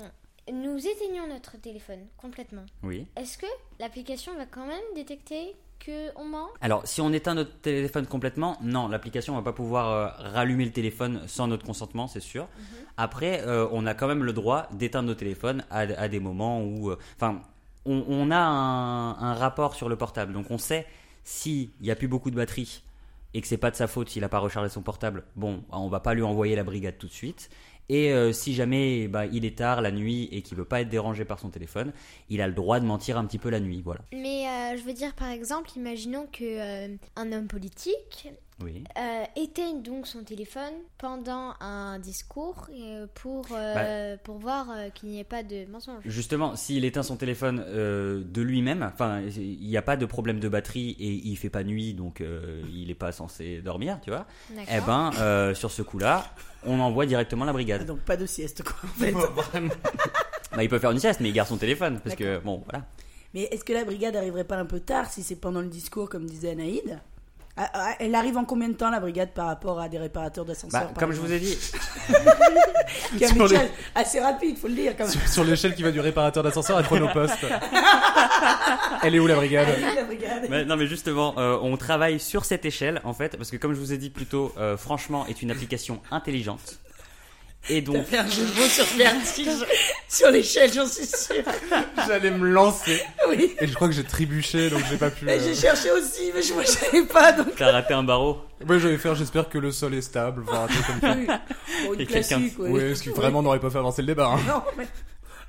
nous 0.53 0.79
éteignons 0.87 1.27
notre 1.29 1.57
téléphone 1.61 2.01
complètement. 2.17 2.65
Oui. 2.83 3.07
Est-ce 3.17 3.39
que 3.39 3.47
l'application 3.79 4.35
va 4.37 4.47
quand 4.47 4.67
même 4.67 4.83
détecter 4.95 5.55
que 5.79 6.11
on 6.17 6.25
ment? 6.25 6.49
Alors, 6.61 6.87
si 6.89 7.01
on 7.01 7.13
éteint 7.13 7.35
notre 7.35 7.55
téléphone 7.61 8.07
complètement, 8.07 8.57
non, 8.63 8.89
l'application 8.89 9.35
va 9.37 9.43
pas 9.43 9.53
pouvoir 9.53 9.89
euh, 9.91 10.31
rallumer 10.33 10.65
le 10.65 10.73
téléphone 10.73 11.23
sans 11.29 11.47
notre 11.47 11.65
consentement, 11.65 12.09
c'est 12.09 12.21
sûr. 12.21 12.49
Après, 12.97 13.43
euh, 13.47 13.69
on 13.71 13.87
a 13.87 13.95
quand 13.95 14.09
même 14.09 14.25
le 14.25 14.33
droit 14.33 14.67
d'éteindre 14.73 15.09
nos 15.09 15.15
téléphones 15.15 15.65
à, 15.71 15.81
à 15.81 16.09
des 16.09 16.19
moments 16.19 16.63
où, 16.63 16.93
enfin, 17.17 17.41
on, 17.87 18.05
on 18.09 18.31
a 18.33 18.39
un, 18.39 19.11
un 19.21 19.35
rapport 19.35 19.75
sur 19.77 19.89
le 19.89 19.95
portable, 19.97 20.33
donc 20.33 20.51
on 20.51 20.59
sait 20.59 20.85
s'il 21.25 21.71
y 21.81 21.91
a 21.93 21.97
plus 21.97 22.09
beaucoup 22.09 22.31
de 22.31 22.37
batterie 22.37 22.83
et 23.35 23.41
que 23.41 23.47
c'est 23.47 23.59
pas 23.59 23.71
de 23.71 23.77
sa 23.77 23.87
faute 23.87 24.09
s'il 24.09 24.25
a 24.25 24.29
pas 24.29 24.39
rechargé 24.39 24.69
son 24.69 24.83
portable. 24.83 25.25
Bon, 25.37 25.65
on 25.71 25.89
va 25.89 26.01
pas 26.01 26.15
lui 26.15 26.23
envoyer 26.23 26.57
la 26.57 26.65
brigade 26.65 26.99
tout 26.99 27.07
de 27.07 27.13
suite. 27.13 27.51
Et 27.89 28.13
euh, 28.13 28.33
si 28.33 28.55
jamais 28.55 29.09
bah, 29.09 29.27
il 29.27 29.45
est 29.45 29.57
tard 29.57 29.81
la 29.81 29.91
nuit 29.91 30.29
et 30.31 30.43
qu'il 30.43 30.59
veut 30.59 30.65
pas 30.67 30.83
être 30.83 30.91
dérangé 30.91 31.25
par 31.25 31.39
son 31.39 31.49
téléphone, 31.49 31.93
il 32.29 32.43
a 32.43 32.47
le 32.47 32.53
droit 32.53 32.81
de 32.81 32.85
mentir 32.85 33.17
un 33.17 33.25
petit 33.25 33.39
peu 33.39 33.49
la 33.49 33.61
nuit, 33.61 33.81
voilà. 33.83 34.01
Mais 34.13 34.47
euh, 34.47 34.77
je 34.77 34.83
veux 34.83 34.93
dire, 34.93 35.15
par 35.15 35.29
exemple, 35.29 35.71
imaginons 35.75 36.27
que 36.31 36.45
euh, 36.45 36.97
un 37.17 37.33
homme 37.33 37.47
politique 37.47 38.29
Oui. 38.61 38.83
euh, 38.99 39.25
éteigne 39.37 39.83
donc 39.83 40.07
son 40.09 40.25
téléphone 40.25 40.73
pendant 40.99 41.55
un 41.61 41.99
discours 42.01 42.67
euh, 42.73 43.07
pour, 43.15 43.47
euh, 43.53 44.17
Bah. 44.17 44.21
pour 44.25 44.39
voir 44.39 44.67
qu'il 44.95 45.11
n'y 45.11 45.21
ait 45.21 45.25
pas 45.25 45.43
de 45.45 45.65
mensonge. 45.67 46.03
Justement, 46.05 46.57
s'il 46.57 46.85
éteint 46.85 47.03
son 47.05 47.17
téléphone 47.17 47.63
euh, 47.69 48.23
de 48.25 48.43
lui-même, 48.43 48.83
enfin, 48.83 49.21
il 49.21 49.61
n'y 49.69 49.77
a 49.77 49.83
pas 49.83 49.97
de 49.97 50.07
problème 50.07 50.41
de 50.41 50.49
batterie 50.49 50.97
et 50.99 51.09
il 51.29 51.37
fait 51.37 51.51
pas 51.51 51.63
nuit, 51.63 51.95
donc 51.95 52.21
euh, 52.21 52.63
il 52.73 52.89
n'est 52.89 52.95
pas 52.95 53.13
censé 53.13 53.61
dormir, 53.63 54.01
tu 54.03 54.11
vois. 54.11 54.27
Eh 54.73 54.81
ben, 54.81 55.13
euh, 55.21 55.55
sur 55.55 55.71
ce 55.71 55.83
coup-là, 55.83 56.25
on 56.65 56.81
envoie 56.81 57.07
directement 57.07 57.45
la 57.45 57.51
ah, 57.51 57.53
brigade. 57.55 57.87
donc 57.87 58.01
pas 58.01 58.17
de 58.17 58.27
sieste, 58.27 58.63
quoi. 58.65 58.77
En 58.85 58.89
fait. 58.89 59.15
Bah, 60.53 60.63
il 60.65 60.69
peut 60.71 60.79
faire 60.79 60.91
une 60.91 60.99
sieste, 60.99 61.21
mais 61.21 61.29
il 61.29 61.33
garde 61.35 61.49
son 61.49 61.59
téléphone, 61.59 62.01
parce 62.03 62.17
que 62.17 62.39
bon, 62.39 62.63
voilà. 62.69 62.87
Mais 63.35 63.43
est-ce 63.43 63.65
que 63.65 63.75
la 63.75 63.85
brigade 63.85 64.17
arriverait 64.17 64.45
pas 64.45 64.57
un 64.57 64.65
peu 64.65 64.81
tard 64.81 65.11
si 65.11 65.23
c'est 65.23 65.37
pendant 65.37 65.61
le 65.61 65.69
discours, 65.69 66.09
comme 66.09 66.25
disait 66.25 66.51
Anaïd? 66.53 66.83
Ah, 66.89 66.97
ah, 66.97 67.18
Elle 67.99 68.15
arrive 68.15 68.37
en 68.37 68.45
combien 68.45 68.69
de 68.69 68.75
temps, 68.75 68.91
la 68.91 69.01
brigade, 69.01 69.31
par 69.31 69.47
rapport 69.47 69.81
à 69.81 69.89
des 69.89 69.99
réparateurs 69.99 70.45
d'ascenseurs 70.45 70.81
Bah, 70.89 70.91
comme 70.99 71.13
je 71.13 71.21
vous 71.21 71.33
ai 71.33 71.39
dit, 71.39 71.57
Qui 73.19 73.25
a 73.25 73.29
les- 73.47 73.59
assez 73.95 74.21
rapide, 74.21 74.57
faut 74.59 74.69
le 74.69 74.75
dire 74.75 74.97
quand 74.97 75.05
même. 75.05 75.13
Sur, 75.13 75.29
sur 75.29 75.45
l'échelle 75.45 75.75
qui 75.75 75.83
va 75.83 75.91
du 75.91 76.01
réparateur 76.01 76.43
d'ascenseur 76.43 76.77
à 76.77 76.83
Chronopost. 76.83 77.37
Elle 79.03 79.15
est 79.15 79.19
où 79.19 79.27
la 79.27 79.37
brigade 79.37 79.69
la 79.95 80.05
brigade. 80.05 80.47
Mais 80.49 80.65
non 80.65 80.77
mais 80.77 80.87
justement, 80.87 81.35
euh, 81.39 81.59
on 81.63 81.77
travaille 81.77 82.19
sur 82.21 82.45
cette 82.45 82.65
échelle 82.65 83.01
en 83.05 83.13
fait, 83.15 83.37
parce 83.37 83.51
que 83.51 83.57
comme 83.57 83.75
je 83.75 83.79
vous 83.79 83.93
ai 83.93 83.99
dit 83.99 84.11
plus 84.11 84.27
tôt, 84.27 84.53
euh, 84.59 84.77
franchement, 84.77 85.27
est 85.27 85.43
une 85.43 85.51
application 85.51 86.01
intelligente. 86.11 86.79
Et 87.71 87.85
T'as 87.85 87.93
donc, 87.93 88.07
fait 88.07 88.19
un 88.19 88.29
jeu 88.29 88.43
de 88.43 88.61
mots 88.61 88.67
sur 88.69 88.85
vertige, 88.97 89.67
sur 90.09 90.31
l'échelle, 90.31 90.73
j'en 90.73 90.87
suis 90.87 91.07
sûr. 91.07 91.43
J'allais 92.07 92.31
me 92.31 92.47
lancer. 92.49 93.01
Oui. 93.29 93.55
Et 93.61 93.67
je 93.67 93.75
crois 93.75 93.89
que 93.89 93.95
j'ai 93.95 94.05
trébuché, 94.05 94.71
donc 94.71 94.81
j'ai 94.91 94.97
pas 94.97 95.11
pu. 95.11 95.29
Euh, 95.29 95.39
J'ai 95.43 95.55
cherché 95.55 95.91
aussi, 95.91 96.31
mais 96.35 96.41
je 96.43 96.55
ne 96.55 96.65
savais 96.65 97.05
pas, 97.05 97.33
donc. 97.33 97.55
t'as 97.57 97.73
raté 97.73 97.93
un 97.95 98.03
barreau. 98.05 98.39
Moi, 98.67 98.79
j'allais 98.79 98.97
faire, 98.99 99.15
j'espère 99.15 99.49
que 99.49 99.59
le 99.59 99.71
sol 99.71 99.95
est 99.95 100.03
stable. 100.03 100.45
Enfin, 100.49 100.65
un 100.65 100.67
truc 100.67 100.87
comme 100.87 101.01
ça. 101.01 101.15
Oui. 101.17 101.27
Bon, 101.87 101.95
une 101.95 102.01
Et 102.01 102.07
quelqu'un- 102.07 102.37
classique, 102.39 102.55
oui. 102.59 102.71
Oui, 102.73 102.97
ce 102.97 103.03
qui 103.03 103.11
vraiment 103.11 103.43
n'aurait 103.43 103.61
pas 103.61 103.71
fait 103.71 103.79
avancer 103.79 104.03
le 104.03 104.07
débat. 104.09 104.29
hein. 104.35 104.41
Non, 104.49 104.63
mais 104.77 104.87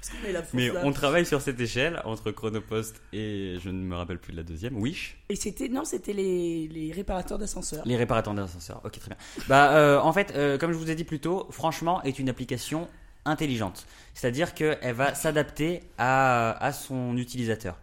Parce 0.02 0.10
qu'on 0.18 0.28
est 0.28 0.32
là 0.32 0.42
pour 0.42 0.56
Mais 0.56 0.70
ça. 0.70 0.82
on 0.86 0.92
travaille 0.94 1.26
sur 1.26 1.42
cette 1.42 1.60
échelle 1.60 2.02
entre 2.06 2.32
Chronopost 2.32 3.02
et 3.12 3.58
je 3.62 3.70
ne 3.70 3.82
me 3.84 3.96
rappelle 3.96 4.18
plus 4.18 4.32
de 4.32 4.38
la 4.38 4.44
deuxième, 4.44 4.78
Wish. 4.78 5.18
Et 5.30 5.36
c'était 5.36 5.68
non, 5.68 5.84
c'était 5.84 6.14
les, 6.14 6.68
les 6.70 6.92
réparateurs 6.94 7.38
d'ascenseurs. 7.38 7.84
Les 7.86 7.98
réparateurs 7.98 8.34
d'ascenseurs. 8.34 8.80
Ok, 8.86 8.98
très 9.00 9.10
bien. 9.10 9.18
Bah, 9.50 9.74
euh, 9.74 10.00
en 10.00 10.14
fait, 10.14 10.32
euh, 10.36 10.58
comme 10.58 10.72
je 10.72 10.78
vous 10.78 10.90
ai 10.90 10.96
dit 10.96 11.04
plus 11.04 11.20
tôt, 11.20 11.48
franchement, 11.52 12.02
est 12.04 12.18
une 12.18 12.30
application 12.30 12.88
intelligente. 13.26 13.86
C'est-à-dire 14.14 14.54
qu'elle 14.54 14.94
va 14.96 15.14
s'adapter 15.16 15.82
à, 15.98 16.52
à 16.64 16.72
son 16.72 17.18
utilisateur. 17.18 17.78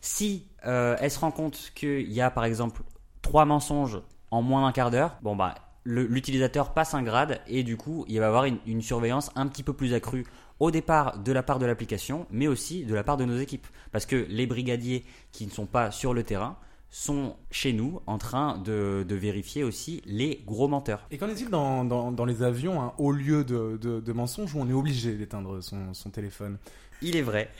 Si 0.00 0.46
euh, 0.66 0.96
elle 1.00 1.10
se 1.10 1.18
rend 1.18 1.30
compte 1.30 1.70
qu'il 1.74 2.10
y 2.10 2.20
a, 2.22 2.30
par 2.30 2.44
exemple, 2.46 2.82
trois 3.20 3.44
mensonges 3.44 4.00
en 4.30 4.40
moins 4.40 4.62
d'un 4.66 4.72
quart 4.72 4.90
d'heure, 4.90 5.18
bon 5.22 5.36
bah, 5.36 5.54
l'utilisateur 5.84 6.72
passe 6.72 6.94
un 6.94 7.02
grade 7.02 7.40
et 7.46 7.62
du 7.62 7.76
coup, 7.76 8.04
il 8.08 8.18
va 8.20 8.28
avoir 8.28 8.44
une, 8.46 8.58
une 8.66 8.82
surveillance 8.82 9.30
un 9.36 9.46
petit 9.46 9.62
peu 9.62 9.72
plus 9.74 9.94
accrue 9.94 10.24
au 10.62 10.70
départ 10.70 11.18
de 11.18 11.32
la 11.32 11.42
part 11.42 11.58
de 11.58 11.66
l'application, 11.66 12.24
mais 12.30 12.46
aussi 12.46 12.84
de 12.84 12.94
la 12.94 13.02
part 13.02 13.16
de 13.16 13.24
nos 13.24 13.36
équipes. 13.36 13.66
Parce 13.90 14.06
que 14.06 14.14
les 14.28 14.46
brigadiers 14.46 15.04
qui 15.32 15.44
ne 15.44 15.50
sont 15.50 15.66
pas 15.66 15.90
sur 15.90 16.14
le 16.14 16.22
terrain 16.22 16.56
sont 16.88 17.34
chez 17.50 17.72
nous 17.72 18.00
en 18.06 18.16
train 18.16 18.58
de, 18.58 19.04
de 19.08 19.14
vérifier 19.16 19.64
aussi 19.64 20.02
les 20.06 20.40
gros 20.46 20.68
menteurs. 20.68 21.04
Et 21.10 21.18
qu'en 21.18 21.28
est-il 21.28 21.50
dans, 21.50 21.84
dans, 21.84 22.12
dans 22.12 22.24
les 22.24 22.44
avions, 22.44 22.80
hein, 22.80 22.92
au 22.98 23.10
lieu 23.10 23.42
de, 23.42 23.76
de, 23.76 23.98
de 23.98 24.12
mensonges, 24.12 24.54
où 24.54 24.60
on 24.60 24.68
est 24.68 24.72
obligé 24.72 25.16
d'éteindre 25.16 25.60
son, 25.64 25.94
son 25.94 26.10
téléphone? 26.10 26.58
Il 27.00 27.16
est 27.16 27.22
vrai 27.22 27.50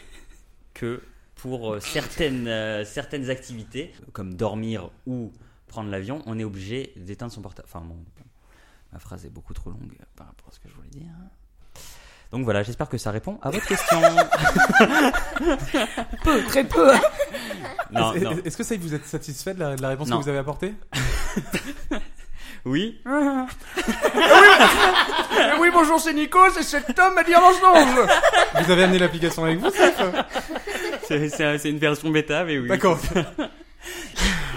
que 0.73 1.03
pour 1.35 1.73
euh, 1.73 1.81
certaines, 1.81 2.47
euh, 2.47 2.85
certaines 2.85 3.31
activités, 3.31 3.91
comme 4.13 4.35
dormir 4.35 4.91
ou 5.09 5.33
prendre 5.67 5.91
l'avion, 5.91 6.23
on 6.27 6.39
est 6.39 6.45
obligé 6.45 6.93
d'éteindre 6.95 7.33
son 7.33 7.43
portable. 7.43 7.67
Enfin, 7.69 7.85
bon, 7.85 7.97
ma 8.93 9.01
phrase 9.01 9.27
est 9.27 9.31
beaucoup 9.31 9.55
trop 9.55 9.71
longue 9.71 9.97
par 10.15 10.29
rapport 10.29 10.51
à 10.51 10.53
ce 10.53 10.61
que 10.61 10.69
je 10.69 10.75
voulais 10.75 10.91
dire. 10.91 11.11
Donc 12.33 12.45
voilà, 12.45 12.63
j'espère 12.63 12.89
que 12.89 12.97
ça 12.99 13.11
répond 13.11 13.39
à 13.43 13.51
votre 13.51 13.67
question. 13.67 14.01
Peu, 16.25 16.43
très 16.45 16.65
peu. 16.65 16.93
non, 17.91 18.15
Est- 18.15 18.21
non. 18.21 18.37
Est-ce 18.45 18.57
que 18.57 18.63
ça, 18.65 18.75
vous 18.81 18.95
êtes 18.95 19.05
satisfait 19.07 19.53
de 19.55 19.61
la, 19.61 19.77
de 19.77 19.83
la 19.83 19.89
réponse 19.91 20.09
Non. 20.09 20.19
que 20.19 20.23
vous 20.25 20.29
avez 20.31 20.39
apportée? 20.39 20.75
Oui 22.65 23.01
Eh 24.15 25.59
oui, 25.61 25.69
bonjour, 25.73 26.01
c'est 26.01 26.15
Nico, 26.15 26.39
c'est 26.55 26.63
cet 26.63 26.99
homme 26.99 27.19
à 27.19 27.25
dire 27.25 27.41
mensonge 27.41 28.07
Vous 28.65 28.71
avez 28.71 28.85
amené 28.85 28.99
l'application 28.99 29.45
avec 29.45 29.59
vous, 29.59 29.71
Seth 29.71 29.95
C'est 31.09 31.29
c'est 31.59 31.69
une 31.71 31.79
version 31.79 32.09
bêta, 32.11 32.45
mais 32.45 32.59
oui. 32.59 32.69
D'accord. 32.69 32.99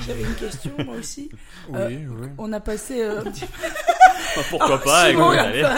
J'avais 0.08 0.22
une 0.22 0.36
question 0.36 0.72
moi 0.86 0.96
aussi. 1.00 1.30
Oui, 1.70 1.80
Euh, 1.80 1.90
oui. 2.22 2.28
On 2.38 2.54
a 2.54 2.60
passé 2.60 3.02
euh, 3.02 3.24
Pourquoi 4.50 4.82
pas 4.82 5.10
Simon, 5.10 5.30
allez. 5.30 5.63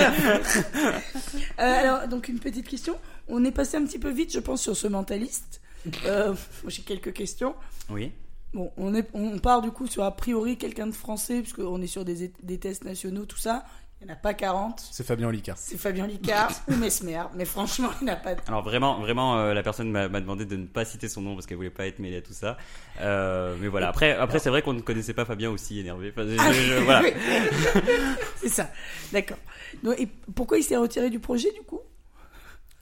Euh, 1.60 1.63
alors, 1.63 2.08
donc 2.08 2.28
une 2.28 2.38
petite 2.38 2.67
question. 2.67 2.96
On 3.28 3.43
est 3.43 3.52
passé 3.52 3.78
un 3.78 3.84
petit 3.84 3.98
peu 3.98 4.12
vite, 4.12 4.32
je 4.32 4.39
pense, 4.39 4.62
sur 4.62 4.78
ce 4.78 4.86
mentaliste. 4.86 5.60
Euh, 6.06 6.28
moi, 6.28 6.67
j'ai 6.67 6.84
quelques 6.84 7.13
questions. 7.13 7.56
Oui. 7.89 8.12
Bon, 8.54 8.72
on, 8.78 8.93
est, 8.93 9.08
on 9.13 9.39
part 9.39 9.62
du 9.62 9.72
coup 9.72 9.88
sur 9.88 10.04
a 10.04 10.15
priori 10.15 10.58
quelqu'un 10.58 10.86
de 10.86 10.91
français, 10.91 11.41
puisqu'on 11.41 11.82
est 11.82 11.88
sur 11.88 12.06
des, 12.06 12.32
des 12.43 12.60
tests 12.60 12.84
nationaux, 12.84 13.26
tout 13.26 13.38
ça. 13.38 13.65
Il 14.00 14.06
n'y 14.06 14.12
en 14.12 14.14
a 14.14 14.18
pas 14.18 14.36
40. 14.36 14.80
C'est 14.92 15.04
Fabien 15.06 15.32
Licard. 15.32 15.58
C'est 15.58 15.76
Fabien 15.78 16.06
Licard 16.06 16.52
ou 16.68 16.76
Mesmer. 16.76 17.24
Mais 17.34 17.46
franchement, 17.46 17.90
il 18.00 18.06
n'y 18.06 18.12
en 18.12 18.14
a 18.14 18.18
pas. 18.18 18.36
Alors 18.48 18.62
vraiment, 18.64 19.00
vraiment, 19.00 19.40
euh, 19.40 19.56
la 19.56 19.64
personne 19.64 19.90
m'a 19.90 20.08
m'a 20.08 20.22
demandé 20.22 20.46
de 20.46 20.56
ne 20.56 20.68
pas 20.68 20.86
citer 20.86 21.10
son 21.10 21.22
nom 21.22 21.34
parce 21.34 21.48
qu'elle 21.48 21.58
voulait 21.58 21.72
pas 21.72 21.88
être 21.88 21.98
mêlée 21.98 22.18
à 22.18 22.22
tout 22.22 22.34
ça. 22.34 22.58
Euh, 23.02 23.56
mais 23.60 23.68
voilà. 23.70 23.90
Après, 23.90 24.12
après, 24.16 24.38
c'est 24.38 24.52
vrai 24.52 24.62
qu'on 24.62 24.74
ne 24.74 24.82
connaissait 24.82 25.16
pas 25.16 25.26
Fabien 25.26 25.50
aussi 25.50 25.80
énervé. 25.80 26.12
Enfin, 26.16 26.28
je- 26.28 26.36
Ah, 26.40 26.52
je- 26.54 26.62
je- 26.62 26.74
voilà. 26.84 27.02
C'est 28.36 28.50
ça. 28.50 28.70
D'accord. 29.12 29.38
Donc, 29.84 30.00
Et 30.00 30.08
pourquoi 30.36 30.60
il 30.60 30.64
s'est 30.64 30.78
retiré 30.78 31.10
du 31.10 31.20
projet 31.20 31.52
du 31.54 31.62
coup? 31.62 31.82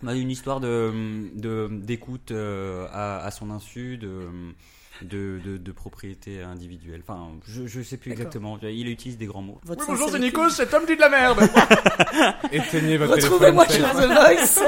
On 0.03 0.07
a 0.07 0.15
eu 0.15 0.19
une 0.19 0.31
histoire 0.31 0.59
de 0.59 0.91
de- 1.33 1.69
d'écoute 1.71 2.31
euh, 2.31 2.87
à, 2.91 3.23
à 3.25 3.31
son 3.31 3.49
insu, 3.51 3.97
de 3.97 4.27
de, 5.01 5.39
de, 5.43 5.57
de 5.57 5.71
propriété 5.71 6.41
individuelle. 6.41 7.01
Enfin, 7.07 7.29
je 7.47 7.67
je 7.67 7.81
sais 7.81 7.97
plus 7.97 8.11
exactement. 8.11 8.57
Il 8.63 8.87
utilise 8.87 9.17
des 9.17 9.25
grands 9.25 9.41
mots. 9.41 9.59
Votre 9.63 9.85
bonjour, 9.87 10.09
c'est. 10.09 10.19
Nico, 10.19 10.49
cet 10.49 10.73
homme 10.73 10.85
dit 10.85 10.95
de 10.95 11.01
la 11.01 11.09
merde 11.09 11.39
Éteignez 12.51 12.97
votre 12.97 13.13
Retrouvez-moi 13.15 13.65
téléphone. 13.65 13.91
sur 13.91 14.01
The 14.01 14.13
Voice. 14.13 14.59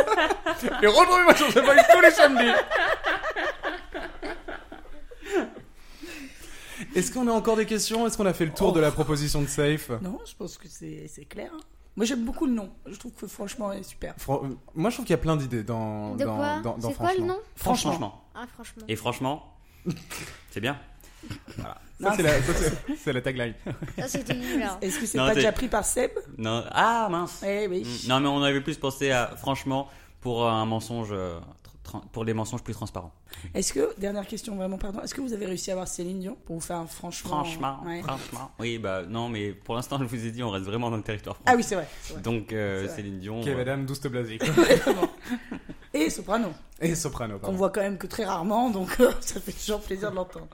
Et 0.84 0.88
retrouvez-moi 0.88 1.36
sur 1.36 1.48
The 1.54 1.60
Voice 1.60 1.84
tous 1.94 2.02
les 2.02 2.12
samedis 2.12 2.52
Est-ce 6.96 7.12
qu'on 7.12 7.28
a 7.28 7.32
encore 7.32 7.56
des 7.56 7.66
questions? 7.66 8.06
Est-ce 8.08 8.18
qu'on 8.18 8.26
a 8.26 8.34
fait 8.34 8.46
le 8.46 8.54
tour 8.54 8.70
Oh. 8.70 8.72
de 8.72 8.80
la 8.80 8.92
proposition 8.92 9.42
de 9.42 9.48
Safe 9.48 9.90
Non, 10.02 10.20
je 10.26 10.36
pense 10.36 10.58
que 10.58 10.68
c'est 10.68 11.08
c'est 11.08 11.26
clair. 11.26 11.52
Moi, 11.96 12.06
j'aime 12.06 12.24
beaucoup 12.26 12.46
le 12.46 12.54
nom. 12.54 12.70
Je 12.86 12.96
trouve 12.98 13.12
que 13.14 13.26
franchement, 13.26 13.72
il 13.74 13.80
est 13.80 13.84
super. 13.84 14.14
Euh, 14.30 14.38
Moi, 14.76 14.92
je 14.92 14.96
trouve 14.98 15.06
qu'il 15.06 15.14
y 15.14 15.16
a 15.16 15.22
plein 15.22 15.36
d'idées 15.36 15.64
dans, 15.64 16.14
De 16.16 16.24
dans, 16.26 16.62
dans, 16.62 16.78
dans 16.78 16.90
C'est 16.90 16.96
quoi 16.96 17.08
le 17.14 17.16
Franchement. 17.16 17.26
nom? 17.28 17.40
Franchement. 17.56 17.92
franchement. 17.92 18.24
Ah, 18.36 18.46
franchement. 18.54 18.84
Et 18.88 18.96
franchement, 18.96 19.57
c'est 20.52 20.60
bien. 20.62 20.78
Ça, 22.00 22.14
c'est 22.16 22.22
la, 22.24 22.42
ça, 22.42 22.54
c'est- 22.54 22.96
c'est 23.04 23.14
la 23.14 23.22
tagline. 23.22 23.54
Ça, 23.98 24.08
c'était 24.08 24.36
nul. 24.36 24.62
alors. 24.62 24.78
Est-ce 24.82 25.00
que 25.00 25.06
c'est 25.06 25.18
Non, 25.18 25.28
pas 25.28 25.34
déjà 25.36 25.52
pris 25.52 25.68
par 25.68 25.84
Seb? 25.84 26.12
Non. 26.38 26.64
Ah 26.72 27.08
mince. 27.10 27.44
Eh 27.46 27.68
oui. 27.68 27.84
Mm, 27.84 28.08
Non, 28.10 28.20
mais 28.20 28.28
on 28.28 28.44
avait 28.44 28.62
plus 28.62 28.78
pensé 28.78 29.12
à 29.12 29.36
franchement 29.36 29.90
pour 30.22 30.48
un 30.48 30.66
mensonge, 30.66 31.10
euh, 31.12 31.40
tr- 31.86 31.92
tr- 32.00 32.08
pour 32.12 32.24
des 32.24 32.34
mensonges 32.34 32.64
plus 32.64 32.74
transparents. 32.74 33.12
Est-ce 33.54 33.74
que, 33.74 34.00
dernière 34.00 34.26
question 34.28 34.56
vraiment, 34.56 34.78
pardon, 34.78 35.02
est-ce 35.02 35.14
que 35.14 35.22
vous 35.22 35.34
avez 35.34 35.46
réussi 35.48 35.70
à 35.72 35.74
avoir 35.74 35.88
Céline 35.88 36.20
Dion 36.20 36.38
pour 36.46 36.56
vous 36.56 36.62
faire 36.62 36.78
un 36.78 36.86
franchement 36.88 37.30
Franchement, 37.44 37.80
Ouais. 37.86 38.02
franchement. 38.02 38.52
Oui, 38.60 38.78
bah 38.78 39.02
non, 39.08 39.28
mais 39.30 39.52
pour 39.52 39.76
l'instant, 39.76 39.98
je 40.00 40.04
vous 40.06 40.26
ai 40.26 40.32
dit, 40.32 40.44
on 40.44 40.50
reste 40.52 40.66
vraiment 40.66 40.90
dans 40.92 40.98
le 40.98 41.04
territoire 41.04 41.36
français. 41.36 41.52
Ah 41.52 41.56
oui, 41.58 41.64
c'est 41.64 41.76
vrai. 41.76 41.88
c'est 42.04 42.14
vrai. 42.14 42.22
Donc 42.22 42.54
euh, 42.54 42.82
C'est 42.82 42.88
vrai. 42.88 42.96
Céline 42.96 43.20
Dion. 43.20 43.42
Ok, 43.42 43.48
euh, 43.48 43.56
madame, 43.58 43.86
douce 43.86 44.00
te 44.02 44.08
blasique. 44.08 44.44
Et 46.06 46.10
Soprano, 46.10 46.54
Et 46.82 46.96
soprano, 46.96 47.36
qu'on 47.36 47.40
pardon. 47.42 47.58
voit 47.58 47.70
quand 47.72 47.82
même 47.82 47.98
que 47.98 48.08
très 48.08 48.26
rarement, 48.26 48.70
donc 48.70 48.90
euh, 49.00 49.12
ça 49.22 49.40
fait 49.40 49.52
toujours 49.52 49.82
plaisir 49.82 50.12
de 50.12 50.16
l'entendre. 50.16 50.48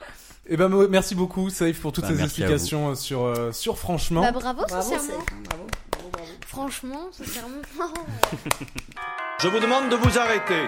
Eh 0.47 0.57
ben, 0.57 0.69
merci 0.89 1.15
beaucoup, 1.15 1.49
Safe, 1.49 1.79
pour 1.79 1.91
toutes 1.93 2.03
Bah, 2.05 2.11
ces 2.15 2.21
explications 2.23 2.89
euh, 2.91 2.95
sur, 2.95 3.23
euh, 3.23 3.51
sur 3.51 3.77
Franchement. 3.77 4.21
Bah, 4.21 4.31
bravo, 4.31 4.63
sincèrement. 4.67 5.19
hein, 5.19 5.41
Bravo, 5.49 5.63
bravo, 5.91 6.09
bravo. 6.11 6.27
Franchement, 6.47 7.09
sincèrement. 7.11 7.61
Je 9.41 9.47
vous 9.47 9.59
demande 9.59 9.89
de 9.89 9.95
vous 9.95 10.17
arrêter. 10.17 10.65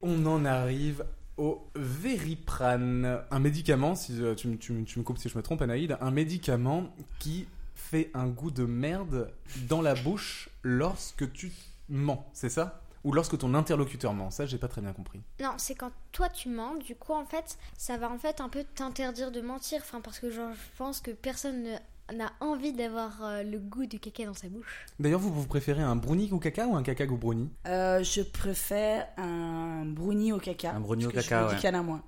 On 0.00 0.24
en 0.26 0.44
arrive 0.44 1.04
au 1.36 1.66
Veriprane, 1.74 3.20
un 3.30 3.38
médicament, 3.38 3.94
si 3.94 4.20
euh, 4.22 4.34
tu, 4.34 4.48
me- 4.48 4.56
tu 4.56 4.72
me- 4.72 4.84
tu 4.84 4.98
me 4.98 5.04
coupes 5.04 5.18
si 5.18 5.28
je 5.28 5.36
me 5.36 5.42
trompe, 5.42 5.62
Anaïd, 5.62 5.96
un 6.00 6.10
médicament 6.10 6.84
qui 7.18 7.46
fait 7.74 8.10
un 8.14 8.26
goût 8.26 8.50
de 8.50 8.64
merde 8.64 9.30
dans 9.68 9.82
la 9.82 9.94
bouche 9.94 10.48
lorsque 10.62 11.32
tu 11.32 11.52
mens, 11.88 12.26
c'est 12.32 12.48
ça? 12.48 12.82
Ou 13.04 13.12
lorsque 13.12 13.38
ton 13.38 13.54
interlocuteur 13.54 14.12
ment 14.12 14.30
Ça, 14.30 14.44
j'ai 14.44 14.58
pas 14.58 14.68
très 14.68 14.80
bien 14.80 14.92
compris. 14.92 15.22
Non, 15.40 15.52
c'est 15.56 15.74
quand 15.74 15.92
toi 16.12 16.28
tu 16.28 16.48
mens, 16.48 16.74
du 16.74 16.96
coup 16.96 17.12
en 17.12 17.24
fait, 17.24 17.56
ça 17.76 17.96
va 17.96 18.10
en 18.10 18.18
fait 18.18 18.40
un 18.40 18.48
peu 18.48 18.64
t'interdire 18.74 19.30
de 19.30 19.40
mentir, 19.40 19.80
enfin 19.82 20.00
parce 20.00 20.18
que 20.18 20.30
genre 20.30 20.52
je 20.52 20.76
pense 20.76 21.00
que 21.00 21.12
personne 21.12 21.62
ne- 21.62 22.16
n'a 22.16 22.32
envie 22.40 22.72
d'avoir 22.72 23.22
euh, 23.22 23.42
le 23.42 23.58
goût 23.58 23.86
du 23.86 24.00
caca 24.00 24.24
dans 24.26 24.34
sa 24.34 24.48
bouche. 24.48 24.86
D'ailleurs, 24.98 25.20
vous, 25.20 25.32
vous 25.32 25.46
préférez 25.46 25.82
un 25.82 25.94
brownie 25.94 26.28
au 26.32 26.38
caca 26.38 26.66
ou 26.66 26.74
un 26.74 26.82
caca 26.82 27.04
au 27.06 27.16
brownie? 27.16 27.50
Euh, 27.66 28.02
je 28.02 28.22
préfère 28.22 29.06
un 29.16 29.84
brownie 29.84 30.32
au 30.32 30.38
caca. 30.38 30.72
Un 30.74 30.80
brownie 30.80 31.06
au 31.06 31.10
caca, 31.10 31.22
je 31.22 31.34
me 31.44 31.48
dis 31.48 31.54
ouais. 31.54 31.60
qu'il 31.60 31.70
y 31.70 31.76
en 31.76 31.78
a 31.78 31.82
moins. 31.82 32.02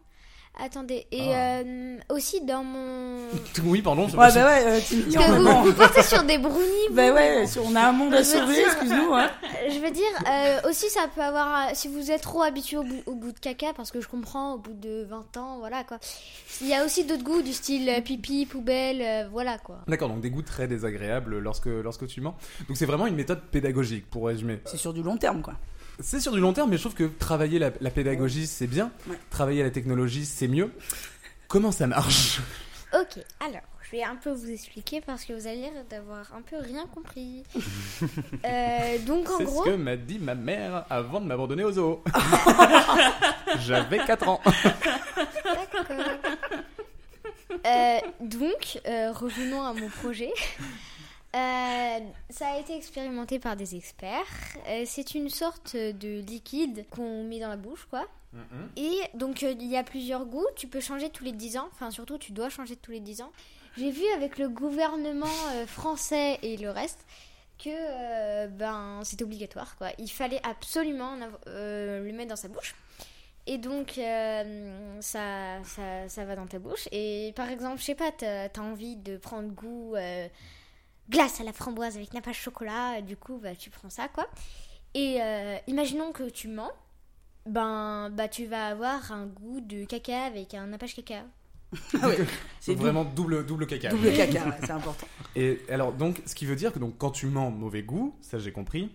Attendez, 0.59 1.07
et 1.11 1.33
Ah. 1.33 1.61
euh, 1.61 1.97
aussi 2.11 2.43
dans 2.43 2.63
mon... 2.65 3.19
Oui, 3.65 3.81
pardon. 3.81 4.09
je- 4.09 4.17
Ouais, 4.17 4.29
bah 4.35 4.45
ouais, 4.47 4.63
euh, 4.67 4.81
tu 4.87 4.97
me 4.97 5.03
dis, 5.05 5.15
Parce 5.17 5.27
que 5.27 5.31
mais 5.33 5.39
vous, 5.39 5.45
bon. 5.45 5.63
vous 5.63 5.73
partez 5.73 6.03
sur 6.03 6.23
des 6.25 6.37
brownies, 6.39 6.89
vous. 6.91 6.95
Bah 6.95 7.13
ouais, 7.15 7.45
on 7.65 7.75
a 7.77 7.81
un 7.89 7.93
monde 7.93 8.13
à 8.13 8.23
sauver, 8.25 8.61
excuse-nous, 8.61 9.15
hein. 9.15 9.31
Je 9.71 9.79
veux 9.79 9.91
dire, 9.91 10.05
euh, 10.29 10.69
aussi 10.69 10.91
ça 10.91 11.07
peut 11.15 11.23
avoir, 11.23 11.75
si 11.75 11.89
vous 11.89 12.11
êtes 12.11 12.21
trop 12.23 12.43
habitué 12.43 12.77
au, 12.77 12.83
bout- 12.83 13.03
au 13.07 13.15
goût 13.15 13.33
de 13.33 13.39
caca, 13.39 13.73
parce 13.75 13.91
que 13.91 14.01
je 14.03 14.09
comprends, 14.09 14.55
au 14.55 14.59
bout 14.59 14.75
de 14.75 15.07
20 15.09 15.37
ans, 15.39 15.59
voilà 15.61 15.83
quoi. 15.85 15.99
Il 16.61 16.67
y 16.67 16.75
a 16.75 16.85
aussi 16.85 17.05
d'autres 17.05 17.25
goûts 17.25 17.43
du 17.43 17.53
style 17.55 17.91
pipi, 18.05 18.45
poubelle, 18.45 19.01
euh, 19.01 19.29
voilà 19.31 19.57
quoi. 19.57 19.79
D'accord, 19.89 20.09
donc 20.11 20.21
des 20.21 20.31
goûts 20.31 20.43
très 20.43 20.67
désagréables 20.69 21.39
lorsque, 21.39 21.67
lorsque 21.67 22.07
tu 22.07 22.21
mens. 22.21 22.35
Donc 22.69 22.77
c'est 22.77 22.87
vraiment 22.87 23.07
une 23.07 23.17
méthode 23.17 23.41
pédagogique, 23.51 24.11
pour 24.11 24.27
résumer. 24.27 24.61
C'est 24.67 24.77
sur 24.77 24.93
du 24.93 25.03
long 25.03 25.17
terme, 25.17 25.41
quoi. 25.41 25.55
C'est 26.03 26.21
sur 26.21 26.33
du 26.33 26.41
long 26.41 26.53
terme, 26.53 26.71
mais 26.71 26.77
je 26.77 26.83
trouve 26.83 26.95
que 26.95 27.05
travailler 27.05 27.59
la, 27.59 27.71
la 27.81 27.91
pédagogie, 27.91 28.47
c'est 28.47 28.67
bien. 28.67 28.91
Ouais. 29.09 29.19
Travailler 29.31 29.63
la 29.63 29.71
technologie, 29.71 30.25
c'est 30.25 30.49
mieux. 30.49 30.71
Comment 31.49 31.73
ça 31.73 31.87
marche? 31.87 32.41
Ok, 32.95 33.19
alors, 33.41 33.61
je 33.83 33.91
vais 33.97 34.03
un 34.03 34.17
peu 34.17 34.31
vous 34.31 34.51
expliquer 34.51 35.01
parce 35.01 35.25
que 35.25 35.33
vous 35.33 35.47
avez 35.47 35.57
l'air 35.57 35.73
d'avoir 35.89 36.33
un 36.35 36.43
peu 36.43 36.57
rien 36.59 36.87
compris. 36.87 37.43
Euh, 38.47 38.99
donc 39.07 39.29
en 39.31 39.37
C'est 39.39 39.45
gros, 39.45 39.65
ce 39.65 39.71
que 39.71 39.77
m'a 39.77 39.97
dit 39.97 40.19
ma 40.19 40.35
mère 40.35 40.87
avant 40.89 41.21
de 41.21 41.27
m'abandonner 41.27 41.63
au 41.63 41.73
zoo. 41.73 42.03
J'avais 43.61 43.99
4 43.99 44.29
ans. 44.29 44.41
D'accord. 44.47 45.97
Euh, 47.67 47.99
donc, 48.21 48.81
euh, 48.87 49.13
revenons 49.13 49.63
à 49.63 49.75
mon 49.75 49.89
projet. 49.89 50.33
Euh, 51.37 51.99
ça 52.29 52.49
a 52.49 52.59
été 52.59 52.77
expérimenté 52.77 53.38
par 53.38 53.57
des 53.57 53.77
experts. 53.77 54.26
Euh, 54.68 54.83
c'est 54.87 55.14
une 55.14 55.28
sorte 55.28 55.76
de 55.76 56.20
liquide 56.20 56.87
qu'on 56.91 57.24
met 57.24 57.39
dans 57.39 57.49
la 57.49 57.57
bouche, 57.57 57.87
quoi. 57.89 58.07
Et 58.76 59.01
donc, 59.14 59.43
euh, 59.43 59.55
il 59.59 59.66
y 59.66 59.76
a 59.76 59.83
plusieurs 59.83 60.24
goûts. 60.24 60.47
Tu 60.55 60.68
peux 60.68 60.81
changer 60.81 61.11
tous 61.11 61.24
les 61.24 61.33
10 61.33 61.59
ans. 61.59 61.68
Enfin, 61.72 61.91
surtout, 61.91 62.16
tu 62.16 62.31
dois 62.31 62.49
changer 62.49 62.76
tous 62.76 62.93
les 62.93 63.01
10 63.01 63.22
ans. 63.22 63.33
J'ai 63.76 63.91
vu 63.91 64.05
avec 64.14 64.39
le 64.39 64.49
gouvernement 64.49 65.26
français 65.66 66.39
et 66.43 66.57
le 66.57 66.70
reste 66.70 67.07
que 67.62 68.47
ben 68.49 69.01
c'était 69.05 69.22
obligatoire 69.22 69.76
quoi. 69.76 69.91
Il 69.99 70.11
fallait 70.11 70.41
absolument 70.45 71.16
le 71.47 72.12
mettre 72.12 72.31
dans 72.31 72.37
sa 72.37 72.49
bouche. 72.49 72.74
Et 73.47 73.59
donc 73.59 73.99
euh, 73.99 75.01
ça, 75.01 75.62
ça, 75.64 76.09
ça 76.09 76.24
va 76.24 76.37
dans 76.37 76.47
ta 76.47 76.59
bouche. 76.59 76.89
Et 76.93 77.33
par 77.35 77.49
exemple, 77.51 77.78
je 77.78 77.85
sais 77.85 77.95
pas, 77.95 78.12
t'as 78.12 78.47
as 78.47 78.61
envie 78.61 78.97
de 78.97 79.16
prendre 79.16 79.49
goût 79.49 79.95
euh, 79.97 80.28
glace 81.11 81.41
à 81.41 81.45
la 81.45 81.53
framboise 81.53 81.97
avec 81.97 82.15
nappage 82.15 82.39
chocolat. 82.39 82.99
et 82.99 83.03
Du 83.03 83.17
coup, 83.17 83.39
bah, 83.43 83.55
tu 83.55 83.71
prends 83.71 83.91
ça 83.91 84.09
quoi. 84.09 84.27
Et 84.95 85.19
euh, 85.21 85.57
imaginons 85.67 86.13
que 86.13 86.29
tu 86.31 86.49
mens, 86.49 86.71
ben 87.47 88.11
bah 88.11 88.29
tu 88.29 88.47
vas 88.47 88.69
avoir 88.69 89.13
un 89.13 89.27
goût 89.27 89.61
de 89.61 89.85
caca 89.85 90.25
avec 90.25 90.55
un 90.55 90.67
nappage 90.69 90.95
caca. 90.97 91.25
Ah 92.03 92.09
ouais, 92.09 92.17
c'est 92.17 92.27
C'est 92.61 92.75
vraiment 92.75 93.05
double, 93.05 93.47
double 93.47 93.67
caca. 93.67 93.91
double 93.91 94.13
caca, 94.13 94.47
ouais, 94.47 94.57
c'est 94.61 94.71
important. 94.73 95.07
Et 95.37 95.61
alors, 95.69 95.93
donc, 95.93 96.21
ce 96.27 96.35
qui 96.35 96.45
veut 96.47 96.57
dire 96.57 96.73
que 96.73 96.79
donc, 96.81 96.99
quand 96.99 97.11
tu 97.13 97.27
mens, 97.27 97.51
mauvais 97.51 97.83
goût, 97.83 98.17
ça 98.21 98.39
j'ai 98.39 98.51
compris. 98.53 98.91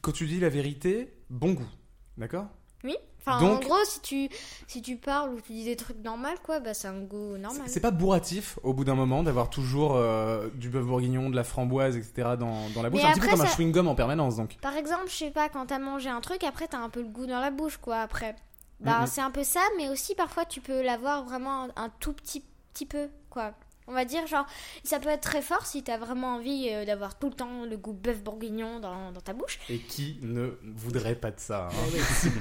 Quand 0.00 0.12
tu 0.12 0.26
dis 0.26 0.40
la 0.40 0.48
vérité, 0.48 1.12
bon 1.30 1.52
goût. 1.52 1.68
D'accord? 2.16 2.46
Oui. 2.82 2.96
Enfin, 3.26 3.40
Donc- 3.40 3.58
en 3.64 3.66
gros, 3.66 3.84
si 3.84 4.00
tu 4.00 4.28
si 4.66 4.80
tu 4.80 4.96
parles 4.96 5.34
ou 5.34 5.40
tu 5.40 5.52
dis 5.52 5.64
des 5.64 5.76
trucs 5.76 5.98
normaux, 6.02 6.28
quoi, 6.44 6.60
bah 6.60 6.72
c'est 6.74 6.88
un 6.88 7.00
goût 7.00 7.36
normal. 7.36 7.62
C'est 7.66 7.80
pas 7.80 7.90
bourratif 7.90 8.58
au 8.62 8.72
bout 8.72 8.84
d'un 8.84 8.94
moment 8.94 9.22
d'avoir 9.22 9.50
toujours 9.50 9.96
euh, 9.96 10.48
du 10.54 10.68
bœuf 10.70 10.84
bourguignon, 10.86 11.28
de 11.30 11.36
la 11.36 11.44
framboise, 11.44 11.96
etc. 11.96 12.36
dans, 12.38 12.70
dans 12.70 12.82
la 12.82 12.90
bouche. 12.90 13.02
Mais 13.02 13.08
un 13.08 13.12
petit 13.12 13.20
peu 13.20 13.28
comme 13.28 13.40
un 13.42 13.44
chewing-gum 13.46 13.86
en 13.86 13.94
permanence 13.94 14.36
donc. 14.36 14.56
Par 14.62 14.76
exemple, 14.76 15.04
je 15.08 15.14
sais 15.14 15.30
pas, 15.30 15.48
quand 15.48 15.66
t'as 15.66 15.78
mangé 15.78 16.08
un 16.08 16.20
truc, 16.20 16.42
après 16.44 16.68
t'as 16.68 16.78
un 16.78 16.88
peu 16.88 17.02
le 17.02 17.08
goût 17.08 17.26
dans 17.26 17.40
la 17.40 17.50
bouche, 17.50 17.76
quoi, 17.78 17.98
après. 18.00 18.34
Bah, 18.80 19.00
Mhm. 19.00 19.06
c'est 19.08 19.20
un 19.20 19.30
peu 19.32 19.42
ça, 19.44 19.60
mais 19.76 19.88
aussi 19.88 20.14
parfois 20.14 20.44
tu 20.44 20.60
peux 20.60 20.82
l'avoir 20.82 21.24
vraiment 21.24 21.64
un, 21.64 21.68
un 21.76 21.88
tout 22.00 22.12
petit, 22.12 22.44
petit 22.72 22.86
peu, 22.86 23.08
quoi. 23.28 23.52
On 23.88 23.92
va 23.92 24.04
dire, 24.04 24.26
genre, 24.26 24.44
ça 24.84 25.00
peut 25.00 25.08
être 25.08 25.22
très 25.22 25.40
fort 25.42 25.64
si 25.66 25.82
t'as 25.82 25.96
vraiment 25.96 26.34
envie 26.34 26.68
euh, 26.70 26.84
d'avoir 26.84 27.18
tout 27.18 27.28
le 27.30 27.34
temps 27.34 27.64
le 27.64 27.76
goût 27.78 27.94
bœuf 27.94 28.22
bourguignon 28.22 28.80
dans, 28.80 29.12
dans 29.12 29.20
ta 29.22 29.32
bouche. 29.32 29.58
Et 29.70 29.78
qui 29.78 30.18
ne 30.22 30.50
voudrait 30.76 31.14
pas 31.16 31.30
de 31.30 31.40
ça 31.40 31.68
hein 31.72 31.98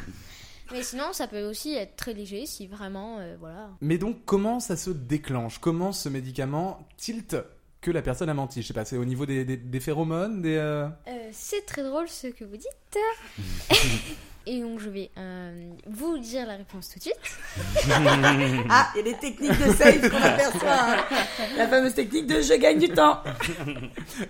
Mais 0.72 0.84
sinon, 0.84 1.14
ça 1.14 1.28
peut 1.28 1.44
aussi 1.44 1.74
être 1.76 1.96
très 1.96 2.14
léger 2.14 2.46
si 2.46 2.68
vraiment, 2.68 3.18
euh, 3.20 3.36
voilà. 3.40 3.70
Mais 3.82 3.98
donc, 3.98 4.18
comment 4.26 4.60
ça 4.60 4.76
se 4.78 4.90
déclenche? 4.90 5.60
Comment 5.60 5.92
ce 5.92 6.10
médicament 6.10 6.80
tilt 6.98 7.36
que 7.82 7.92
la 7.92 8.02
personne 8.02 8.30
a 8.30 8.34
menti? 8.34 8.62
Je 8.62 8.68
sais 8.68 8.74
pas, 8.74 8.86
c'est 8.86 8.98
au 8.98 9.06
niveau 9.06 9.26
des, 9.26 9.46
des- 9.46 9.58
des 9.58 9.80
phéromones 9.80 10.42
des, 10.42 10.56
euh, 10.58 10.88
Euh, 11.08 11.30
c'est 11.32 11.66
très 11.66 11.84
drôle 11.84 12.10
ce 12.10 12.28
que 12.28 12.44
vous 12.44 12.58
dites. 12.58 12.98
Et 14.50 14.62
donc, 14.62 14.80
je 14.80 14.90
vais 14.90 15.12
euh, 15.18 15.70
vous 15.88 16.18
dire 16.20 16.46
la 16.48 16.56
réponse 16.56 16.90
tout 16.90 17.00
de 17.00 17.04
suite. 17.04 17.20
Ah, 18.70 18.90
il 18.96 18.98
y 18.98 19.00
a 19.02 19.04
des 19.14 19.18
techniques 19.20 19.58
de 19.60 19.74
save 19.74 20.10
qu'on 20.10 20.18
aperçoit. 20.22 20.72
hein. 20.72 21.06
La 21.58 21.68
fameuse 21.68 21.94
technique 21.94 22.28
de 22.28 22.42
je 22.42 22.54
gagne 22.58 22.80
du 22.80 22.90
temps. 22.90 23.22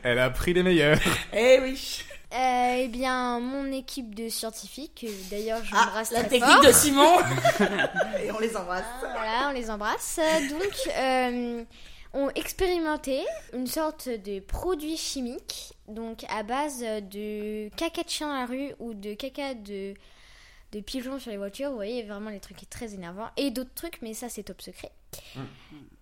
Elle 0.03 0.17
a 0.19 0.29
pris 0.31 0.53
les 0.53 0.63
meilleurs. 0.63 0.97
Eh 1.33 1.59
oui. 1.61 2.03
Euh, 2.33 2.75
eh 2.79 2.87
bien, 2.89 3.39
mon 3.39 3.71
équipe 3.71 4.13
de 4.13 4.27
scientifiques, 4.27 5.05
euh, 5.07 5.13
d'ailleurs, 5.31 5.63
je 5.63 5.71
Ah, 5.73 5.93
la 6.11 6.19
très 6.21 6.27
technique 6.29 6.51
fort. 6.51 6.65
de 6.65 6.71
Simon. 6.73 7.17
Et 8.21 8.31
on 8.31 8.39
les 8.39 8.55
embrasse. 8.57 8.83
Voilà, 8.99 9.47
on 9.49 9.53
les 9.53 9.69
embrasse. 9.69 10.19
Donc, 10.49 10.93
euh, 10.97 11.63
ont 12.13 12.29
expérimenté 12.35 13.23
une 13.53 13.67
sorte 13.67 14.09
de 14.09 14.39
produit 14.41 14.97
chimique, 14.97 15.73
donc 15.87 16.25
à 16.29 16.43
base 16.43 16.79
de 16.81 17.69
caca 17.77 18.03
de 18.03 18.09
chien 18.09 18.29
à 18.29 18.39
la 18.41 18.45
rue 18.45 18.73
ou 18.79 18.93
de 18.93 19.13
caca 19.13 19.53
de, 19.53 19.93
de 20.73 20.79
pigeon 20.81 21.19
sur 21.19 21.31
les 21.31 21.37
voitures. 21.37 21.69
Vous 21.69 21.75
voyez, 21.77 22.03
vraiment 22.03 22.29
les 22.29 22.41
trucs 22.41 22.69
très 22.69 22.93
énervants. 22.93 23.29
Et 23.37 23.51
d'autres 23.51 23.73
trucs, 23.73 24.01
mais 24.01 24.13
ça, 24.13 24.27
c'est 24.27 24.43
top 24.43 24.61
secret. 24.61 24.91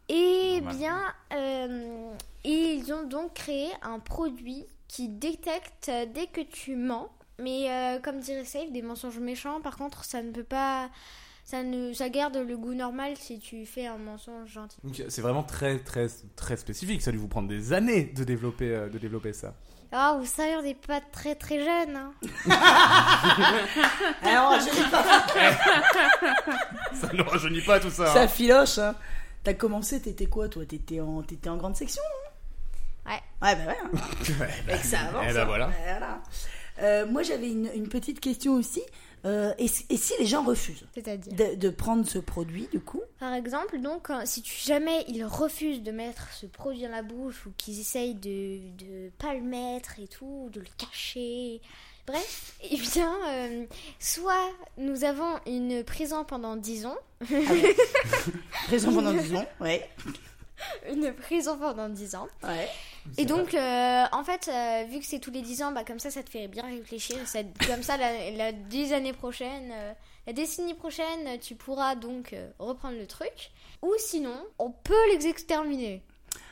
Et 0.09 0.59
Normal. 0.61 0.75
bien, 0.75 1.01
euh, 1.33 2.13
ils 2.43 2.91
ont 2.93 3.03
donc 3.03 3.33
créé 3.35 3.69
un 3.83 3.99
produit 3.99 4.65
qui 4.87 5.09
détecte 5.09 5.91
dès 6.13 6.27
que 6.27 6.41
tu 6.41 6.75
mens. 6.75 7.09
Mais 7.39 7.69
euh, 7.69 7.99
comme 7.99 8.19
dirait 8.19 8.45
Safe, 8.45 8.71
des 8.71 8.81
mensonges 8.81 9.19
méchants, 9.19 9.59
par 9.61 9.77
contre, 9.77 10.05
ça 10.05 10.21
ne 10.21 10.31
peut 10.31 10.43
pas. 10.43 10.89
Ça, 11.43 11.61
ne, 11.61 11.93
ça 11.93 12.09
garde 12.09 12.37
le 12.37 12.57
goût 12.57 12.73
normal 12.73 13.13
si 13.19 13.37
tu 13.37 13.67
fais 13.67 13.85
un 13.85 13.97
mensonge 13.97 14.49
gentil. 14.49 14.77
Donc, 14.83 15.03
c'est 15.09 15.21
vraiment 15.21 15.43
très, 15.43 15.77
très, 15.77 16.07
très 16.35 16.57
spécifique. 16.57 17.03
Ça 17.03 17.09
a 17.09 17.11
dû 17.11 17.19
vous 17.19 17.27
prendre 17.27 17.47
des 17.47 17.71
années 17.71 18.05
de 18.05 18.23
développer, 18.23 18.73
euh, 18.73 18.89
de 18.89 18.97
développer 18.97 19.31
ça. 19.31 19.53
Ah, 19.91 20.17
vous 20.19 20.25
savez, 20.25 20.55
on 20.57 20.63
n'est 20.63 20.73
pas 20.73 20.99
très 20.99 21.35
très 21.35 21.59
jeune. 21.59 21.95
Hein. 21.95 22.13
Alors, 24.23 24.59
je 24.59 24.71
dis 24.71 24.89
pas. 24.89 25.03
Ça 26.95 27.13
ne 27.13 27.21
rajeunit 27.21 27.61
pas 27.61 27.79
tout 27.79 27.91
ça. 27.91 28.07
Ça 28.07 28.27
filoche. 28.27 28.79
Hein. 28.79 28.95
T'as 29.43 29.53
commencé, 29.53 30.01
t'étais 30.01 30.25
quoi 30.25 30.49
toi? 30.49 30.65
T'étais 30.65 30.99
en, 30.99 31.21
t'étais 31.21 31.49
en 31.49 31.57
grande 31.57 31.75
section 31.75 32.01
non 32.01 32.24
Ouais. 33.05 33.21
Ouais, 33.41 33.55
bah 33.55 33.65
ouais. 33.67 33.77
hein. 33.83 33.97
Fait 34.67 34.77
que 34.79 34.85
ça 34.87 34.99
avance. 35.01 35.25
Eh 35.29 35.33
ben 35.33 35.41
hein. 35.41 35.45
voilà. 35.45 35.71
Voilà. 35.83 36.23
Euh, 36.81 37.05
moi, 37.05 37.23
j'avais 37.23 37.49
une, 37.51 37.69
une 37.75 37.87
petite 37.87 38.19
question 38.19 38.53
aussi. 38.53 38.81
Euh, 39.25 39.53
et, 39.57 39.67
si- 39.67 39.85
et 39.89 39.97
si 39.97 40.13
les 40.19 40.25
gens 40.27 40.43
refusent 40.43 40.85
C'est-à-dire 40.93 41.33
de, 41.33 41.55
de 41.55 41.69
prendre 41.71 42.05
ce 42.07 42.19
produit, 42.19 42.67
du 42.71 42.79
coup? 42.79 43.01
Par 43.19 43.33
exemple, 43.33 43.79
donc, 43.79 44.09
euh, 44.11 44.21
si 44.25 44.43
tu, 44.43 44.53
jamais 44.67 45.03
ils 45.07 45.23
refusent 45.25 45.81
de 45.81 45.91
mettre 45.91 46.31
ce 46.33 46.45
produit 46.45 46.83
dans 46.83 46.89
la 46.89 47.01
bouche 47.01 47.45
ou 47.47 47.51
qu'ils 47.57 47.79
essayent 47.79 48.13
de 48.13 48.59
ne 48.85 49.09
pas 49.17 49.33
le 49.33 49.41
mettre 49.41 49.99
et 49.99 50.07
tout, 50.07 50.49
de 50.53 50.59
le 50.59 50.67
cacher, 50.77 51.59
bref, 52.05 52.53
eh 52.69 52.77
bien, 52.77 53.11
euh, 53.29 53.65
soit 53.99 54.51
nous 54.77 55.03
avons 55.05 55.39
une 55.47 55.83
prison 55.83 56.23
pendant 56.23 56.55
10 56.55 56.85
ans, 56.85 56.97
Raison 58.69 58.93
pendant 58.93 59.13
10 59.13 59.35
ans. 59.35 59.45
Ouais. 59.59 59.89
une 60.91 61.13
prison 61.13 61.57
pendant 61.59 61.89
10 61.89 62.15
ans, 62.15 62.27
Ouais. 62.43 62.69
et 63.17 63.25
donc, 63.25 63.53
euh, 63.53 64.03
en 64.11 64.23
fait, 64.23 64.49
euh, 64.51 64.83
vu 64.89 64.99
que 64.99 65.05
c'est 65.05 65.19
tous 65.19 65.31
les 65.31 65.41
10 65.41 65.63
ans, 65.63 65.71
bah, 65.71 65.83
comme 65.85 65.99
ça, 65.99 66.09
ça 66.11 66.23
te 66.23 66.29
fait 66.29 66.47
bien 66.47 66.63
réfléchir, 66.63 67.17
ça- 67.25 67.39
comme 67.67 67.83
ça, 67.83 67.97
la, 67.97 68.31
la 68.31 68.51
10 68.51 68.93
années 68.93 69.13
prochaines, 69.13 69.71
euh, 69.73 69.93
la 70.27 70.33
décennie 70.33 70.73
prochaine, 70.73 71.39
tu 71.41 71.55
pourras 71.55 71.95
donc 71.95 72.33
euh, 72.33 72.49
reprendre 72.59 72.97
le 72.97 73.05
truc, 73.07 73.51
ou 73.81 73.93
sinon, 73.97 74.35
on 74.59 74.71
peut 74.71 74.93
les 75.13 75.27
exterminer. 75.27 76.01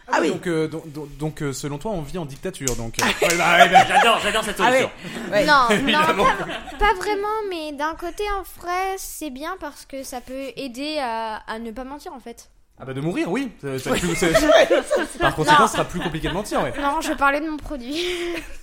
Ah 0.09 0.17
oui. 0.19 0.31
Donc, 0.31 0.47
euh, 0.47 0.67
donc, 0.67 0.91
donc, 0.91 1.17
donc, 1.17 1.41
euh, 1.41 1.53
selon 1.53 1.77
toi, 1.77 1.91
on 1.91 2.01
vit 2.01 2.17
en 2.17 2.25
dictature. 2.25 2.75
Donc, 2.75 2.99
euh, 2.99 3.05
ouais, 3.25 3.37
bah, 3.37 3.57
ouais, 3.57 3.69
bah, 3.69 3.85
J'adore, 3.87 4.19
j'adore 4.19 4.43
cette 4.43 4.59
Ah 4.59 4.67
solution. 4.67 4.91
Ouais. 5.31 5.45
Non, 5.45 5.69
non 5.81 6.23
pas, 6.25 6.77
pas 6.77 6.93
vraiment, 6.95 7.27
mais 7.49 7.71
d'un 7.71 7.95
côté, 7.95 8.23
en 8.37 8.41
vrai, 8.59 8.95
c'est 8.97 9.29
bien 9.29 9.55
parce 9.61 9.85
que 9.85 10.03
ça 10.03 10.19
peut 10.19 10.51
aider 10.57 10.97
à, 10.99 11.37
à 11.47 11.57
ne 11.57 11.71
pas 11.71 11.85
mentir 11.85 12.11
en 12.13 12.19
fait. 12.19 12.49
Ah 12.79 12.85
bah 12.85 12.93
de 12.93 13.01
mourir, 13.01 13.29
oui. 13.31 13.49
Plus- 13.59 13.79
c'est- 13.79 14.33
Par 15.19 15.35
conséquent, 15.35 15.67
ce 15.67 15.73
sera 15.73 15.85
plus 15.85 15.99
compliqué 16.01 16.27
de 16.27 16.33
mentir, 16.33 16.61
ouais. 16.63 16.73
Non, 16.81 17.01
je 17.01 17.13
parlais 17.13 17.39
de 17.39 17.47
mon 17.49 17.57
produit. 17.57 17.95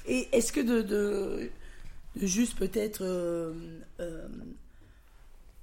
Et 0.07 0.29
est-ce 0.33 0.53
que 0.53 0.61
de, 0.61 0.83
de, 0.83 1.51
de 2.17 2.27
juste 2.27 2.59
peut-être 2.59 3.03
euh, 3.05 3.53
euh, 4.01 4.27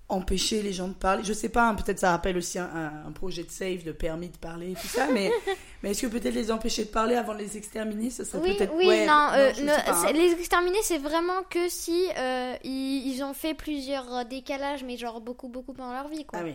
empêcher 0.10 0.62
les 0.62 0.72
gens 0.72 0.88
de 0.88 0.94
parler 0.94 1.24
Je 1.26 1.34
sais 1.34 1.50
pas, 1.50 1.68
hein, 1.68 1.76
peut-être 1.76 2.00
ça 2.00 2.12
rappelle 2.12 2.38
aussi 2.38 2.58
un, 2.58 2.70
un- 2.74 3.08
un 3.08 3.12
projet 3.12 3.44
de 3.44 3.52
save, 3.52 3.84
de 3.84 3.92
permis 3.92 4.30
de 4.30 4.38
parler, 4.38 4.74
tout 4.82 4.88
ça, 4.88 5.08
mais, 5.12 5.30
mais 5.84 5.92
est-ce 5.92 6.04
que 6.04 6.08
peut-être 6.08 6.34
les 6.34 6.50
empêcher 6.50 6.86
de 6.86 6.90
parler 6.90 7.16
avant 7.16 7.34
de 7.34 7.40
les 7.40 7.58
exterminer 7.58 8.10
Ce 8.10 8.24
serait 8.24 8.42
Oui, 8.42 8.56
peut-être. 8.56 8.74
oui, 8.74 8.88
ouais, 8.88 9.06
non, 9.06 9.28
euh, 9.34 9.52
je 9.54 9.64
ne- 9.64 9.68
sais 9.70 9.84
pas, 9.84 9.94
c'est- 9.94 10.08
hein. 10.08 10.14
les 10.14 10.32
exterminés, 10.32 10.80
c'est 10.84 10.98
vraiment 11.00 11.44
que 11.50 11.68
si 11.68 12.08
euh, 12.18 12.56
ils, 12.64 13.12
ils 13.14 13.22
ont 13.24 13.34
fait 13.34 13.54
plusieurs 13.54 14.16
euh, 14.16 14.24
décalages, 14.24 14.86
mais 14.86 14.96
genre 14.96 15.20
beaucoup, 15.20 15.50
beaucoup 15.50 15.74
pendant 15.74 15.92
leur 15.94 16.08
vie, 16.08 16.26
quoi. 16.26 16.40
Ah 16.42 16.46
oui. 16.46 16.54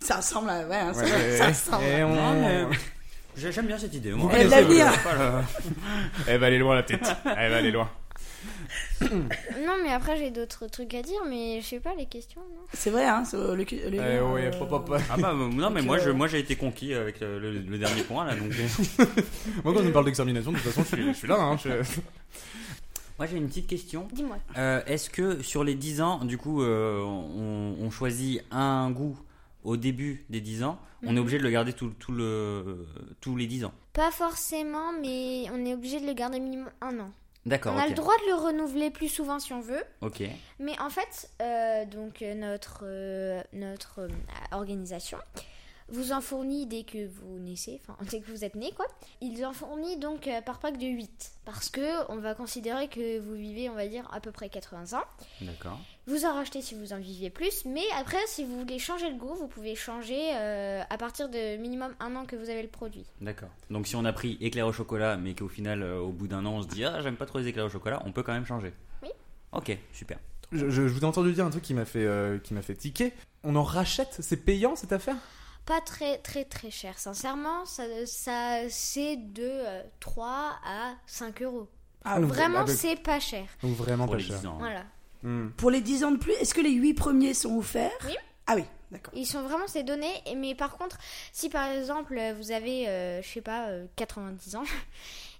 Ça 0.00 0.16
ressemble 0.16 0.50
à. 0.50 0.66
Ouais, 0.66 0.76
hein, 0.76 0.92
ça, 0.94 1.02
Ouais, 1.04 1.08
ça 1.36 1.44
ouais. 1.44 1.48
ressemble. 1.48 1.84
Et 1.84 2.02
on- 2.04 2.14
Non, 2.14 2.32
mais- 2.40 2.66
J'ai- 3.36 3.52
J'aime 3.52 3.66
bien 3.66 3.78
cette 3.78 3.94
idée. 3.94 4.12
moi. 4.12 4.30
Elle. 4.34 4.52
Elle 6.26 6.38
va 6.40 6.46
aller 6.46 6.58
loin, 6.58 6.74
la 6.74 6.82
tête. 6.82 7.08
Elle 7.36 7.50
va 7.50 7.56
aller 7.58 7.70
loin. 7.70 7.88
Non, 9.00 9.76
mais 9.82 9.90
après, 9.92 10.16
j'ai 10.16 10.30
d'autres 10.30 10.66
trucs 10.66 10.94
à 10.94 11.02
dire, 11.02 11.20
mais 11.28 11.60
je 11.60 11.66
sais 11.66 11.80
pas 11.80 11.94
les 11.96 12.06
questions, 12.06 12.40
non 12.40 12.62
C'est 12.72 12.90
vrai, 12.90 13.06
hein, 13.06 13.22
euh, 13.34 13.54
le, 13.56 13.64
le, 13.64 13.66
Eh 13.94 13.98
euh, 13.98 14.32
ouais, 14.32 14.50
pop, 14.50 14.68
pop, 14.68 14.86
pop. 14.86 15.00
Ah 15.10 15.16
bah 15.18 15.30
euh, 15.34 15.48
non 15.48 15.70
mais 15.70 15.80
Donc, 15.80 15.86
moi 15.86 15.98
je 15.98 16.10
euh, 16.10 16.12
moi 16.14 16.26
j'ai 16.28 16.38
été 16.38 16.54
conquis 16.56 16.92
avec 16.94 17.20
le, 17.20 17.38
le- 17.38 17.60
le 17.60 17.78
dernier 17.78 18.02
point 18.02 18.24
là 18.26 18.34
donc 18.34 18.52
euh, 18.52 19.04
Moi, 19.64 19.74
quand 19.74 19.80
on 19.80 19.84
me 19.84 19.92
parle 19.92 20.04
d'extermination, 20.06 20.52
de 20.52 20.56
toute 20.58 20.66
façon, 20.66 20.82
je 20.90 20.96
suis, 20.96 21.06
je 21.08 21.18
suis 21.18 21.28
là. 21.28 21.36
Hein, 21.38 21.56
je- 21.62 21.68
moi 23.18 23.26
j'ai 23.26 23.36
une 23.38 23.48
petite 23.48 23.66
question 23.66 24.06
Dis-moi. 24.12 24.36
Euh, 24.58 24.80
est-ce 24.86 25.08
que 25.10 25.42
sur 25.42 25.64
les 25.64 25.74
10 25.74 26.00
ans 26.02 26.18
du 26.24 26.36
coup 26.38 26.62
euh, 26.62 27.00
on, 27.02 27.76
on 27.80 27.90
choisit 27.90 28.42
un 28.50 28.90
goût 28.90 29.18
au 29.64 29.76
début 29.76 30.24
des 30.30 30.40
10 30.40 30.64
ans 30.64 30.78
on 31.02 31.16
est 31.16 31.18
obligé 31.18 31.38
de 31.38 31.42
le 31.42 31.50
garder 31.50 31.72
tout, 31.72 31.90
tout 31.98 32.12
le 32.12 32.86
tous 33.20 33.36
les 33.36 33.46
10 33.46 33.64
ans 33.64 33.72
Pas 33.92 34.10
forcément, 34.10 34.92
mais 35.00 35.44
on 35.52 35.64
est 35.64 35.74
obligé 35.74 36.00
de 36.00 36.06
le 36.06 36.12
garder 36.12 36.40
minimum 36.40 36.68
un 36.80 36.98
an. 37.00 37.10
d'accord 37.46 37.74
On 37.74 37.78
a 37.78 37.88
le 37.88 37.94
droit 37.94 38.14
de 38.24 38.26
le 38.30 38.34
renouveler 38.34 38.90
plus 38.90 39.08
souvent 39.08 39.38
si 39.38 39.52
on 39.52 39.60
veut. 39.60 39.82
ok 40.02 40.22
Mais 40.58 40.78
en 40.78 40.90
fait, 40.90 41.30
euh, 41.40 41.84
donc 41.86 42.20
notre, 42.20 42.80
euh, 42.84 43.42
notre 43.52 44.00
euh, 44.00 44.08
organisation 44.52 45.18
vous 45.90 46.12
en 46.12 46.20
fournit 46.20 46.66
dès 46.66 46.82
que 46.84 47.06
vous 47.06 47.38
naissez, 47.38 47.80
enfin 47.82 47.96
dès 48.10 48.20
que 48.20 48.30
vous 48.30 48.44
êtes 48.44 48.54
né 48.54 48.72
quoi. 48.76 48.86
Il 49.20 49.44
en 49.44 49.52
fournit 49.52 49.96
donc 49.96 50.26
euh, 50.28 50.40
par 50.40 50.58
pack 50.58 50.78
de 50.78 50.86
8 50.86 51.32
parce 51.44 51.68
que 51.70 52.10
on 52.10 52.16
va 52.16 52.34
considérer 52.34 52.88
que 52.88 53.18
vous 53.18 53.34
vivez 53.34 53.68
on 53.68 53.74
va 53.74 53.86
dire 53.88 54.08
à 54.12 54.20
peu 54.20 54.30
près 54.32 54.48
80 54.48 54.98
ans. 54.98 55.04
D'accord. 55.40 55.78
Vous 56.06 56.24
en 56.24 56.34
rachetez 56.34 56.60
si 56.62 56.74
vous 56.74 56.92
en 56.92 56.98
viviez 56.98 57.30
plus, 57.30 57.64
mais 57.66 57.84
après 57.98 58.18
si 58.26 58.44
vous 58.44 58.58
voulez 58.58 58.78
changer 58.78 59.10
le 59.10 59.16
goût, 59.16 59.34
vous 59.34 59.46
pouvez 59.48 59.74
changer 59.76 60.30
euh, 60.34 60.82
à 60.90 60.98
partir 60.98 61.28
de 61.28 61.56
minimum 61.56 61.94
un 62.00 62.16
an 62.16 62.24
que 62.24 62.34
vous 62.36 62.50
avez 62.50 62.62
le 62.62 62.68
produit. 62.68 63.04
D'accord. 63.20 63.50
Donc 63.70 63.86
si 63.86 63.94
on 63.96 64.04
a 64.04 64.12
pris 64.12 64.36
éclair 64.40 64.66
au 64.66 64.72
chocolat, 64.72 65.16
mais 65.16 65.34
qu'au 65.34 65.48
final, 65.48 65.82
euh, 65.82 65.98
au 66.00 66.10
bout 66.10 66.26
d'un 66.28 66.44
an, 66.46 66.54
on 66.54 66.62
se 66.62 66.68
dit 66.68 66.84
ah 66.84 67.00
j'aime 67.02 67.16
pas 67.16 67.26
trop 67.26 67.38
les 67.38 67.46
éclairs 67.46 67.66
au 67.66 67.70
chocolat, 67.70 68.02
on 68.06 68.12
peut 68.12 68.22
quand 68.22 68.32
même 68.32 68.46
changer. 68.46 68.72
Oui. 69.02 69.10
Ok, 69.52 69.76
super. 69.92 70.18
Je, 70.52 70.68
je- 70.68 70.88
je 70.88 70.92
vous 70.92 71.00
ai 71.00 71.04
entendu 71.04 71.32
dire 71.32 71.46
un 71.46 71.50
truc 71.50 71.62
qui 71.62 71.74
m'a 71.74 71.84
fait, 71.84 72.04
euh, 72.04 72.38
qui 72.38 72.54
m'a 72.54 72.62
fait 72.62 72.74
tiquer. 72.74 73.12
On 73.44 73.54
en 73.54 73.62
rachète 73.62 74.16
C'est 74.18 74.36
payant 74.44 74.74
cette 74.74 74.92
affaire? 74.92 75.14
Pas 75.70 75.80
très 75.80 76.18
très 76.18 76.44
très 76.44 76.68
cher, 76.72 76.98
sincèrement, 76.98 77.64
ça, 77.64 77.84
ça 78.04 78.68
c'est 78.68 79.14
de 79.14 79.44
euh, 79.44 79.82
3 80.00 80.26
à 80.66 80.94
5 81.06 81.42
euros. 81.42 81.68
Ah, 82.04 82.18
Donc, 82.18 82.28
Vraiment, 82.30 82.58
avec- 82.60 82.76
c'est 82.76 82.96
pas 82.96 83.20
cher. 83.20 83.44
Donc 83.62 83.76
vraiment 83.76 84.06
Pour 84.06 84.14
pas 84.14 84.18
les 84.18 84.24
cher. 84.24 84.40
10 84.40 84.46
ans. 84.48 84.56
Voilà. 84.58 84.82
Hmm. 85.22 85.50
Pour 85.50 85.70
les 85.70 85.80
10 85.80 86.02
ans 86.02 86.10
de 86.10 86.16
plus, 86.16 86.32
est-ce 86.32 86.54
que 86.54 86.60
les 86.60 86.72
8 86.72 86.94
premiers 86.94 87.34
sont 87.34 87.56
offerts 87.56 87.92
Oui. 88.04 88.16
Ah 88.48 88.54
oui, 88.56 88.64
d'accord. 88.90 89.12
Ils 89.16 89.26
sont 89.26 89.42
vraiment 89.42 89.68
ces 89.68 89.84
données, 89.84 90.12
et- 90.26 90.34
mais 90.34 90.56
par 90.56 90.76
contre, 90.76 90.98
si 91.32 91.48
par 91.48 91.70
exemple 91.70 92.20
vous 92.36 92.50
avez, 92.50 92.88
euh, 92.88 93.22
je 93.22 93.28
sais 93.28 93.40
pas, 93.40 93.68
euh, 93.68 93.86
90 93.94 94.56
ans, 94.56 94.64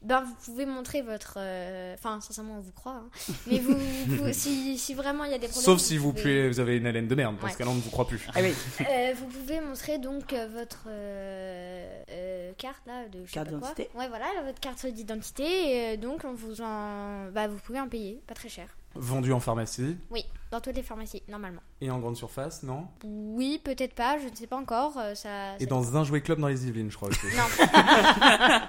ben 0.03 0.23
vous 0.23 0.35
pouvez 0.45 0.65
montrer 0.67 1.03
votre. 1.03 1.35
euh, 1.37 1.95
Enfin, 1.95 2.21
sincèrement, 2.21 2.55
on 2.57 2.61
vous 2.61 2.73
croit. 2.73 2.93
hein. 3.05 3.09
Mais 3.47 3.59
vous, 3.59 3.77
si, 4.33 4.79
si 4.79 4.95
vraiment 4.95 5.25
il 5.25 5.31
y 5.31 5.35
a 5.35 5.39
des 5.39 5.47
problèmes. 5.49 5.65
Sauf 5.65 5.79
si 5.81 5.97
vous, 5.99 6.13
pouvez- 6.13 6.49
vous 6.49 6.59
avez 6.61 6.77
une 6.79 6.87
haleine 6.87 7.07
de 7.09 7.15
merde. 7.15 7.37
Dans 7.41 7.47
Ouais. 7.47 7.55
on 7.67 7.75
ne 7.75 7.81
vous 7.81 7.91
croit 7.91 8.07
plus. 8.07 8.27
Ah 8.35 8.41
oui. 8.43 8.55
Euh, 8.91 9.13
vous 9.19 9.27
pouvez 9.27 9.61
montrer 9.61 9.99
donc 9.99 10.33
euh, 10.33 10.49
votre 10.53 10.85
euh, 10.89 12.03
euh, 12.11 12.53
carte 12.59 12.83
là 12.87 13.09
de 13.09 13.25
je 13.27 13.33
Carte 13.33 13.49
d'identité. 13.49 13.89
Ouais, 13.95 14.09
voilà, 14.09 14.27
votre 14.47 14.59
carte 14.61 14.87
d'identité. 14.87 15.93
Et 15.93 15.97
donc 15.97 16.23
on 16.25 16.33
vous 16.35 16.61
en, 16.63 17.31
bah 17.33 17.47
vous 17.49 17.59
pouvez 17.59 17.81
en 17.81 17.89
payer, 17.89 18.21
pas 18.27 18.35
très 18.35 18.49
cher. 18.49 18.67
Vendu 18.97 19.33
en 19.33 19.39
pharmacie 19.39 19.97
Oui, 20.11 20.25
dans 20.51 20.61
toutes 20.61 20.75
les 20.75 20.83
pharmacies 20.83 21.23
normalement. 21.29 21.61
et 21.81 21.91
en 21.93 22.01
grande 22.01 22.17
surface, 22.17 22.65
non? 22.65 22.89
Oui, 23.05 23.61
peut-être 23.63 23.95
pas, 23.95 24.19
je 24.19 24.29
ne 24.29 24.35
sais 24.35 24.49
pas 24.49 24.57
encore. 24.57 24.95
ça. 25.15 25.55
Et 25.59 25.61
ça- 25.61 25.67
dans 25.67 25.97
un 25.97 26.03
jouet 26.05 26.23
club 26.23 26.41
dans 26.41 26.49
les 26.49 26.67
Yvelines, 26.67 26.91
je 26.91 26.97
crois 26.97 27.09
aussi. 27.09 27.21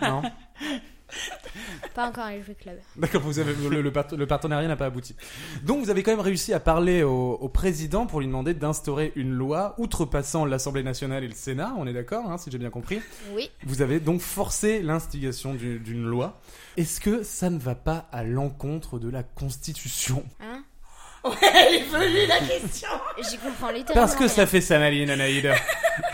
Non, 0.02 0.22
non? 0.22 0.22
pas 1.94 2.08
encore 2.08 2.28
les 2.30 2.42
jeux 2.44 2.56
club. 2.60 2.76
D'accord, 2.96 3.22
vous 3.22 3.40
avez, 3.40 3.54
le, 3.54 3.82
le 3.82 3.92
part- 3.92 4.16
le 4.16 4.26
partenariat 4.28 4.68
n'a 4.68 4.76
pas 4.76 4.86
abouti. 4.86 5.16
Donc 5.64 5.84
vous 5.84 5.90
avez 5.90 6.04
quand 6.04 6.12
même 6.12 6.20
réussi 6.20 6.54
à 6.54 6.60
parler 6.60 7.04
au, 7.04 7.34
au 7.34 7.50
président 7.50 8.06
pour 8.06 8.20
lui 8.20 8.28
demander 8.28 8.54
d'instaurer 8.54 9.12
une 9.16 9.32
loi 9.34 9.76
outrepassant 9.78 10.46
l'Assemblée 10.46 10.84
nationale 10.84 11.24
et 11.24 11.28
le 11.28 11.34
Sénat, 11.36 11.74
on 11.78 11.88
est 11.88 11.94
d'accord, 11.94 12.30
hein, 12.32 12.38
si 12.38 12.50
j'ai 12.52 12.58
bien 12.58 12.70
compris. 12.70 13.02
Oui. 13.34 13.50
Vous 13.64 13.82
avez 13.82 14.00
donc 14.00 14.22
forcé 14.22 14.82
l'instigation 14.82 15.54
du- 15.54 15.80
d'une 15.80 16.06
loi. 16.06 16.40
Est-ce 16.78 17.00
que 17.02 17.24
ça 17.24 17.50
ne 17.50 17.60
va 17.60 17.76
pas 17.76 18.08
à 18.12 18.24
l'encontre 18.24 19.00
de 19.00 19.10
la 19.10 19.24
Constitution? 19.24 20.24
Hein? 20.40 20.64
Ouais, 21.24 21.34
elle 21.42 21.76
est 21.76 21.84
venue 21.84 22.26
la 22.28 22.40
question. 22.40 22.88
J'y 23.30 23.38
comprends 23.38 23.70
littéralement. 23.72 23.94
Parce 23.94 24.14
que 24.14 24.24
rien. 24.24 24.28
ça 24.28 24.48
fait 24.48 24.62
ça, 24.62 24.80
Maline 24.80 25.10
Anaïda. 25.12 25.54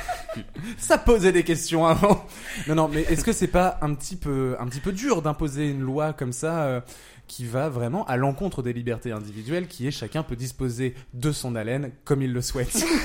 ça 0.77 0.97
posait 0.97 1.31
des 1.31 1.43
questions 1.43 1.85
avant. 1.85 2.25
Non, 2.67 2.75
non, 2.75 2.89
mais 2.91 3.01
est-ce 3.03 3.23
que 3.23 3.31
c'est 3.31 3.47
pas 3.47 3.77
un 3.81 3.93
petit 3.93 4.15
peu, 4.15 4.55
un 4.59 4.65
petit 4.67 4.79
peu 4.79 4.91
dur 4.91 5.21
d'imposer 5.21 5.69
une 5.69 5.81
loi 5.81 6.13
comme 6.13 6.33
ça 6.33 6.63
euh, 6.63 6.81
qui 7.27 7.45
va 7.45 7.69
vraiment 7.69 8.05
à 8.05 8.17
l'encontre 8.17 8.61
des 8.61 8.73
libertés 8.73 9.11
individuelles, 9.11 9.67
qui 9.67 9.87
est 9.87 9.91
chacun 9.91 10.23
peut 10.23 10.35
disposer 10.35 10.95
de 11.13 11.31
son 11.31 11.55
haleine 11.55 11.91
comme 12.05 12.21
il 12.21 12.33
le 12.33 12.41
souhaite. 12.41 12.85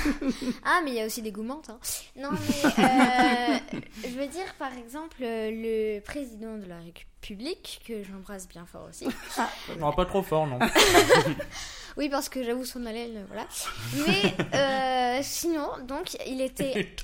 Ah, 0.65 0.81
mais 0.85 0.93
il 0.93 0.97
y 0.97 1.01
a 1.01 1.07
aussi 1.07 1.23
des 1.23 1.33
gourmandes. 1.33 1.65
Hein. 1.69 1.79
Non, 2.17 2.31
mais 2.31 2.71
euh, 2.85 3.79
je 4.05 4.19
veux 4.19 4.27
dire, 4.29 4.55
par 4.59 4.73
exemple, 4.77 5.17
euh, 5.23 5.51
le 5.51 6.01
président 6.01 6.57
de 6.57 6.67
la 6.67 6.79
République, 6.79 7.83
que 7.87 8.03
j'embrasse 8.05 8.49
bien 8.49 8.65
fort 8.65 8.89
aussi. 8.89 9.07
non, 9.79 9.93
pas 9.93 10.05
trop 10.05 10.23
fort, 10.23 10.47
non. 10.47 10.59
Oui, 11.97 12.09
parce 12.09 12.29
que 12.29 12.43
j'avoue 12.43 12.65
son 12.65 12.87
haleine, 12.87 13.27
voilà. 13.29 13.47
Mais 14.07 14.35
euh, 14.55 15.21
sinon, 15.23 15.69
donc, 15.87 16.17
il 16.27 16.41
était. 16.41 16.95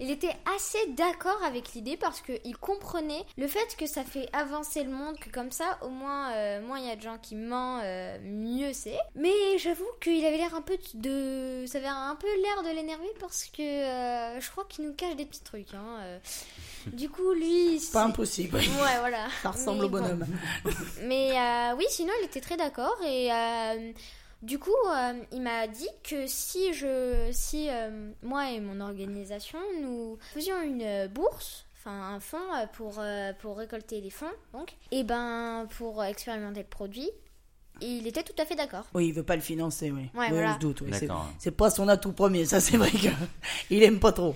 Il 0.00 0.10
était 0.10 0.34
assez 0.56 0.78
d'accord 0.96 1.42
avec 1.44 1.74
l'idée 1.74 1.96
parce 1.98 2.20
qu'il 2.22 2.56
comprenait 2.56 3.22
le 3.36 3.46
fait 3.46 3.76
que 3.76 3.86
ça 3.86 4.02
fait 4.02 4.28
avancer 4.32 4.82
le 4.82 4.90
monde, 4.90 5.18
que 5.18 5.28
comme 5.30 5.52
ça, 5.52 5.78
au 5.82 5.90
moins, 5.90 6.32
euh, 6.32 6.62
moins 6.62 6.78
il 6.78 6.86
y 6.86 6.90
a 6.90 6.96
de 6.96 7.02
gens 7.02 7.18
qui 7.20 7.34
mentent, 7.36 7.82
euh, 7.84 8.18
mieux 8.22 8.72
c'est. 8.72 8.98
Mais 9.14 9.58
j'avoue 9.58 9.84
qu'il 10.02 10.24
avait 10.24 10.38
l'air 10.38 10.54
un 10.54 10.62
peu 10.62 10.78
de. 10.94 11.64
Ça 11.66 11.78
avait 11.78 11.86
un 11.86 12.16
peu 12.16 12.26
l'air 12.42 12.62
de 12.62 12.74
l'énerver 12.74 13.10
parce 13.20 13.44
que 13.44 13.60
euh, 13.62 14.40
je 14.40 14.50
crois 14.50 14.64
qu'il 14.64 14.86
nous 14.86 14.94
cache 14.94 15.16
des 15.16 15.26
petits 15.26 15.42
trucs. 15.44 15.74
Hein. 15.74 16.18
Du 16.86 17.10
coup, 17.10 17.32
lui. 17.32 17.74
Pas 17.92 18.00
c'est- 18.02 18.06
impossible. 18.08 18.56
Ouais, 18.56 18.98
voilà. 19.00 19.28
Ça 19.42 19.50
ressemble 19.50 19.80
Mais 19.80 19.84
au 19.84 19.88
bon. 19.90 19.98
bonhomme. 20.00 20.26
Mais 21.02 21.32
oui, 21.76 21.84
sinon, 21.90 22.12
il 22.20 22.24
était 22.24 22.40
très 22.40 22.56
d'accord 22.56 22.96
et 23.06 23.28
du 24.42 24.58
coup, 24.58 24.70
euh, 24.90 25.12
il 25.32 25.42
m'a 25.42 25.66
dit 25.66 25.88
que 26.02 26.26
si 26.26 26.72
je, 26.72 27.28
si 27.32 27.68
euh, 27.70 28.10
moi 28.22 28.50
et 28.50 28.60
mon 28.60 28.80
organisation, 28.80 29.58
nous 29.82 30.18
faisions 30.32 30.60
une 30.62 31.06
bourse, 31.08 31.66
enfin 31.78 32.14
un 32.14 32.20
fonds 32.20 32.38
pour 32.72 32.94
euh, 32.98 33.32
pour 33.40 33.58
récolter 33.58 34.00
des 34.00 34.10
fonds, 34.10 34.26
donc, 34.52 34.74
et 34.90 35.04
ben 35.04 35.66
pour 35.76 36.02
expérimenter 36.04 36.60
le 36.60 36.66
produit, 36.66 37.10
il 37.82 38.06
était 38.06 38.22
tout 38.22 38.34
à 38.38 38.44
fait 38.44 38.56
d'accord. 38.56 38.86
Oui, 38.94 39.08
il 39.08 39.12
veut 39.14 39.22
pas 39.22 39.36
le 39.36 39.42
financer, 39.42 39.90
oui. 39.90 40.02
Ouais, 40.14 40.26
oui, 40.26 40.32
voilà. 40.32 40.50
on 40.50 40.54
se 40.54 40.58
doute. 40.58 40.80
oui. 40.82 40.90
C'est- 40.92 41.06
D'accord. 41.06 41.30
C'est 41.38 41.50
pas 41.50 41.70
son 41.70 41.88
atout 41.88 42.12
premier, 42.12 42.44
ça 42.44 42.60
c'est 42.60 42.76
vrai 42.76 42.90
que 42.90 43.08
il 43.70 43.82
aime 43.82 44.00
pas 44.00 44.12
trop. 44.12 44.34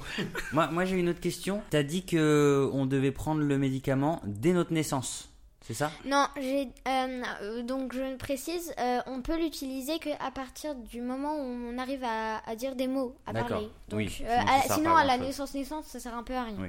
Moi, 0.52 0.68
moi 0.68 0.84
j'ai 0.84 0.96
une 0.96 1.08
autre 1.10 1.20
question. 1.20 1.60
T'as 1.70 1.82
dit 1.82 2.04
que 2.06 2.70
on 2.72 2.86
devait 2.86 3.12
prendre 3.12 3.42
le 3.42 3.58
médicament 3.58 4.20
dès 4.24 4.52
notre 4.52 4.72
naissance, 4.72 5.30
c'est 5.66 5.74
ça? 5.74 5.90
Non, 6.04 6.26
j'ai 6.36 6.68
euh, 6.86 7.62
donc 7.62 7.94
je 7.94 8.16
précise, 8.16 8.72
euh, 8.78 9.00
on 9.06 9.22
peut 9.22 9.36
l'utiliser 9.38 9.98
que 9.98 10.10
à 10.24 10.30
partir 10.30 10.74
du 10.74 11.00
moment 11.00 11.34
où 11.36 11.40
on 11.72 11.78
arrive 11.78 12.04
à, 12.04 12.38
à 12.46 12.54
dire 12.54 12.76
des 12.76 12.86
mots, 12.86 13.16
à 13.26 13.32
parler. 13.32 13.68
Donc, 13.88 13.98
Oui, 13.98 14.22
euh, 14.24 14.38
sinon, 14.40 14.52
à- 14.52 14.60
sinon 14.74 14.94
la 14.94 15.04
grand-chose. 15.04 15.20
naissance 15.26 15.54
naissance, 15.54 15.86
ça 15.86 15.98
sert 16.00 16.14
un 16.14 16.22
peu 16.22 16.34
à 16.34 16.44
rien. 16.44 16.56
Oui. 16.58 16.68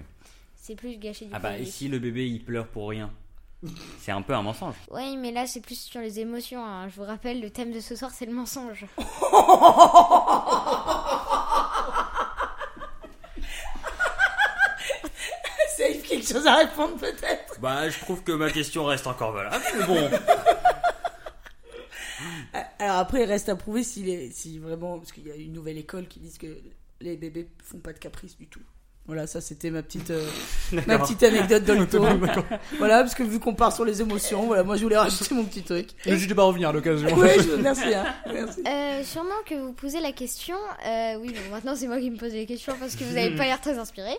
C'est 0.56 0.76
plus 0.76 0.98
gâcher 0.98 1.26
du 1.26 1.32
Ah 1.34 1.40
bah 1.40 1.58
et 1.58 1.66
si 1.66 1.88
le 1.90 2.00
bébé 2.00 2.28
il 2.28 2.44
pleure 2.44 2.68
pour 2.68 2.90
rien? 2.90 3.12
C'est 4.00 4.12
un 4.12 4.22
peu 4.22 4.34
un 4.34 4.42
mensonge. 4.42 4.76
Oui, 4.92 5.18
mais 5.18 5.32
là 5.32 5.46
c'est 5.46 5.62
plus 5.62 5.80
sur 5.80 6.00
les 6.02 6.20
émotions. 6.20 6.64
hein. 6.64 6.88
Je 6.90 6.96
vous 6.96 7.04
rappelle, 7.06 7.42
le 7.42 7.50
thème 7.50 7.72
de 7.72 7.80
ce 7.82 7.96
soir 7.96 8.12
c'est 8.12 8.26
le 8.26 8.34
mensonge. 8.34 8.86
C'est 15.76 15.92
Yves 15.94 16.04
quelque 16.26 16.38
chose 16.38 16.48
à 16.48 16.56
répondre 16.58 16.96
peut-être. 16.98 17.60
Bah 17.60 17.90
je 17.90 18.00
trouve 18.00 18.24
que 18.24 18.32
ma 18.32 18.52
question 18.52 18.86
reste 18.86 19.08
encore 19.08 19.32
valable. 19.32 19.64
Mais 19.78 19.86
bon. 19.86 20.10
Alors 22.80 22.98
après, 22.98 23.24
il 23.24 23.26
reste 23.26 23.50
à 23.50 23.56
prouver 23.56 23.84
s'il 23.84 24.10
est, 24.10 24.32
si 24.32 24.60
vraiment, 24.60 24.98
parce 24.98 25.12
qu'il 25.12 25.28
y 25.28 25.32
a 25.32 25.36
une 25.36 25.54
nouvelle 25.54 25.78
école 25.78 26.08
qui 26.08 26.20
dit 26.20 26.38
que 26.38 26.48
les 27.02 27.18
bébés 27.18 27.50
font 27.64 27.80
pas 27.80 27.94
de 27.94 28.00
caprice 28.00 28.38
du 28.38 28.48
tout. 28.48 28.62
Voilà, 29.08 29.28
ça 29.28 29.40
c'était 29.40 29.70
ma 29.70 29.84
petite, 29.84 30.10
euh, 30.10 30.28
ma 30.88 30.98
petite 30.98 31.22
anecdote 31.22 31.64
de 31.64 31.74
l'auto. 31.74 32.04
voilà, 32.80 33.02
parce 33.02 33.14
que 33.14 33.22
vu 33.22 33.40
qu'on 33.40 33.54
part 33.54 33.72
sur 33.72 33.86
les 33.86 34.02
émotions, 34.02 34.48
voilà, 34.48 34.64
moi 34.64 34.78
je 34.78 34.84
voulais 34.84 34.98
rajouter 34.98 35.36
mon 35.36 35.44
petit 35.44 35.62
truc. 35.62 35.90
N'hésitez 36.08 36.34
pas 36.34 36.42
à 36.42 36.46
revenir 36.46 36.70
à 36.70 36.72
l'occasion. 36.72 37.08
Oui, 37.16 37.30
je, 37.38 37.56
merci, 37.62 37.94
hein, 37.94 38.06
merci. 38.34 38.64
Euh, 38.66 39.04
sûrement 39.04 39.36
que 39.46 39.54
vous 39.54 39.74
posez 39.74 40.00
la 40.00 40.12
question. 40.12 40.56
euh, 40.88 41.18
oui, 41.22 41.34
bon, 41.34 41.54
maintenant 41.54 41.76
c'est 41.76 41.86
moi 41.86 42.00
qui 42.00 42.10
me 42.10 42.18
pose 42.18 42.34
les 42.34 42.48
questions 42.48 42.74
parce 42.80 42.96
que 42.96 43.04
vous 43.04 43.14
n'avez 43.14 43.36
pas 43.36 43.44
l'air 43.44 43.62
très 43.62 43.78
inspiré. 43.78 44.16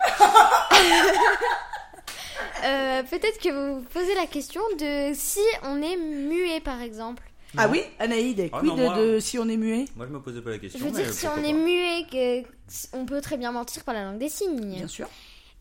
Euh, 2.65 3.03
Peut-être 3.05 3.39
que 3.39 3.49
vous 3.51 3.81
vous 3.81 3.85
posez 3.89 4.15
la 4.15 4.27
question 4.27 4.61
de 4.79 5.13
si 5.15 5.41
on 5.63 5.81
est 5.83 5.97
muet 5.97 6.61
par 6.61 6.81
exemple. 6.83 7.23
Ah 7.59 7.69
oui, 7.69 7.83
Anaïde, 7.99 8.51
Ah 8.53 8.59
quid 8.61 8.69
non, 8.69 8.77
moi- 8.77 8.97
de 8.99 9.19
si 9.21 9.39
on 9.39 9.49
est 9.49 9.57
muet? 9.57 9.87
Moi 9.97 10.07
je 10.07 10.13
me 10.13 10.21
posais 10.21 10.41
pas 10.43 10.51
la 10.51 10.59
question. 10.59 10.79
Je 10.81 10.85
veux 10.85 10.91
mais 10.93 11.05
dire, 11.05 11.13
si 11.13 11.27
pourquoi 11.27 11.43
on 11.43 11.45
est 11.45 11.53
pas. 11.53 11.59
muet, 11.59 12.07
que 12.11 12.49
on 12.97 13.07
peut 13.07 13.21
très 13.21 13.37
bien 13.37 13.53
mentir 13.53 13.85
par 13.85 13.95
la 13.95 14.05
langue 14.05 14.19
des 14.19 14.29
signes. 14.29 14.75
Bien 14.77 14.89
sûr. 14.89 15.09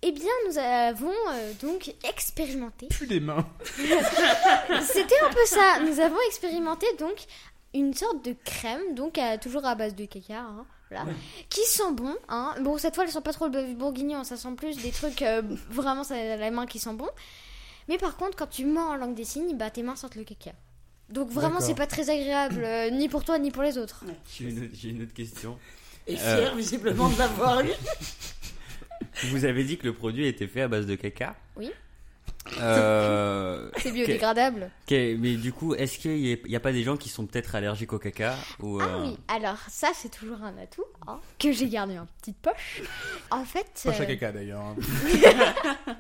Eh 0.01 0.11
bien, 0.11 0.31
nous 0.47 0.57
avons 0.57 1.13
euh, 1.31 1.51
donc 1.61 1.93
expérimenté. 2.07 2.87
Plus 2.87 3.07
des 3.07 3.19
mains. 3.19 3.45
C'était 4.81 5.19
un 5.25 5.29
peu 5.29 5.45
ça. 5.45 5.79
Nous 5.85 5.99
avons 5.99 6.17
expérimenté 6.27 6.85
donc 6.99 7.15
une 7.73 7.93
sorte 7.93 8.23
de 8.25 8.35
crème, 8.43 8.93
donc 8.93 9.17
à- 9.17 9.37
toujours 9.37 9.65
à 9.65 9.75
base 9.75 9.95
de 9.95 10.05
caca, 10.05 10.39
hein, 10.39 10.65
voilà, 10.89 11.05
qui 11.49 11.61
sent 11.61 11.91
bon. 11.93 12.15
Hein. 12.29 12.53
Bon, 12.61 12.77
cette 12.77 12.95
fois, 12.95 13.03
elle 13.03 13.11
sent 13.11 13.21
pas 13.21 13.33
trop 13.33 13.45
le 13.45 13.51
bœuf 13.51 13.75
bourguignon, 13.75 14.23
ça 14.23 14.37
sent 14.37 14.53
plus 14.55 14.77
des 14.77 14.91
trucs 14.91 15.21
euh, 15.21 15.41
vraiment 15.69 16.03
ça, 16.03 16.15
la 16.15 16.51
main 16.51 16.65
qui 16.65 16.79
sent 16.79 16.93
bon. 16.93 17.09
Mais 17.87 17.97
par 17.97 18.17
contre, 18.17 18.35
quand 18.37 18.49
tu 18.49 18.65
mens 18.65 18.89
en 18.91 18.95
langue 18.95 19.15
des 19.15 19.25
signes, 19.25 19.57
bah 19.57 19.69
tes 19.69 19.83
mains 19.83 19.95
sentent 19.95 20.15
le 20.15 20.23
caca. 20.23 20.51
Donc 21.09 21.29
vraiment, 21.29 21.59
c'est 21.59 21.75
pas 21.75 21.87
très 21.87 22.09
agréable, 22.09 22.63
euh, 22.63 22.89
ni 22.91 23.09
pour 23.09 23.23
toi 23.23 23.37
ni 23.37 23.51
pour 23.51 23.63
les 23.63 23.77
autres. 23.77 24.03
J'ai 24.33 24.45
une, 24.49 24.69
j'ai 24.73 24.89
une 24.89 25.03
autre 25.03 25.13
question. 25.13 25.57
Et 26.07 26.17
fier 26.17 26.55
visiblement 26.55 27.09
de 27.09 27.17
l'avoir 27.17 27.61
eu. 27.61 27.69
Vous 29.25 29.45
avez 29.45 29.63
dit 29.63 29.77
que 29.77 29.85
le 29.85 29.93
produit 29.93 30.27
était 30.27 30.47
fait 30.47 30.61
à 30.61 30.67
base 30.67 30.85
de 30.85 30.95
caca 30.95 31.35
Oui. 31.55 31.71
Euh, 32.59 33.69
C'est 33.77 33.91
biodégradable. 33.91 34.69
ok, 34.87 34.91
mais 35.19 35.35
du 35.35 35.51
coup, 35.51 35.73
est-ce 35.75 35.97
qu'il 35.97 36.39
n'y 36.47 36.55
a, 36.55 36.59
pas 36.59 36.71
des 36.71 36.83
gens 36.83 36.95
qui 36.95 37.09
sont 37.09 37.25
peut-être 37.25 37.55
allergiques 37.55 37.93
au 37.93 37.99
caca 37.99 38.35
ou, 38.61 38.79
Ah 38.79 38.85
euh, 38.85 39.01
oui, 39.03 39.17
alors 39.27 39.57
ça 39.67 39.89
c'est 39.95 40.09
toujours 40.09 40.41
un 40.43 40.55
atout 40.61 40.85
hein, 41.07 41.19
que 41.39 41.51
j'ai 41.51 41.67
gardé 41.67 41.97
en 41.97 42.05
petite 42.21 42.37
poche. 42.37 42.81
En 43.31 43.43
fait, 43.45 43.65
Poche 43.83 43.99
à 43.99 44.03
euh, 44.03 44.05
caca 44.05 44.31
d'ailleurs. 44.31 44.61
hein. 44.61 44.75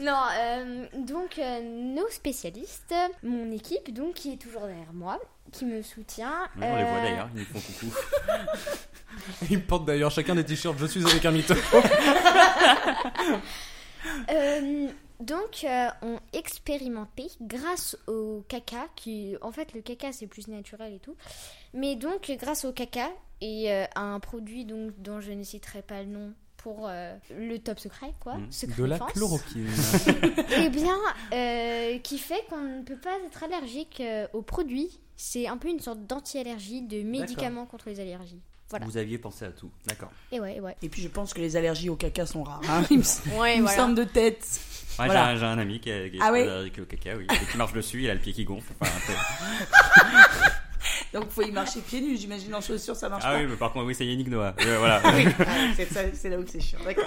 non, 0.00 0.18
euh, 0.40 0.86
donc 1.06 1.38
euh, 1.38 1.60
nos 1.62 2.08
spécialistes, 2.08 2.94
mon 3.22 3.50
équipe 3.52 3.92
donc 3.94 4.14
qui 4.14 4.32
est 4.32 4.38
toujours 4.38 4.62
derrière 4.66 4.92
moi, 4.92 5.20
qui 5.52 5.64
me 5.66 5.82
soutient. 5.82 6.48
On 6.56 6.76
les 6.76 6.84
voit 6.84 7.00
d'ailleurs, 7.00 7.28
ils 7.34 7.40
nous 7.40 7.46
font 7.46 7.60
coucou. 7.60 7.94
Ils 9.50 9.62
portent 9.62 9.84
d'ailleurs 9.84 10.10
chacun 10.10 10.34
des 10.34 10.42
t-shirts 10.44 10.78
Je 10.78 10.86
suis 10.86 11.04
avec 11.04 11.24
un 11.24 11.30
mytho. 11.30 11.54
Euh, 14.30 14.88
donc, 15.22 15.64
euh, 15.64 15.88
ont 16.02 16.18
expérimenté 16.32 17.28
grâce 17.40 17.96
au 18.06 18.44
caca, 18.48 18.86
qui 18.96 19.36
en 19.40 19.52
fait 19.52 19.72
le 19.74 19.80
caca 19.80 20.12
c'est 20.12 20.26
plus 20.26 20.48
naturel 20.48 20.94
et 20.94 20.98
tout, 20.98 21.16
mais 21.74 21.96
donc 21.96 22.30
grâce 22.38 22.64
au 22.64 22.72
caca 22.72 23.08
et 23.40 23.72
euh, 23.72 23.84
à 23.94 24.02
un 24.02 24.20
produit 24.20 24.64
donc 24.64 24.92
dont 24.98 25.20
je 25.20 25.32
ne 25.32 25.42
citerai 25.42 25.82
pas 25.82 26.02
le 26.02 26.08
nom 26.08 26.34
pour 26.58 26.86
euh, 26.88 27.14
le 27.30 27.58
top 27.58 27.80
secret 27.80 28.14
quoi, 28.20 28.36
Mm. 28.36 28.52
secret 28.52 28.82
De 28.82 28.86
la 28.86 28.94
défense, 28.96 29.12
chloroquine. 29.12 29.68
eh 30.58 30.68
bien, 30.70 30.96
euh, 31.32 31.98
qui 31.98 32.18
fait 32.18 32.44
qu'on 32.48 32.60
ne 32.60 32.82
peut 32.82 32.96
pas 32.98 33.16
être 33.26 33.42
allergique 33.42 34.00
euh, 34.00 34.26
aux 34.32 34.42
produits. 34.42 35.00
C'est 35.16 35.46
un 35.48 35.56
peu 35.56 35.68
une 35.68 35.80
sorte 35.80 36.06
d'anti-allergie, 36.06 36.82
de 36.82 37.02
médicament 37.02 37.66
contre 37.66 37.88
les 37.88 38.00
allergies. 38.00 38.40
Voilà. 38.72 38.86
Vous 38.86 38.96
aviez 38.96 39.18
pensé 39.18 39.44
à 39.44 39.50
tout, 39.50 39.70
d'accord. 39.86 40.10
Et 40.32 40.40
ouais, 40.40 40.58
ouais. 40.60 40.74
Et 40.82 40.88
puis 40.88 41.02
je 41.02 41.08
pense 41.08 41.34
que 41.34 41.40
les 41.40 41.56
allergies 41.56 41.90
au 41.90 41.94
caca 41.96 42.24
sont 42.24 42.42
rares. 42.42 42.62
hein. 42.70 42.82
Il 42.90 42.98
me, 43.00 43.38
Ouais, 43.38 43.56
il 43.56 43.62
me 43.62 43.68
semble 43.68 43.94
de 43.94 44.04
tête. 44.04 44.46
Ouais, 44.98 45.04
Voilà. 45.06 45.36
j'ai 45.36 45.44
un- 45.44 45.58
ami 45.58 45.78
qui 45.78 45.90
est, 45.90 46.10
Ah 46.22 46.32
ouais 46.32 46.42
allergique 46.42 46.78
au 46.80 46.84
caca, 46.86 47.16
oui. 47.16 47.26
Et 47.30 47.50
qui 47.50 47.56
marche 47.58 47.74
dessus, 47.74 48.02
il 48.02 48.08
a 48.10 48.14
le 48.14 48.20
pied 48.20 48.32
qui 48.32 48.44
gonfle. 48.44 48.72
Enfin, 48.80 48.90
Donc 51.12 51.28
faut 51.30 51.42
y 51.42 51.50
marcher 51.52 51.80
pieds 51.80 52.00
nus, 52.00 52.16
j'imagine 52.16 52.54
en 52.54 52.60
chaussures 52.62 52.96
ça 52.96 53.08
marche 53.10 53.22
ah 53.26 53.32
pas. 53.32 53.38
oui, 53.38 53.46
mais 53.48 53.56
par 53.56 53.72
contre, 53.72 53.84
oui, 53.86 53.94
c'est 53.94 54.06
Yannick 54.06 54.28
Noah. 54.28 54.54
Euh, 54.64 54.78
voilà. 54.78 55.02
Oui, 55.14 55.26
ah, 55.40 56.02
c'est 56.14 56.28
là 56.30 56.38
où 56.38 56.44
c'est 56.46 56.60
chiant. 56.60 56.78
D'accord. 56.84 57.04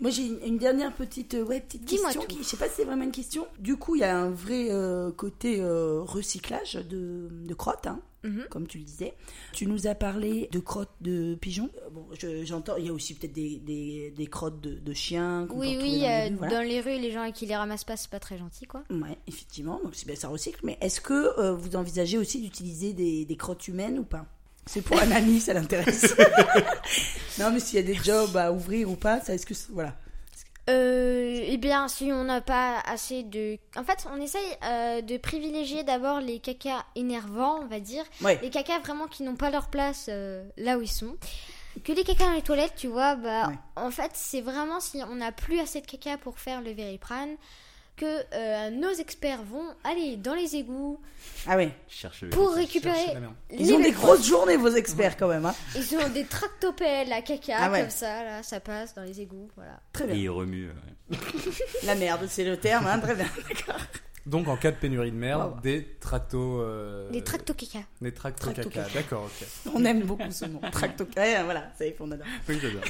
Moi 0.00 0.10
j'ai 0.10 0.22
une, 0.22 0.38
une 0.46 0.58
dernière 0.58 0.92
petite, 0.92 1.34
euh, 1.34 1.44
ouais, 1.44 1.60
petite 1.60 1.84
question. 1.86 2.22
Qui, 2.22 2.38
je 2.38 2.42
sais 2.44 2.56
pas 2.56 2.66
si 2.68 2.76
c'est 2.76 2.84
vraiment 2.84 3.04
une 3.04 3.12
question. 3.12 3.46
Du 3.58 3.76
coup, 3.76 3.94
il 3.96 4.00
y 4.00 4.04
a 4.04 4.16
un 4.16 4.30
vrai 4.30 4.68
euh, 4.70 5.10
côté 5.12 5.58
euh, 5.60 6.00
recyclage 6.02 6.74
de, 6.74 7.28
de 7.30 7.54
crottes, 7.54 7.86
hein, 7.86 8.00
Mhm. 8.24 8.44
comme 8.50 8.66
tu 8.66 8.78
le 8.78 8.84
disais. 8.84 9.14
Tu 9.52 9.66
nous 9.66 9.86
as 9.86 9.94
parlé 9.94 10.48
de 10.52 10.58
crottes 10.60 10.94
de 11.00 11.34
pigeons. 11.34 11.70
Euh, 11.84 11.90
Bon, 11.90 12.06
je- 12.18 12.44
j'entends, 12.44 12.76
il 12.76 12.86
y 12.86 12.88
a 12.88 12.92
aussi 12.92 13.14
peut-être 13.14 13.32
des, 13.32 13.56
des, 13.58 14.12
des 14.16 14.26
crottes 14.26 14.60
de, 14.60 14.74
de 14.74 14.92
chiens. 14.94 15.46
Oui, 15.50 15.76
oui, 15.80 16.00
dans 16.00 16.06
les 16.06 16.06
euh, 16.06 16.28
rues, 16.28 16.34
voilà. 16.36 16.54
dans 16.54 16.62
les 16.62 16.80
rues, 16.80 16.98
les 17.00 17.10
gens 17.10 17.30
qui 17.32 17.46
les 17.46 17.56
ramassent 17.56 17.84
pas, 17.84 17.96
c'est 17.96 18.10
pas 18.10 18.20
très 18.20 18.38
gentil, 18.38 18.66
quoi. 18.66 18.84
Ouais, 18.90 19.18
effectivement, 19.26 19.80
donc 19.82 19.94
c'est 19.94 20.06
bien, 20.06 20.16
ça 20.16 20.28
recycle. 20.28 20.60
Mais 20.62 20.78
est-ce 20.80 21.00
que 21.00 21.38
euh, 21.40 21.52
vous 21.54 21.76
envisagez 21.76 22.16
aussi 22.18 22.40
d'utiliser 22.40 22.92
des, 22.92 23.24
des 23.24 23.36
crottes 23.36 23.66
humaines 23.68 23.98
ou 23.98 24.04
pas? 24.04 24.24
C'est 24.66 24.82
pour 24.82 24.96
un 25.00 25.10
ami, 25.10 25.40
ça 25.40 25.52
l'intéresse. 25.54 26.14
non, 27.40 27.50
mais 27.52 27.58
s'il 27.60 27.76
y 27.76 27.82
a 27.82 27.82
des 27.82 27.94
jobs 27.96 28.36
à 28.36 28.52
ouvrir 28.52 28.88
ou 28.90 28.94
pas, 28.96 29.20
ça 29.20 29.34
est-ce 29.34 29.44
que 29.46 29.54
voilà. 29.72 29.96
Euh, 30.70 31.40
eh 31.44 31.56
bien, 31.56 31.88
si 31.88 32.12
on 32.12 32.24
n'a 32.24 32.40
pas 32.40 32.78
assez 32.86 33.24
de... 33.24 33.58
En 33.76 33.82
fait, 33.82 34.06
on 34.12 34.20
essaye 34.20 34.46
euh, 34.64 35.00
de 35.02 35.16
privilégier 35.16 35.82
d'abord 35.82 36.20
les 36.20 36.38
cacas 36.38 36.84
énervants, 36.94 37.60
on 37.62 37.66
va 37.66 37.80
dire. 37.80 38.04
Ouais. 38.22 38.38
Les 38.42 38.50
cacas 38.50 38.78
vraiment 38.78 39.08
qui 39.08 39.24
n'ont 39.24 39.34
pas 39.34 39.50
leur 39.50 39.68
place 39.68 40.06
euh, 40.08 40.44
là 40.56 40.78
où 40.78 40.82
ils 40.82 40.88
sont. 40.88 41.16
Que 41.84 41.92
les 41.92 42.04
cacas 42.04 42.26
dans 42.26 42.32
les 42.32 42.42
toilettes, 42.42 42.74
tu 42.76 42.86
vois, 42.86 43.16
bah, 43.16 43.48
Ouais. 43.48 43.54
en 43.76 43.90
fait, 43.90 44.10
c'est 44.14 44.40
vraiment 44.42 44.78
si 44.78 45.00
on 45.08 45.16
n'a 45.16 45.32
plus 45.32 45.58
assez 45.58 45.80
de 45.80 45.86
caca 45.86 46.16
pour 46.18 46.38
faire 46.38 46.60
le 46.60 46.70
Vériprane 46.72 47.34
que 47.96 48.06
euh, 48.34 48.70
nos 48.70 48.92
experts 48.92 49.42
vont 49.42 49.66
aller 49.84 50.16
dans 50.16 50.34
les 50.34 50.56
égouts 50.56 50.98
Ah 51.46 51.56
ouais. 51.56 51.70
Cherche 51.88 52.24
pour 52.30 52.52
récupérer 52.54 53.14
la 53.14 53.20
merde. 53.20 53.34
Ils 53.50 53.72
ont 53.74 53.78
des 53.80 53.92
grosses 53.92 54.26
journées, 54.26 54.56
vos 54.56 54.70
experts, 54.74 55.16
quand 55.16 55.28
même. 55.28 55.44
Hein. 55.46 55.54
Ils 55.76 55.94
ont 55.96 56.08
des 56.08 56.24
tractopelles 56.24 57.12
à 57.12 57.22
caca 57.22 57.56
Ah 57.58 57.70
ouais. 57.70 57.80
comme 57.82 57.90
ça, 57.90 58.24
là, 58.24 58.42
ça 58.42 58.60
passe 58.60 58.94
dans 58.94 59.02
les 59.02 59.20
égouts, 59.20 59.50
voilà. 59.56 59.78
Très 59.92 60.04
Et 60.04 60.06
bien. 60.08 60.16
il 60.16 60.30
remue. 60.30 60.68
euh, 61.12 61.16
La 61.84 61.94
merde, 61.94 62.26
c'est 62.28 62.44
le 62.44 62.56
terme, 62.56 62.86
hein, 62.86 62.98
très 62.98 63.14
bien. 63.14 63.26
D'accord. 63.48 63.80
Donc 64.24 64.46
en 64.48 64.56
cas 64.56 64.70
de 64.70 64.76
pénurie 64.76 65.10
de 65.10 65.16
merde, 65.16 65.52
Wow. 65.54 65.60
des 65.62 65.96
tractos. 66.00 66.60
euh, 66.60 67.10
Des 67.10 67.22
tracto 67.22 67.54
caca. 67.54 67.80
Des. 68.00 68.12
D'accord, 68.94 69.24
ok. 69.24 69.72
On 69.74 69.84
aime 69.84 70.02
beaucoup 70.02 70.30
ce 70.30 70.44
nom. 70.44 70.60
Tracto. 70.70 71.04
Ouais, 71.16 71.42
voilà, 71.44 71.64
ça 71.76 71.84
y 71.84 71.88
est, 71.88 71.96
on 72.00 72.10
adore. 72.10 72.26
Oui, 72.48 72.58
j'adore. 72.62 72.82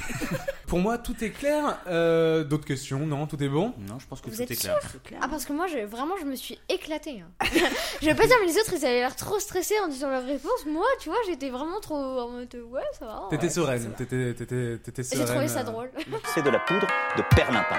Pour 0.67 0.79
moi, 0.79 0.97
tout 0.97 1.15
est 1.23 1.31
clair. 1.31 1.79
Euh, 1.87 2.43
D'autres 2.43 2.65
questions? 2.65 2.99
Non, 2.99 3.25
tout 3.27 3.41
est 3.43 3.47
bon? 3.49 3.73
Non, 3.79 3.99
je 3.99 4.05
pense 4.07 4.21
que 4.21 4.29
Vous 4.29 4.35
tout 4.35 4.41
êtes 4.43 4.51
est 4.51 4.55
clair. 4.55 4.79
Ah 5.21 5.27
parce 5.27 5.45
que 5.45 5.53
moi 5.53 5.67
je, 5.67 5.79
vraiment 5.79 6.15
je 6.19 6.25
me 6.25 6.35
suis 6.35 6.59
éclatée. 6.69 7.21
hein. 7.21 7.45
je 8.01 8.05
vais 8.05 8.15
pas 8.15 8.27
dire 8.27 8.35
mais 8.41 8.47
les 8.47 8.57
autres 8.57 8.73
ils 8.73 8.85
avaient 8.85 8.99
l'air 8.99 9.15
trop 9.15 9.39
stressés 9.39 9.75
en 9.83 9.87
disant 9.87 10.09
leur 10.09 10.25
réponse. 10.25 10.65
Moi 10.67 10.85
tu 10.99 11.09
vois 11.09 11.17
j'étais 11.27 11.49
vraiment 11.49 11.79
trop 11.79 11.95
en 11.95 12.29
mode 12.29 12.55
ouais 12.71 12.81
ça 12.99 13.05
va. 13.05 13.27
T'étais 13.29 13.43
ouais. 13.45 13.49
sereine. 13.49 13.91
T'étais, 13.97 14.33
t'étais, 14.33 14.77
t'étais 14.77 15.03
J'ai 15.03 15.09
sereine. 15.09 15.27
trouvé 15.27 15.47
ça 15.47 15.63
drôle. 15.63 15.89
C'est 16.33 16.43
de 16.43 16.49
la 16.49 16.59
poudre 16.59 16.87
de 17.17 17.23
perlimpin. 17.35 17.77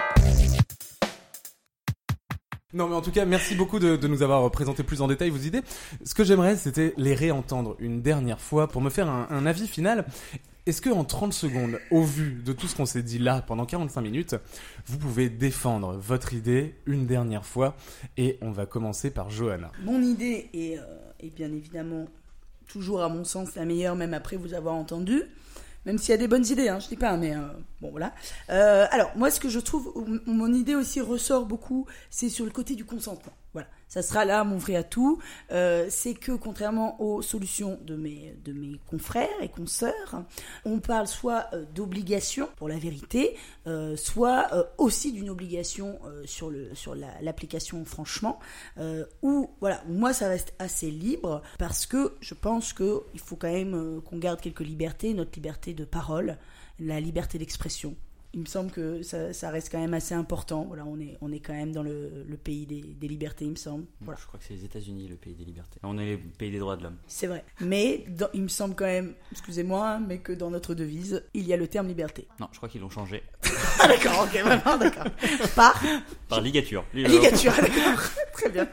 Non, 2.74 2.88
mais 2.88 2.96
en 2.96 3.02
tout 3.02 3.12
cas, 3.12 3.24
merci 3.24 3.54
beaucoup 3.54 3.78
de, 3.78 3.96
nous 4.08 4.22
avoir 4.22 4.50
présenté 4.50 4.82
plus 4.82 5.00
en 5.00 5.06
détail 5.06 5.30
vos 5.30 5.38
idées. 5.38 5.62
Ce 6.04 6.12
que 6.12 6.24
j'aimerais, 6.24 6.56
c'était 6.56 6.92
les 6.96 7.14
réentendre 7.14 7.76
une 7.78 8.02
dernière 8.02 8.40
fois 8.40 8.66
pour 8.66 8.82
me 8.82 8.90
faire 8.90 9.08
un, 9.08 9.28
un 9.30 9.46
avis 9.46 9.68
final. 9.68 10.04
Est-ce 10.66 10.80
que 10.80 10.90
en 10.90 11.04
30 11.04 11.32
secondes, 11.32 11.78
au 11.92 12.02
vu 12.02 12.42
de 12.44 12.52
tout 12.52 12.66
ce 12.66 12.74
qu'on 12.74 12.86
s'est 12.86 13.02
dit 13.04 13.20
là 13.20 13.42
pendant 13.46 13.64
45 13.64 14.00
minutes, 14.00 14.34
vous 14.86 14.98
pouvez 14.98 15.28
défendre 15.28 15.92
votre 15.92 16.32
idée 16.32 16.74
une 16.86 17.06
dernière 17.06 17.46
fois? 17.46 17.76
Et 18.16 18.38
on 18.40 18.50
va 18.50 18.66
commencer 18.66 19.10
par 19.10 19.30
Johanna. 19.30 19.70
Mon 19.84 20.02
idée 20.02 20.48
est, 20.52 20.78
euh, 20.78 20.82
est 21.20 21.30
bien 21.30 21.52
évidemment 21.52 22.06
toujours, 22.66 23.02
à 23.02 23.08
mon 23.08 23.24
sens, 23.24 23.54
la 23.54 23.64
meilleure, 23.66 23.94
même 23.94 24.14
après 24.14 24.36
vous 24.36 24.52
avoir 24.54 24.74
entendu. 24.74 25.22
Même 25.86 25.98
s'il 25.98 26.10
y 26.10 26.14
a 26.14 26.16
des 26.16 26.28
bonnes 26.28 26.46
idées, 26.46 26.68
hein, 26.68 26.78
je 26.80 26.88
dis 26.88 26.96
pas, 26.96 27.16
mais 27.16 27.34
euh, 27.34 27.40
bon 27.80 27.90
voilà. 27.90 28.12
Euh, 28.50 28.86
alors 28.90 29.12
moi, 29.16 29.30
ce 29.30 29.38
que 29.38 29.48
je 29.48 29.60
trouve, 29.60 29.92
mon 30.26 30.52
idée 30.52 30.74
aussi 30.74 31.00
ressort 31.00 31.44
beaucoup, 31.46 31.86
c'est 32.10 32.28
sur 32.28 32.44
le 32.44 32.50
côté 32.50 32.74
du 32.74 32.84
consentement. 32.84 33.32
Voilà, 33.54 33.68
ça 33.88 34.02
sera 34.02 34.24
là 34.24 34.42
mon 34.44 34.58
vrai 34.58 34.74
atout. 34.76 35.20
Euh, 35.52 35.86
c'est 35.88 36.14
que 36.14 36.32
contrairement 36.32 37.00
aux 37.00 37.22
solutions 37.22 37.78
de 37.84 37.94
mes 37.96 38.36
de 38.44 38.52
mes 38.52 38.78
confrères 38.90 39.28
et 39.40 39.48
consoeurs, 39.48 40.24
on 40.64 40.80
parle 40.80 41.06
soit 41.06 41.46
euh, 41.52 41.64
d'obligation 41.72 42.48
pour 42.56 42.68
la 42.68 42.76
vérité, 42.78 43.36
euh, 43.68 43.96
soit 43.96 44.48
euh, 44.52 44.64
aussi 44.76 45.12
d'une 45.12 45.30
obligation 45.30 46.00
sur 46.24 46.50
le 46.50 46.74
sur 46.74 46.94
la- 46.96 47.20
l'application 47.22 47.84
franchement 47.84 48.38
où 49.22 49.50
voilà. 49.60 49.82
Moi 49.88 50.12
ça 50.12 50.28
reste 50.28 50.52
assez 50.58 50.90
libre 50.90 51.40
parce 51.58 51.86
que 51.86 52.14
je 52.20 52.34
pense 52.34 52.72
que 52.72 53.02
il 53.14 53.20
faut 53.20 53.36
quand 53.36 53.52
même 53.52 54.00
qu'on 54.04 54.18
garde 54.18 54.40
quelques 54.40 54.60
libertés 54.60 55.14
notre 55.14 55.32
liberté 55.36 55.74
de 55.74 55.84
parole 55.84 56.36
la 56.80 56.98
liberté 57.00 57.38
d'expression 57.38 57.94
il 58.34 58.40
me 58.40 58.46
semble 58.46 58.70
que 58.70 59.02
ça, 59.02 59.32
ça 59.32 59.48
reste 59.50 59.70
quand 59.70 59.78
même 59.80 59.94
assez 59.94 60.14
important. 60.14 60.64
Voilà 60.68 60.84
on 60.84 60.98
est 61.00 61.16
on 61.20 61.32
est 61.32 61.38
quand 61.40 61.52
même 61.54 61.72
dans 61.72 61.82
le, 61.82 62.24
le 62.28 62.36
pays 62.36 62.66
des, 62.66 62.82
des 62.82 63.08
libertés 63.08 63.44
il 63.44 63.52
me 63.52 63.56
semble. 63.56 63.84
Voilà. 64.00 64.18
Je 64.20 64.26
crois 64.26 64.38
que 64.38 64.44
c'est 64.46 64.54
les 64.54 64.64
États-Unis, 64.64 65.08
le 65.08 65.16
pays 65.16 65.34
des 65.34 65.44
libertés. 65.44 65.78
On 65.84 65.96
est 65.98 66.10
le 66.12 66.18
pays 66.18 66.50
des 66.50 66.58
droits 66.58 66.76
de 66.76 66.82
l'homme. 66.82 66.96
c'est 67.06 67.26
vrai. 67.28 67.44
Mais 67.60 68.04
dans- 68.08 68.28
il 68.34 68.42
me 68.42 68.48
semble 68.48 68.74
quand 68.74 68.84
même 68.84 69.14
excusez-moi 69.32 70.00
mais 70.06 70.18
que 70.18 70.32
dans 70.32 70.50
notre 70.50 70.74
devise 70.74 71.22
il 71.32 71.46
y 71.46 71.52
a 71.52 71.56
le 71.56 71.68
terme 71.68 71.86
liberté. 71.88 72.26
Non, 72.40 72.48
je 72.52 72.56
crois 72.58 72.68
qu'ils 72.68 72.80
l'ont 72.80 72.90
changé. 72.90 73.22
ah 73.80 73.88
d'accord 73.88 74.24
ok 74.24 74.40
vraiment 74.40 74.76
d'accord. 74.78 75.06
Par 75.54 75.80
Par 76.28 76.40
ligature. 76.40 76.84
ligature 76.94 77.52
d'accord. 77.52 78.02
Très 78.32 78.50
bien. 78.50 78.68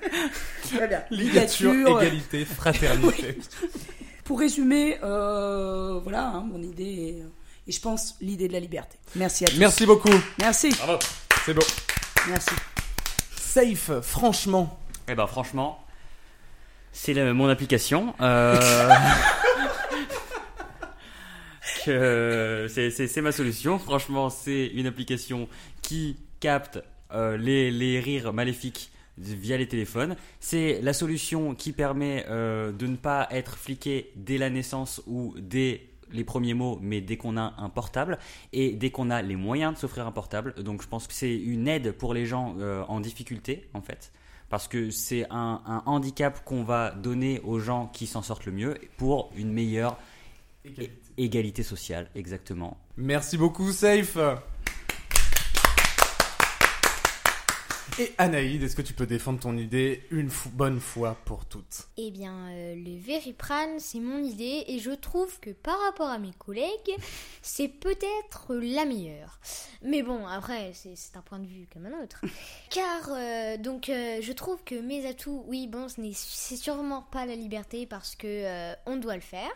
Très 0.64 0.88
bien. 0.88 1.04
Ligature, 1.12 1.72
Ligature, 1.74 2.02
égalité, 2.02 2.46
fraternité. 2.46 3.38
Pour 4.24 4.40
résumer, 4.40 4.98
euh, 5.04 6.00
voilà, 6.02 6.28
hein, 6.30 6.42
mon 6.50 6.62
idée 6.62 6.84
est- 7.20 7.24
et 7.72 7.74
je 7.74 7.80
pense 7.80 8.16
l'idée 8.20 8.50
de 8.50 8.54
la 8.54 8.60
liberté. 8.60 8.98
Merci 9.16 9.46
à 9.46 9.48
tous. 9.48 9.56
Merci 9.58 9.86
beaucoup. 9.86 10.12
Merci. 10.40 10.76
C'est 11.46 11.54
beau. 11.54 11.62
Merci. 12.28 12.50
Safe, 13.38 13.92
franchement. 14.02 14.78
Eh 15.08 15.16
ben 15.16 15.26
franchement, 15.26 15.82
c'est 16.92 17.14
la- 17.14 17.34
mon 17.34 17.48
application. 17.48 18.14
euh, 18.20 18.60
que 21.86 22.68
c'est- 22.70 22.92
c'est 22.92 23.08
c'est 23.08 23.22
ma 23.22 23.32
solution. 23.32 23.80
Franchement, 23.80 24.30
c'est 24.30 24.68
une 24.68 24.88
application 24.88 25.48
qui 25.82 26.18
capte 26.42 26.80
euh, 27.14 27.38
les, 27.38 27.72
les 27.72 28.02
rires 28.02 28.34
maléfiques 28.34 28.92
via 29.18 29.56
les 29.56 29.68
téléphones. 29.70 30.18
C'est 30.42 30.80
la 30.82 30.92
solution 30.92 31.56
qui 31.56 31.72
permet 31.72 32.26
euh, 32.30 32.74
de 32.74 32.86
ne 32.88 32.98
pas 32.98 33.30
être 33.32 33.56
fliqué 33.58 34.12
dès 34.18 34.38
la 34.38 34.50
naissance 34.50 35.02
ou 35.08 35.34
dès 35.38 35.88
les 36.14 36.24
premiers 36.24 36.54
mots, 36.54 36.80
mais 36.82 37.02
dès 37.02 37.18
qu'on 37.18 37.38
a 37.38 37.54
un 37.58 37.70
portable 37.70 38.18
et 38.54 38.74
dès 38.74 38.92
qu'on 38.92 39.10
a 39.10 39.22
les 39.22 39.36
moyens 39.36 39.74
de 39.74 39.80
s'offrir 39.80 40.08
un 40.08 40.12
portable. 40.12 40.54
Donc 40.64 40.82
je 40.82 40.88
pense 40.88 41.08
que 41.08 41.14
c'est 41.14 41.36
une 41.36 41.68
aide 41.68 41.92
pour 41.94 42.14
les 42.14 42.26
gens 42.26 42.56
euh, 42.60 42.84
en 42.88 43.00
difficulté, 43.00 43.70
en 43.74 43.82
fait 43.82 44.12
parce 44.50 44.68
que 44.68 44.90
c'est 44.90 45.26
un, 45.30 45.62
un 45.66 45.82
handicap 45.86 46.44
qu'on 46.44 46.64
va 46.64 46.92
donner 46.92 47.40
aux 47.46 47.60
gens 47.60 47.88
qui 47.88 48.06
s'en 48.06 48.22
sortent 48.22 48.46
le 48.46 48.52
mieux 48.52 48.78
pour 48.98 49.32
une 49.38 49.54
meilleure 49.54 49.98
é- 50.66 50.92
égalité 51.18 51.64
sociale, 51.64 52.10
exactement. 52.16 52.78
Merci 52.98 53.38
beaucoup, 53.38 53.72
Safe. 53.72 54.18
Et 58.02 58.12
Anaïd, 58.18 58.64
est-ce 58.64 58.76
que 58.76 58.82
tu 58.82 58.94
peux 58.94 59.06
défendre 59.06 59.40
ton 59.40 59.56
idée 59.56 60.02
une 60.10 60.30
fo- 60.30 60.50
bonne 60.50 60.80
fois 60.80 61.16
pour 61.26 61.46
toutes? 61.46 61.88
Eh 61.98 62.10
bien, 62.10 62.34
euh, 62.50 62.74
le 62.74 62.98
Veriprane, 63.00 63.80
c'est 63.80 64.00
mon 64.00 64.24
idée 64.24 64.64
et 64.68 64.80
je 64.80 64.90
trouve 64.90 65.40
que 65.40 65.52
par 65.52 65.80
rapport 65.82 66.08
à 66.10 66.18
mes 66.18 66.32
collègues, 66.40 66.96
c'est 67.44 67.68
peut-être 67.68 68.56
la 68.56 68.86
meilleure. 68.86 69.40
Mais 69.84 70.02
bon, 70.02 70.26
après, 70.26 70.72
c'est 70.74 71.16
un 71.16 71.22
point 71.22 71.38
de 71.38 71.46
vue 71.46 71.68
comme 71.72 71.86
un 71.86 72.02
autre. 72.04 72.22
Car, 72.72 73.10
euh, 73.12 73.58
donc, 73.58 73.90
euh, 73.90 74.18
je 74.20 74.32
trouve 74.32 74.64
que 74.64 74.74
mes 74.82 75.06
atouts, 75.08 75.44
oui, 75.48 75.68
bon, 75.68 75.88
ce 75.88 76.02
n'est 76.02 76.14
c'est 76.16 76.56
sûrement 76.58 77.04
pas 77.04 77.28
la 77.28 77.36
liberté 77.36 77.86
parce 77.86 78.16
que 78.16 78.26
euh, 78.28 78.74
on 78.88 78.98
doit 78.98 79.16
le 79.16 79.22
faire. 79.22 79.52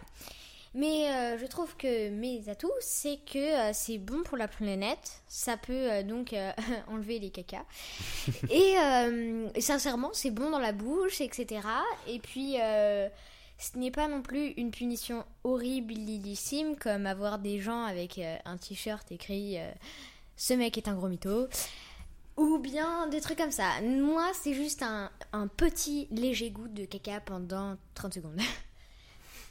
Mais 0.76 1.09
euh, 1.09 1.38
je 1.39 1.45
trouve 1.45 1.78
que 1.78 2.09
mes 2.09 2.49
atouts, 2.49 2.69
c'est 2.82 3.17
que 3.26 3.69
euh, 3.69 3.71
c'est 3.73 3.97
bon 3.97 4.23
pour 4.23 4.38
la 4.38 4.49
planète. 4.49 5.21
Ça 5.26 5.55
peut 5.55 5.71
euh, 5.73 6.03
donc 6.03 6.36
enlever 6.89 7.17
les 7.17 7.30
cacas. 7.30 7.63
Et 8.49 8.76
sincèrement, 9.61 10.09
c'est 10.11 10.32
bon 10.32 10.49
dans 10.49 10.59
la 10.59 10.73
bouche, 10.73 11.21
etc. 11.21 11.61
Et 12.07 12.19
puis, 12.19 12.57
ce 13.57 13.78
n'est 13.78 13.91
pas 13.91 14.09
non 14.09 14.21
plus 14.21 14.49
une 14.57 14.71
punition 14.71 15.23
horriblissime 15.45 16.76
comme 16.76 17.05
avoir 17.05 17.39
des 17.39 17.61
gens 17.61 17.86
avec 17.86 18.19
un 18.19 18.57
t-shirt 18.57 19.09
écrit 19.13 19.57
Ce 20.36 20.53
mec 20.53 20.78
est 20.78 20.89
un 20.89 20.95
gros 20.95 21.07
mytho. 21.07 21.47
Ou 22.36 22.57
bien 22.57 23.07
des 23.07 23.21
trucs 23.21 23.38
comme 23.38 23.51
ça. 23.51 23.80
Moi, 23.82 24.30
c'est 24.34 24.53
juste 24.53 24.84
un, 24.84 25.09
un 25.32 25.47
petit 25.47 26.09
léger 26.11 26.51
goût 26.51 26.67
de 26.67 26.84
caca 26.84 27.21
pendant 27.21 27.78
30 27.93 28.15
secondes. 28.15 28.41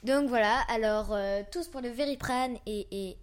Donc 0.04 0.28
voilà, 0.28 0.60
alors 0.68 1.08
euh, 1.12 1.42
tous 1.50 1.68
pour 1.68 1.80
le 1.80 1.88
Veriprane 1.88 2.56
et, 2.66 2.86
et, 2.90 3.16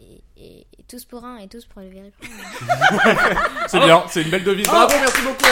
et, 0.00 0.22
et- 0.36 0.66
et 0.78 0.82
tous 0.88 1.04
pour 1.04 1.24
un 1.24 1.36
et 1.38 1.48
tous 1.48 1.64
pour 1.66 1.80
le 1.80 1.88
Veriprane. 1.88 2.28
C'est 3.68 3.78
bien, 3.80 4.04
c'est 4.08 4.22
une 4.22 4.30
belle 4.30 4.42
devise. 4.44 4.66
Bravo, 4.66 4.92
merci 5.00 5.22
beaucoup. 5.22 5.44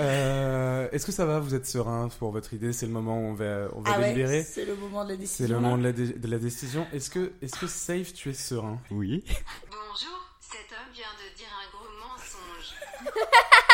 Euh, 0.00 0.88
Est-ce 0.92 1.04
que 1.06 1.12
ça 1.12 1.26
va 1.26 1.40
Vous 1.40 1.54
êtes 1.54 1.66
serein 1.66 2.08
pour 2.18 2.30
votre 2.32 2.54
idée? 2.54 2.72
C'est 2.72 2.86
le 2.86 2.92
moment 2.92 3.18
où 3.18 3.24
on 3.30 3.34
va, 3.34 3.68
on 3.74 3.80
va 3.80 3.92
Ah 3.94 3.98
ouais, 3.98 4.04
délibérer. 4.12 4.42
c'est 4.44 4.64
le 4.64 4.74
moment 4.76 5.04
de 5.04 5.10
la 5.10 5.16
décision. 5.16 5.46
C'est 5.46 5.52
le 5.52 5.58
moment 5.58 5.76
de 5.78 5.82
la, 5.82 5.92
dé- 5.92 6.12
de 6.14 6.28
la 6.28 6.38
décision. 6.38 6.86
Est-ce 6.92 7.10
que, 7.10 7.32
est-ce 7.42 7.58
que 7.58 7.66
Safe, 7.66 8.12
tu 8.14 8.30
es 8.30 8.34
serein? 8.34 8.78
Oui. 8.90 9.24
Bonjour, 9.68 10.18
cet 10.40 10.70
homme 10.72 10.92
vient 10.94 11.04
de 11.18 11.36
dire 11.36 11.48
un 11.52 11.68
gros 11.76 11.88
mensonge. 12.00 12.74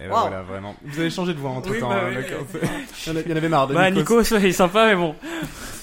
Et 0.00 0.04
ben 0.08 0.10
Wow. 0.14 0.20
voilà, 0.20 0.42
vraiment. 0.42 0.74
Vous 0.84 1.00
avez 1.00 1.10
changé 1.10 1.32
de 1.34 1.38
voix 1.38 1.50
entre 1.50 1.70
Oui, 1.70 1.80
temps. 1.80 1.88
bah 1.88 2.02
hein, 2.06 2.10
oui. 2.16 2.24
Il 3.06 3.12
y 3.12 3.16
en 3.16 3.22
il 3.26 3.36
avait 3.36 3.48
marre 3.48 3.66
de 3.68 3.74
Bah, 3.74 3.90
Nico. 3.90 4.00
Nico, 4.00 4.24
soyez 4.24 4.52
sympa, 4.52 4.86
mais 4.86 4.96
bon. 4.96 5.14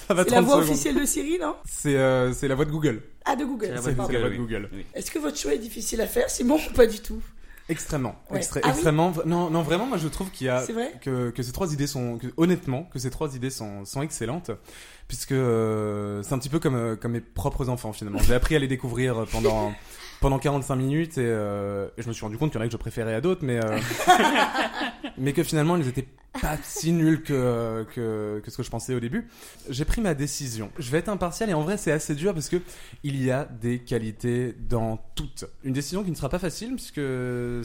Ça 0.07 0.13
va 0.13 0.23
C'est 0.23 0.29
la 0.31 0.35
30 0.37 0.45
voix 0.45 0.55
secondes. 0.57 0.69
officielle 0.69 0.95
de 0.99 1.05
Siri, 1.05 1.39
non? 1.39 1.55
C'est 1.65 1.95
euh, 1.95 2.33
c'est 2.33 2.47
la 2.47 2.55
voix 2.55 2.65
de 2.65 2.71
Google. 2.71 3.01
Ah, 3.25 3.35
de 3.35 3.45
Google. 3.45 3.67
C'est 3.67 3.73
la 3.73 3.79
voix 3.81 3.91
de 3.91 3.95
c'est 3.95 3.95
la 3.95 4.03
voix 4.03 4.07
Google, 4.07 4.23
de 4.23 4.29
oui. 4.29 4.37
Google. 4.37 4.69
Oui. 4.73 4.85
Est-ce 4.93 5.09
que 5.11 5.19
votre 5.19 5.37
choix 5.37 5.53
est 5.53 5.57
difficile 5.59 6.01
à 6.01 6.07
faire, 6.07 6.29
Simon, 6.29 6.57
ou 6.69 6.73
pas 6.73 6.85
du 6.85 6.99
tout? 6.99 7.21
Extrêmement, 7.69 8.15
Ouais. 8.29 8.39
Extra- 8.39 8.59
Ah 8.63 8.69
extrêmement. 8.71 9.13
Non, 9.25 9.49
non, 9.49 9.61
vraiment, 9.61 9.85
moi 9.85 9.97
je 9.97 10.09
trouve 10.09 10.29
qu'il 10.31 10.47
y 10.47 10.49
a 10.49 10.61
que, 11.01 11.29
que 11.29 11.41
ces 11.41 11.53
trois 11.53 11.71
idées 11.71 11.87
sont, 11.87 12.17
que- 12.17 12.27
honnêtement, 12.35 12.83
que 12.91 12.99
ces 12.99 13.09
trois 13.09 13.33
idées 13.37 13.49
sont, 13.49 13.85
sont 13.85 14.01
excellentes, 14.01 14.51
puisque 15.07 15.31
euh, 15.31 16.21
c'est 16.23 16.33
un 16.33 16.39
petit 16.39 16.49
peu 16.49 16.59
comme, 16.59 16.75
euh, 16.75 16.95
comme 16.97 17.13
mes 17.13 17.21
propres 17.21 17.69
enfants 17.69 17.93
finalement. 17.93 18.19
J'ai 18.19 18.33
appris 18.33 18.57
à 18.57 18.59
les 18.59 18.67
découvrir 18.67 19.25
pendant 19.31 19.73
pendant 20.23 20.39
45 20.39 20.77
minutes 20.77 21.17
et, 21.17 21.25
euh, 21.25 21.89
et 21.97 22.01
je 22.01 22.07
me 22.07 22.13
suis 22.13 22.23
rendu 22.23 22.37
compte 22.37 22.49
qu'il 22.51 22.57
y 22.57 22.61
en 22.61 22.63
a 22.63 22.67
que 22.67 22.71
je 22.71 22.77
préférais 22.77 23.13
à 23.13 23.19
d'autres, 23.19 23.43
mais 23.43 23.59
euh, 23.61 23.77
mais 25.17 25.33
que 25.33 25.43
finalement 25.43 25.75
ils 25.75 25.85
étaient 25.85 26.07
pas 26.41 26.55
si 26.63 26.93
nuls 26.93 27.21
que, 27.21 27.85
que 27.93 28.41
que 28.41 28.49
ce 28.49 28.55
que 28.55 28.63
je 28.63 28.69
pensais 28.69 28.95
au 28.95 29.01
début. 29.01 29.27
J'ai 29.69 29.83
pris 29.83 29.99
ma 29.99 30.13
décision. 30.13 30.71
Je 30.79 30.89
vais 30.91 30.99
être 30.99 31.09
impartial 31.09 31.49
et 31.49 31.53
en 31.53 31.61
vrai 31.61 31.75
c'est 31.75 31.91
assez 31.91 32.15
dur 32.15 32.33
parce 32.33 32.47
que 32.47 32.55
il 33.03 33.21
y 33.21 33.31
a 33.31 33.43
des 33.43 33.79
qualités 33.79 34.55
dans 34.69 34.97
toutes. 35.15 35.43
Une 35.65 35.73
décision 35.73 36.05
qui 36.05 36.09
ne 36.11 36.15
sera 36.15 36.29
pas 36.29 36.39
facile 36.39 36.75
puisque 36.75 37.01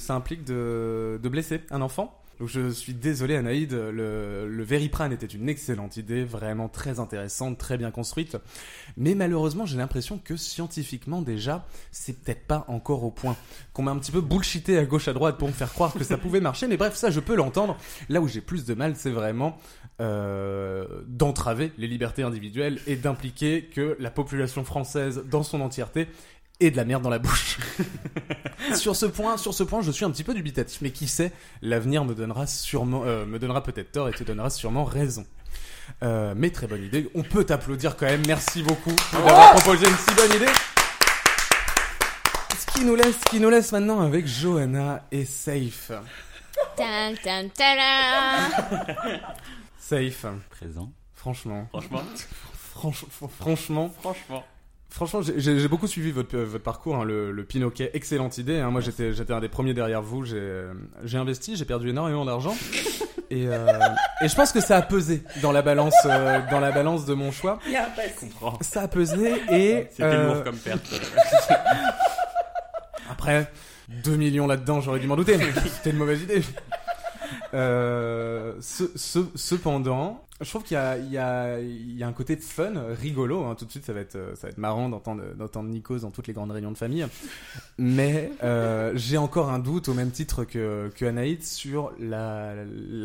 ça 0.00 0.14
implique 0.14 0.42
de, 0.42 1.20
de 1.22 1.28
blesser 1.28 1.60
un 1.70 1.80
enfant. 1.80 2.17
Donc 2.38 2.48
je 2.48 2.70
suis 2.70 2.94
désolé 2.94 3.34
Anaïd, 3.36 3.72
le, 3.72 4.48
le 4.48 4.62
Veriprane 4.62 5.12
était 5.12 5.26
une 5.26 5.48
excellente 5.48 5.96
idée, 5.96 6.24
vraiment 6.24 6.68
très 6.68 7.00
intéressante, 7.00 7.58
très 7.58 7.76
bien 7.76 7.90
construite. 7.90 8.36
Mais 8.96 9.14
malheureusement 9.14 9.66
j'ai 9.66 9.76
l'impression 9.76 10.18
que 10.18 10.36
scientifiquement 10.36 11.20
déjà, 11.20 11.66
c'est 11.90 12.12
peut-être 12.22 12.46
pas 12.46 12.64
encore 12.68 13.02
au 13.02 13.10
point. 13.10 13.36
Qu'on 13.72 13.82
m'a 13.82 13.90
un 13.90 13.98
petit 13.98 14.12
peu 14.12 14.20
bullshité 14.20 14.78
à 14.78 14.84
gauche 14.84 15.08
à 15.08 15.12
droite 15.12 15.36
pour 15.36 15.48
me 15.48 15.52
faire 15.52 15.72
croire 15.72 15.92
que 15.92 16.04
ça 16.04 16.16
pouvait 16.16 16.40
marcher, 16.40 16.68
mais 16.68 16.76
bref 16.76 16.94
ça 16.94 17.10
je 17.10 17.20
peux 17.20 17.34
l'entendre. 17.34 17.76
Là 18.08 18.20
où 18.20 18.28
j'ai 18.28 18.40
plus 18.40 18.64
de 18.64 18.74
mal 18.74 18.94
c'est 18.94 19.10
vraiment 19.10 19.58
euh, 20.00 20.86
d'entraver 21.08 21.72
les 21.76 21.88
libertés 21.88 22.22
individuelles 22.22 22.78
et 22.86 22.94
d'impliquer 22.94 23.64
que 23.64 23.96
la 23.98 24.12
population 24.12 24.62
française 24.62 25.24
dans 25.28 25.42
son 25.42 25.60
entièreté 25.60 26.06
ait 26.60 26.70
de 26.70 26.76
la 26.76 26.84
merde 26.84 27.02
dans 27.02 27.10
la 27.10 27.18
bouche. 27.18 27.58
sur 28.74 28.96
ce 28.96 29.06
point, 29.06 29.36
sur 29.36 29.54
ce 29.54 29.62
point, 29.62 29.80
je 29.82 29.90
suis 29.90 30.04
un 30.04 30.10
petit 30.10 30.24
peu 30.24 30.34
dubitatif, 30.34 30.80
mais 30.80 30.90
qui 30.90 31.06
sait, 31.08 31.32
l'avenir 31.62 32.04
me 32.04 32.14
donnera 32.14 32.46
sûrement, 32.46 33.02
euh, 33.04 33.24
me 33.26 33.38
donnera 33.38 33.62
peut-être 33.62 33.92
tort 33.92 34.08
et 34.08 34.12
te 34.12 34.24
donnera 34.24 34.50
sûrement 34.50 34.84
raison. 34.84 35.24
Euh, 36.02 36.34
mais 36.36 36.50
très 36.50 36.66
bonne 36.66 36.82
idée. 36.84 37.08
On 37.14 37.22
peut 37.22 37.44
t'applaudir 37.44 37.96
quand 37.96 38.06
même. 38.06 38.22
Merci 38.26 38.62
beaucoup 38.62 38.94
d'avoir 39.12 39.54
proposé 39.54 39.86
une 39.88 39.96
si 39.96 40.14
bonne 40.14 40.32
idée. 40.36 40.52
Ce 42.58 42.66
qui 42.78 42.84
nous 42.84 42.94
laisse, 42.94 43.16
qui 43.30 43.40
nous 43.40 43.48
laisse 43.50 43.72
maintenant 43.72 44.00
avec 44.00 44.26
Johanna 44.26 45.04
et 45.10 45.24
Safe. 45.24 45.92
Tan, 46.76 47.14
tan. 47.24 47.48
Safe, 49.78 50.26
Présent. 50.50 50.92
franchement, 51.14 51.68
Franchement. 51.70 52.02
franch- 52.74 53.04
franchement, 53.38 53.94
Franchement. 54.00 54.44
Franchement, 54.90 55.20
j'ai- 55.22 55.38
j'ai 55.38 55.58
j'ai 55.60 55.68
beaucoup 55.68 55.86
suivi 55.86 56.10
votre, 56.10 56.36
votre 56.38 56.64
parcours, 56.64 56.96
hein, 56.96 57.04
le, 57.04 57.30
le 57.30 57.44
Pinoquet, 57.44 57.90
excellente 57.92 58.38
idée. 58.38 58.58
hein. 58.58 58.70
Moi, 58.70 58.80
j'étais 58.80 59.12
j'étais 59.12 59.32
un 59.34 59.40
des 59.40 59.48
premiers 59.48 59.74
derrière 59.74 60.00
vous. 60.02 60.24
J'ai 60.24 60.36
euh, 60.38 60.72
j'ai 61.04 61.18
investi, 61.18 61.56
j'ai 61.56 61.64
perdu 61.66 61.90
énormément 61.90 62.24
d'argent, 62.24 62.56
et, 63.30 63.46
euh, 63.46 63.66
et 64.22 64.28
je 64.28 64.34
pense 64.34 64.50
que 64.50 64.60
ça 64.60 64.76
a 64.78 64.82
pesé 64.82 65.22
dans 65.42 65.52
la 65.52 65.60
balance, 65.62 65.94
euh, 66.06 66.40
dans 66.50 66.58
la 66.60 66.72
balance 66.72 67.04
de 67.04 67.12
mon 67.14 67.30
choix. 67.32 67.58
Il 67.66 67.72
y 67.72 67.76
a 67.76 67.84
un 67.86 67.90
passé. 67.90 68.14
comprends. 68.18 68.58
Ça 68.62 68.82
a 68.82 68.88
pesé 68.88 69.34
et 69.50 69.86
C'était 69.90 70.02
euh, 70.04 70.34
lourd 70.34 70.42
comme 70.44 70.56
perte. 70.56 70.88
après 73.10 73.50
2 73.88 74.16
millions 74.16 74.46
là-dedans, 74.46 74.80
j'aurais 74.80 75.00
dû 75.00 75.06
m'en 75.06 75.16
douter. 75.16 75.38
C'était 75.66 75.90
une 75.90 75.96
mauvaise 75.96 76.22
idée. 76.22 76.42
Euh, 77.54 78.54
ce, 78.60 78.84
ce- 78.96 79.28
cependant, 79.34 80.24
je 80.40 80.48
trouve 80.48 80.62
qu'il 80.62 80.76
y 80.76 81.18
a, 81.18 81.56
un 82.06 82.12
côté 82.12 82.36
fun, 82.36 82.72
rigolo. 83.00 83.44
hein. 83.44 83.56
Tout 83.56 83.64
de 83.64 83.70
suite, 83.70 83.84
ça 83.84 83.92
va 83.92 84.00
être, 84.00 84.16
euh, 84.16 84.34
marrant 84.56 84.88
d'entendre, 84.88 85.22
d'entendre 85.34 85.68
dans 86.00 86.10
toutes 86.10 86.28
les 86.28 86.32
grandes 86.32 86.52
réunions 86.52 86.70
de 86.70 86.76
famille. 86.76 87.06
Mais 87.76 88.30
euh, 88.44 88.92
j'ai 88.94 89.16
encore 89.16 89.50
un 89.50 89.58
doute, 89.58 89.88
au 89.88 89.94
même 89.94 90.10
titre 90.10 90.44
que, 90.44 90.90
Anaïd, 91.02 91.42
sur 91.42 91.92
la, 91.98 92.54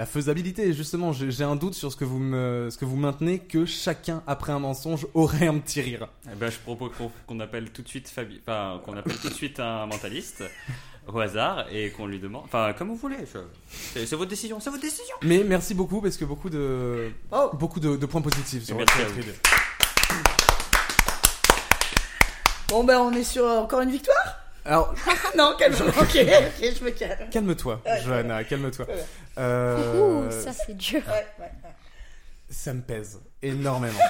faisabilité. 0.06 0.74
Justement, 0.74 1.12
j'ai 1.12 1.44
un 1.44 1.56
doute 1.56 1.74
sur 1.74 1.92
ce 1.92 1.98
que 1.98 2.06
vous 2.06 2.98
maintenez 2.98 3.40
que 3.40 3.66
chacun 3.66 4.22
après 4.28 4.54
un 4.54 4.60
mensonge 4.60 5.08
aurait 5.14 5.48
un 5.48 5.58
petit 5.58 5.82
rire. 5.82 6.08
Eh 6.32 6.36
ben, 6.36 6.52
je 6.52 6.60
propose 6.60 6.92
qu'on 7.26 7.40
appelle 7.40 7.72
tout 7.72 7.82
de 7.82 7.88
suite 7.88 8.10
Fabi... 8.10 8.42
qu'on 8.46 8.96
appelle 8.96 9.18
tout 9.18 9.30
de 9.30 9.34
suite 9.34 9.60
un 9.60 9.88
mentaliste 9.88 10.44
au 11.08 11.20
hasard 11.20 11.66
et 11.72 11.90
qu'on 11.92 12.06
lui 12.08 12.20
demande. 12.20 12.44
Enfin, 12.46 12.74
comme 12.78 12.90
vous 12.90 12.96
voulez. 12.96 13.18
je- 13.34 13.40
C'est 14.06 14.16
votre 14.16 14.30
décision. 14.30 14.60
C'est 14.60 14.70
votre 14.70 14.82
décision. 14.82 15.16
Mais 15.24 15.44
merci 15.44 15.74
beaucoup 15.74 16.02
parce 16.02 16.18
que 16.18 16.26
beaucoup 16.26 16.50
de, 16.50 17.12
Oh. 17.32 17.50
beaucoup 17.54 17.80
de, 17.80 17.96
de 17.98 18.06
points 18.06 18.22
positifs 18.22 18.64
sur 18.66 18.78
votre 18.78 18.94
idée. 19.00 19.34
Bon, 22.70 22.84
ben, 22.84 22.98
on 22.98 23.12
est 23.14 23.24
sur 23.24 23.46
euh, 23.46 23.60
encore 23.60 23.82
une 23.82 23.92
victoire? 23.92 24.40
Alors, 24.66 24.96
Non, 25.38 25.56
calme-toi. 25.60 25.88
ok, 25.90 25.96
ok, 26.00 26.74
je 26.80 26.84
me 26.84 26.90
calme. 26.92 27.30
calme-toi, 27.30 27.82
Johanna, 28.04 28.44
calme-toi. 28.46 28.86
Ouais. 28.88 29.06
Euh, 29.38 30.28
Ouh, 30.28 30.32
ça 30.32 30.52
c'est 30.54 30.76
dur. 30.76 31.02
Ouais, 31.08 31.14
ouais, 31.40 31.46
ouais. 31.64 31.70
ça 32.50 32.74
me 32.74 32.82
pèse 32.82 33.20
énormément. 33.44 34.00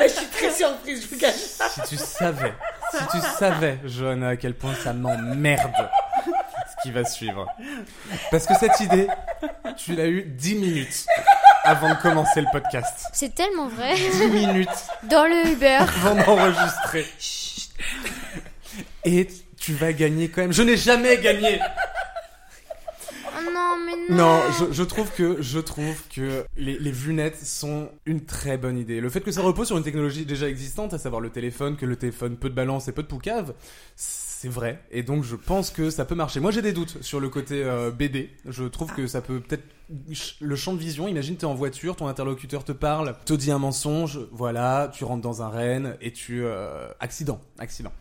Ouais, 0.00 0.08
je 0.08 0.14
suis 0.14 0.26
très 0.26 0.50
surprise, 0.52 1.02
je 1.02 1.08
vous 1.12 1.18
cache. 1.20 1.34
si 1.34 1.80
tu 1.88 1.96
savais, 1.96 2.52
si 2.92 2.98
tu 3.10 3.18
savais, 3.36 3.78
Johanna, 3.84 4.28
à 4.28 4.36
quel 4.36 4.54
point 4.54 4.72
ça 4.74 4.92
m'emmerde 4.92 5.90
ce 6.24 6.82
qui 6.82 6.92
va 6.92 7.04
suivre. 7.04 7.46
Parce 8.30 8.46
que 8.46 8.54
cette 8.60 8.78
idée, 8.78 9.08
tu 9.76 9.96
l'as 9.96 10.06
eu 10.06 10.22
10 10.22 10.54
minutes 10.54 11.06
avant 11.64 11.88
de 11.90 11.94
commencer 12.00 12.40
le 12.40 12.46
podcast. 12.52 13.06
C'est 13.12 13.34
tellement 13.34 13.66
vrai. 13.66 13.96
10 13.96 14.26
minutes 14.28 14.68
Dans 15.04 15.24
le 15.24 15.48
Uber. 15.48 15.78
avant 15.80 16.14
d'enregistrer. 16.14 17.04
Et 19.04 19.26
tu 19.58 19.72
vas 19.74 19.92
gagner 19.92 20.28
quand 20.28 20.42
même. 20.42 20.52
Je 20.52 20.62
n'ai 20.62 20.76
jamais 20.76 21.18
gagné. 21.18 21.60
Non, 24.10 24.40
je, 24.72 24.82
trouve 24.82 25.10
que 25.12 25.42
je 25.42 25.58
trouve 25.58 26.02
que 26.08 26.44
les, 26.56 26.78
les 26.78 26.92
lunettes 26.92 27.38
sont 27.44 27.90
une 28.06 28.24
très 28.24 28.56
bonne 28.56 28.78
idée. 28.78 29.00
Le 29.00 29.10
fait 29.10 29.20
que 29.20 29.30
ça 29.30 29.42
repose 29.42 29.66
sur 29.66 29.76
une 29.76 29.84
technologie 29.84 30.24
déjà 30.24 30.48
existante, 30.48 30.94
à 30.94 30.98
savoir 30.98 31.20
le 31.20 31.30
téléphone, 31.30 31.76
que 31.76 31.86
le 31.86 31.96
téléphone 31.96 32.36
peu 32.36 32.48
de 32.48 32.54
balance 32.54 32.88
et 32.88 32.92
peu 32.92 33.02
de 33.02 33.08
poucave, 33.08 33.54
c'est 33.96 34.48
vrai. 34.48 34.82
Et 34.90 35.02
donc 35.02 35.24
je 35.24 35.36
pense 35.36 35.70
que 35.70 35.90
ça 35.90 36.04
peut 36.04 36.14
marcher. 36.14 36.40
Moi 36.40 36.50
j'ai 36.50 36.62
des 36.62 36.72
doutes 36.72 37.02
sur 37.02 37.20
le 37.20 37.28
côté 37.28 37.62
euh, 37.64 37.90
BD. 37.90 38.30
Je 38.46 38.64
trouve 38.64 38.94
que 38.94 39.06
ça 39.06 39.20
peut 39.20 39.40
peut-être 39.40 39.64
le 40.40 40.56
champ 40.56 40.74
de 40.74 40.78
vision, 40.78 41.08
imagine 41.08 41.36
t'es 41.36 41.46
en 41.46 41.54
voiture, 41.54 41.96
ton 41.96 42.08
interlocuteur 42.08 42.62
te 42.62 42.72
parle, 42.72 43.14
te 43.24 43.32
dit 43.32 43.50
un 43.50 43.58
mensonge, 43.58 44.20
voilà, 44.32 44.90
tu 44.92 45.04
rentres 45.04 45.22
dans 45.22 45.42
un 45.42 45.48
renne 45.48 45.96
et 46.00 46.12
tu... 46.12 46.42
euh, 46.44 46.88
accident, 47.00 47.40
accident. 47.58 47.92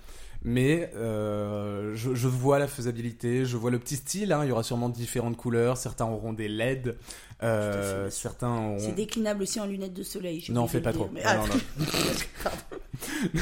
Mais 0.43 0.91
euh, 0.95 1.93
je, 1.95 2.13
je 2.15 2.27
vois 2.27 2.59
la 2.59 2.67
faisabilité, 2.67 3.43
je 3.45 3.57
vois 3.57 3.71
le 3.71 3.79
petit 3.79 3.95
style, 3.97 4.31
hein, 4.31 4.41
il 4.43 4.49
y 4.49 4.51
aura 4.51 4.63
sûrement 4.63 4.87
différentes 4.89 5.35
couleurs, 5.35 5.77
certains 5.77 6.05
auront 6.05 6.31
des 6.33 6.47
LED, 6.47 6.95
euh, 7.43 8.09
certains 8.09 8.49
auront... 8.55 8.79
C'est 8.79 8.93
déclinable 8.95 9.43
aussi 9.43 9.59
en 9.59 9.65
lunettes 9.65 9.93
de 9.93 10.03
soleil. 10.03 10.43
Non, 10.49 10.67
fais 10.67 10.79
pas 10.81 10.93
trop. 10.93 11.09
mais- 11.11 11.21
Ah, 11.25 11.41
Ah, 11.43 11.47
non, 11.47 11.47
non. 11.47 13.41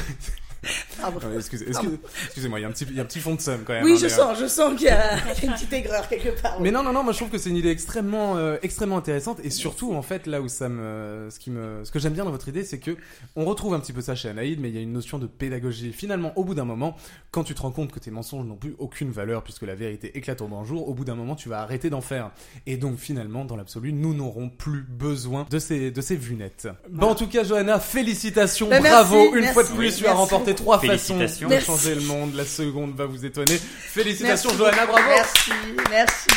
Ouais, 1.04 1.36
excusez- 1.36 1.66
excusez- 1.68 1.98
Excusez-moi, 2.26 2.58
il 2.58 2.62
y, 2.62 2.64
a 2.64 2.68
un 2.68 2.72
petit- 2.72 2.86
il 2.88 2.96
y 2.96 2.98
a 2.98 3.02
un 3.02 3.06
petit 3.06 3.20
fond 3.20 3.34
de 3.34 3.40
somme 3.40 3.62
quand 3.66 3.72
même. 3.72 3.84
Oui, 3.84 3.92
hein, 3.92 3.96
je 3.98 4.06
mais, 4.06 4.12
euh, 4.12 4.16
sens, 4.16 4.38
je 4.40 4.46
sens 4.46 4.74
qu'il 4.76 4.86
y 4.86 4.90
a 4.90 5.16
une 5.42 5.52
petite 5.52 5.72
aigreur 5.72 6.08
quelque 6.08 6.40
part. 6.40 6.60
Mais 6.60 6.70
non, 6.70 6.82
non, 6.82 6.92
non, 6.92 7.02
moi 7.02 7.12
je 7.12 7.18
trouve 7.18 7.30
que 7.30 7.38
c'est 7.38 7.50
une 7.50 7.56
idée 7.56 7.70
extrêmement, 7.70 8.36
euh, 8.36 8.56
extrêmement 8.62 8.96
intéressante 8.96 9.38
et 9.44 9.50
surtout 9.50 9.94
en 9.94 10.02
fait 10.02 10.26
là 10.26 10.40
où 10.40 10.48
ça 10.48 10.68
me, 10.68 11.28
ce 11.30 11.38
qui 11.38 11.50
me, 11.50 11.84
ce 11.84 11.90
que 11.90 11.98
j'aime 11.98 12.12
bien 12.12 12.24
dans 12.24 12.30
votre 12.30 12.48
idée, 12.48 12.64
c'est 12.64 12.78
que 12.78 12.96
on 13.36 13.44
retrouve 13.44 13.74
un 13.74 13.80
petit 13.80 13.92
peu 13.92 14.00
ça 14.00 14.14
chez 14.14 14.28
Anaïd, 14.28 14.60
mais 14.60 14.68
il 14.68 14.74
y 14.74 14.78
a 14.78 14.82
une 14.82 14.92
notion 14.92 15.18
de 15.18 15.26
pédagogie. 15.26 15.92
Finalement, 15.92 16.32
au 16.36 16.44
bout 16.44 16.54
d'un 16.54 16.64
moment, 16.64 16.96
quand 17.30 17.44
tu 17.44 17.54
te 17.54 17.62
rends 17.62 17.70
compte 17.70 17.92
que 17.92 17.98
tes 17.98 18.10
mensonges 18.10 18.46
n'ont 18.46 18.56
plus 18.56 18.74
aucune 18.78 19.10
valeur 19.10 19.42
puisque 19.42 19.62
la 19.62 19.74
vérité 19.74 20.16
éclate 20.16 20.40
au 20.40 20.46
grand 20.48 20.64
jour, 20.64 20.88
au 20.88 20.94
bout 20.94 21.04
d'un 21.04 21.14
moment, 21.14 21.34
tu 21.36 21.48
vas 21.48 21.60
arrêter 21.60 21.90
d'en 21.90 22.00
faire. 22.00 22.30
Et 22.66 22.76
donc 22.76 22.98
finalement, 22.98 23.44
dans 23.44 23.56
l'absolu, 23.56 23.92
nous 23.92 24.14
n'aurons 24.14 24.48
plus 24.48 24.82
besoin 24.88 25.46
de 25.50 25.58
ces, 25.58 25.90
de 25.90 26.00
ces 26.00 26.16
vunettes. 26.16 26.68
Bon, 26.90 27.08
en 27.08 27.14
tout 27.14 27.26
cas, 27.28 27.44
Johanna, 27.44 27.78
félicitations, 27.80 28.68
Bah, 28.68 28.80
bravo, 28.80 29.16
merci, 29.16 29.28
une 29.34 29.40
merci, 29.40 29.54
fois 29.54 29.62
de 29.64 29.68
plus, 29.68 29.96
tu 29.96 30.06
as 30.06 30.14
remporté 30.14 30.54
trois 30.54 30.78
Félicitations. 30.86 31.48
de 31.48 31.58
changer 31.60 31.94
le 31.94 32.00
monde. 32.02 32.34
La 32.34 32.44
seconde 32.44 32.94
va 32.94 33.06
vous 33.06 33.24
étonner. 33.24 33.56
Félicitations, 33.56 34.50
Merci 34.50 34.58
Johanna, 34.58 34.86
bravo. 34.86 35.08
Merci, 35.08 35.50
merci. 35.90 36.28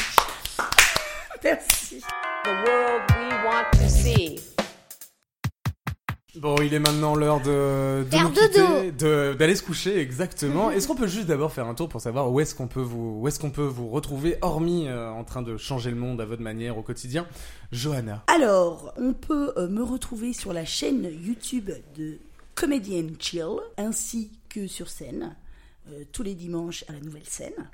Merci. 1.43 2.01
The 2.43 2.47
world 2.47 3.01
we 3.09 3.33
want 3.45 3.79
to 3.81 3.89
see. 3.89 4.39
Bon, 6.35 6.55
il 6.61 6.73
est 6.73 6.79
maintenant 6.79 7.15
l'heure 7.15 7.41
de, 7.41 8.03
de 8.03 8.09
Faire 8.11 8.23
nous 8.23 8.29
quitter, 8.29 8.59
dodo. 8.59 8.91
de- 8.97 9.33
d'aller 9.37 9.55
se 9.55 9.63
coucher, 9.63 9.99
exactement. 9.99 10.71
Est-ce 10.71 10.87
qu'on 10.87 10.95
peut 10.95 11.07
juste 11.07 11.25
d'abord 11.27 11.51
faire 11.51 11.65
un 11.67 11.73
tour 11.73 11.89
pour 11.89 11.99
savoir 11.99 12.31
où 12.31 12.39
est-ce 12.39 12.55
qu'on 12.55 12.67
peut 12.67 12.79
vous, 12.81 13.19
où 13.19 13.27
est-ce 13.27 13.39
qu'on 13.39 13.49
peut 13.49 13.63
vous 13.65 13.89
retrouver, 13.89 14.37
hormis 14.41 14.87
euh, 14.87 15.09
en 15.09 15.23
train 15.25 15.41
de 15.41 15.57
changer 15.57 15.89
le 15.89 15.97
monde 15.97 16.21
à 16.21 16.25
votre 16.25 16.41
manière 16.41 16.77
au 16.77 16.81
quotidien, 16.83 17.25
Johanna. 17.73 18.23
Alors, 18.27 18.93
on 18.97 19.11
peut 19.13 19.51
euh, 19.57 19.67
me 19.67 19.83
retrouver 19.83 20.31
sur 20.31 20.53
la 20.53 20.63
chaîne 20.65 21.09
YouTube 21.21 21.71
de 21.97 22.19
Comedian 22.55 23.07
Chill, 23.19 23.43
ainsi 23.77 24.31
que 24.49 24.67
sur 24.67 24.89
scène, 24.89 25.35
euh, 25.89 26.03
tous 26.11 26.23
les 26.23 26.35
dimanches 26.35 26.83
à 26.89 26.93
la 26.93 26.99
nouvelle 26.99 27.25
scène. 27.27 27.69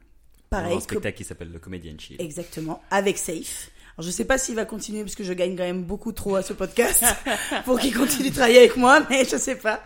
Pareil, 0.50 0.78
un 0.78 0.80
spectacle 0.80 1.18
qui 1.18 1.24
s'appelle 1.24 1.52
le 1.52 1.60
Comedian 1.60 1.96
Chill. 1.98 2.18
Exactement, 2.20 2.82
avec 2.92 3.18
Safe. 3.18 3.72
Alors, 3.98 4.06
je 4.06 4.12
sais 4.12 4.26
pas 4.26 4.38
s'il 4.38 4.56
va 4.56 4.66
continuer 4.66 5.02
parce 5.04 5.16
que 5.16 5.24
je 5.24 5.32
gagne 5.34 5.56
quand 5.56 5.64
même 5.64 5.84
beaucoup 5.84 6.12
trop 6.12 6.36
à 6.36 6.44
ce 6.44 6.52
podcast 6.54 7.04
pour 7.66 7.80
qu'il 7.80 7.96
continue 7.98 8.30
de 8.30 8.36
travailler 8.36 8.60
avec 8.60 8.76
moi, 8.78 9.00
mais 9.10 9.24
je 9.26 9.38
sais 9.38 9.56
pas. 9.56 9.82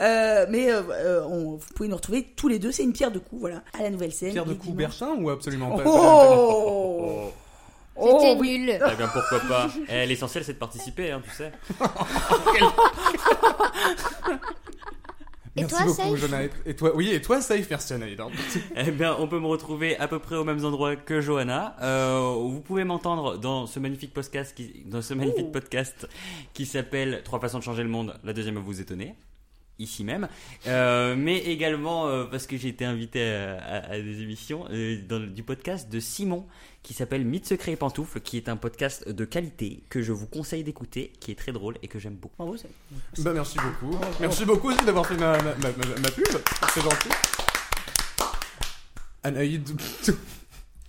Euh, 0.00 0.46
mais 0.48 0.70
euh, 0.72 1.24
on- 1.26 1.56
vous 1.56 1.66
pouvez 1.74 1.88
nous 1.88 1.96
retrouver 1.96 2.24
tous 2.34 2.48
les 2.48 2.58
deux, 2.58 2.72
c'est 2.72 2.82
une 2.82 2.94
pierre 2.94 3.10
de 3.12 3.18
coups, 3.18 3.40
voilà, 3.42 3.62
à 3.78 3.82
la 3.82 3.90
nouvelle 3.90 4.12
scène. 4.12 4.32
Pierre 4.32 4.46
de 4.46 4.54
coup. 4.54 4.72
Berchin 4.72 5.14
ou 5.18 5.28
absolument 5.30 5.76
pas 5.76 5.82
Oh, 5.86 7.30
oh, 7.96 8.18
C'était 8.20 8.40
oui. 8.40 8.58
nul. 8.58 8.70
Eh 8.70 8.96
bien 8.96 9.08
pourquoi 9.08 9.40
pas 9.40 9.68
Eh, 9.88 10.06
L'essentiel 10.06 10.44
c'est 10.44 10.54
de 10.54 10.58
participer, 10.58 11.10
hein, 11.10 11.20
tu 11.22 11.30
sais. 11.36 11.52
Et 15.54 15.60
Merci 15.60 15.74
toi, 15.76 15.84
beaucoup, 15.84 16.16
Safe 16.16 16.30
Johanna. 16.30 16.44
Et- 16.64 16.74
toi, 16.74 16.92
oui, 16.96 17.10
et 17.12 17.20
toi, 17.20 17.42
safe, 17.42 17.68
merci 17.68 17.92
Anaïd. 17.92 18.18
hein. 18.20 18.28
Eh 18.76 18.90
bien, 18.90 19.14
on 19.18 19.28
peut 19.28 19.38
me 19.38 19.46
retrouver 19.46 19.98
à 19.98 20.08
peu 20.08 20.18
près 20.18 20.36
aux 20.36 20.44
mêmes 20.44 20.64
endroits 20.64 20.96
que 20.96 21.20
Johanna. 21.20 21.76
Euh, 21.82 22.34
vous 22.38 22.60
pouvez 22.62 22.84
m'entendre 22.84 23.36
dans 23.36 23.66
ce 23.66 23.78
magnifique 23.78 24.14
podcast 24.14 24.54
qui, 24.56 24.82
dans 24.86 25.02
ce 25.02 25.12
magnifique 25.12 25.52
podcast 25.52 26.08
qui 26.54 26.64
s'appelle 26.64 27.20
Trois 27.24 27.38
façons 27.38 27.58
de 27.58 27.64
changer 27.64 27.82
le 27.82 27.90
monde. 27.90 28.18
La 28.24 28.32
deuxième 28.32 28.54
va 28.54 28.60
vous 28.62 28.80
étonner. 28.80 29.14
Ici 29.82 30.04
même, 30.04 30.28
Euh, 30.68 31.16
mais 31.16 31.38
également 31.38 32.06
euh, 32.06 32.24
parce 32.24 32.46
que 32.46 32.56
j'ai 32.56 32.68
été 32.68 32.84
invité 32.84 33.20
à, 33.24 33.58
à- 33.58 33.92
à 33.94 34.00
des 34.00 34.22
émissions 34.22 34.64
euh, 34.70 34.96
dans 35.08 35.18
du 35.18 35.42
podcast 35.42 35.90
de 35.90 35.98
Simon 35.98 36.46
qui 36.84 36.94
s'appelle 36.94 37.24
Mythe 37.24 37.46
secret 37.46 37.72
et 37.72 37.76
pantoufles, 37.76 38.20
qui 38.20 38.36
est 38.36 38.48
un 38.48 38.56
podcast 38.56 39.08
de 39.08 39.24
qualité 39.24 39.82
que 39.88 40.02
je 40.02 40.12
vous 40.12 40.26
conseille 40.26 40.62
d'écouter, 40.64 41.12
qui 41.20 41.30
est 41.32 41.34
très 41.36 41.52
drôle 41.52 41.76
et 41.82 41.88
que 41.88 41.98
j'aime 41.98 42.14
beaucoup. 42.14 42.34
Bravo, 42.38 42.56
ça. 42.56 42.68
Bah, 43.18 43.32
merci 43.32 43.56
beaucoup. 43.58 43.96
Merci 44.20 44.44
beaucoup 44.44 44.68
aussi 44.70 44.84
d'avoir 44.84 45.06
fait 45.06 45.16
ma, 45.16 45.36
ma, 45.38 45.54
ma, 45.54 45.68
ma- 45.70 46.00
ma 46.00 46.10
pub. 46.10 46.26
C'est 46.74 46.80
gentil. 46.82 47.08
Anaïd, 49.24 49.68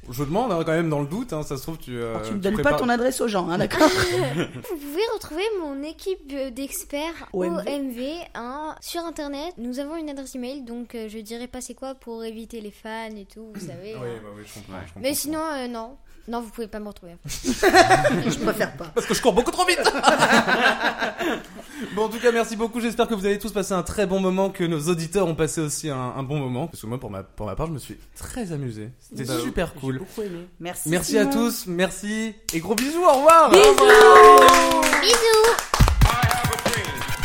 je 0.10 0.24
demande 0.24 0.52
hein, 0.52 0.62
quand 0.66 0.72
même 0.74 0.90
dans 0.90 1.02
le 1.02 1.08
doute, 1.08 1.34
hein, 1.34 1.44
ça 1.44 1.58
se 1.58 1.62
trouve 1.64 1.78
tu. 1.78 1.96
euh, 1.98 2.16
Alors, 2.16 2.28
tu 2.28 2.34
ne 2.34 2.40
donnes 2.40 2.54
prépares- 2.54 2.74
pas 2.74 2.80
ton 2.80 2.90
adresse 2.90 3.22
aux 3.22 3.28
gens, 3.28 3.50
hein, 3.50 3.58
d'accord 3.60 3.88
Vous 3.90 4.78
pouvez 4.78 5.02
retrouver 5.14 5.44
mon 5.62 5.82
équipe 5.84 6.32
euh, 6.34 6.50
d'experts 6.50 7.30
OMV. 7.34 7.60
OMV 7.68 8.00
hein, 8.36 8.76
sur 8.82 9.02
internet. 9.06 9.54
Nous 9.58 9.80
avons 9.80 9.96
une 9.96 10.10
adresse 10.10 10.36
email, 10.36 10.62
donc 10.64 10.96
euh, 10.96 11.08
je 11.10 11.20
dirais 11.20 11.48
pas 11.48 11.62
c'est 11.62 11.74
quoi 11.76 11.96
pour 11.96 12.24
éviter 12.24 12.62
les 12.62 12.72
fans 12.72 13.16
et 13.16 13.26
tout, 13.26 13.52
vous 13.54 13.60
savez. 13.68 13.96
Oui, 13.96 14.10
hein. 14.10 14.22
bah 14.24 14.30
oui, 14.36 14.44
je 14.46 14.54
comprends. 14.54 14.74
je 14.82 14.86
comprends. 14.94 15.02
Mais 15.02 15.14
sinon, 15.14 15.40
euh, 15.54 15.68
non. 15.68 15.98
Non, 16.28 16.40
vous 16.42 16.50
pouvez 16.50 16.68
pas 16.68 16.80
me 16.80 16.88
retrouver. 16.88 17.18
Je 17.26 18.40
préfère 18.40 18.78
pas. 18.78 18.86
Parce 18.96 19.06
que 19.06 19.14
je 19.14 19.22
cours 19.22 19.34
beaucoup 19.34 19.52
trop 19.52 19.66
vite 19.66 19.80
Bon, 21.96 22.06
en 22.06 22.10
tout 22.10 22.20
cas, 22.20 22.32
merci 22.32 22.56
beaucoup. 22.56 22.80
J'espère 22.80 23.08
que 23.10 23.14
vous 23.14 23.26
avez 23.26 23.38
tous 23.40 23.52
passé 23.52 23.74
un 23.74 23.84
très 23.84 24.06
bon 24.06 24.22
moment, 24.22 24.50
que 24.50 24.64
nos 24.64 24.80
auditeurs 24.88 25.28
ont 25.28 25.36
passé 25.36 25.60
aussi 25.60 25.90
un, 25.90 25.98
un 25.98 26.24
bon 26.24 26.38
moment. 26.40 26.68
Parce 26.68 26.82
que 26.82 26.88
moi, 26.88 26.98
pour 26.98 27.10
ma, 27.12 27.24
pour 27.24 27.46
ma 27.46 27.56
part, 27.56 27.68
je 27.68 27.74
me 27.74 27.80
suis 27.80 27.98
très 28.18 28.54
amusé. 28.54 28.90
C'était 29.00 29.26
Bah, 29.26 29.40
super 29.44 29.74
cool. 29.74 30.00
Beaucoup 30.00 30.22
aimé. 30.22 30.48
Merci. 30.62 30.90
Merci 30.90 31.18
à 31.18 31.26
tous, 31.26 31.66
merci 31.68 32.34
et 32.54 32.60
gros 32.62 32.76
bisous, 32.76 33.04
au 33.04 33.12
revoir 33.18 33.50
Bisous 33.50 33.66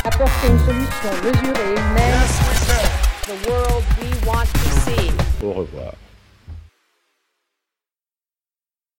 Apporter 0.05 0.49
une 0.49 0.59
solution 0.59 1.11
mesurée 1.23 1.73
humaine 1.73 2.21
The 3.27 3.49
world 3.49 3.85
we 4.01 4.27
want 4.27 4.47
to 4.47 4.91
see. 4.91 5.11
Au 5.45 5.53
revoir. 5.53 5.93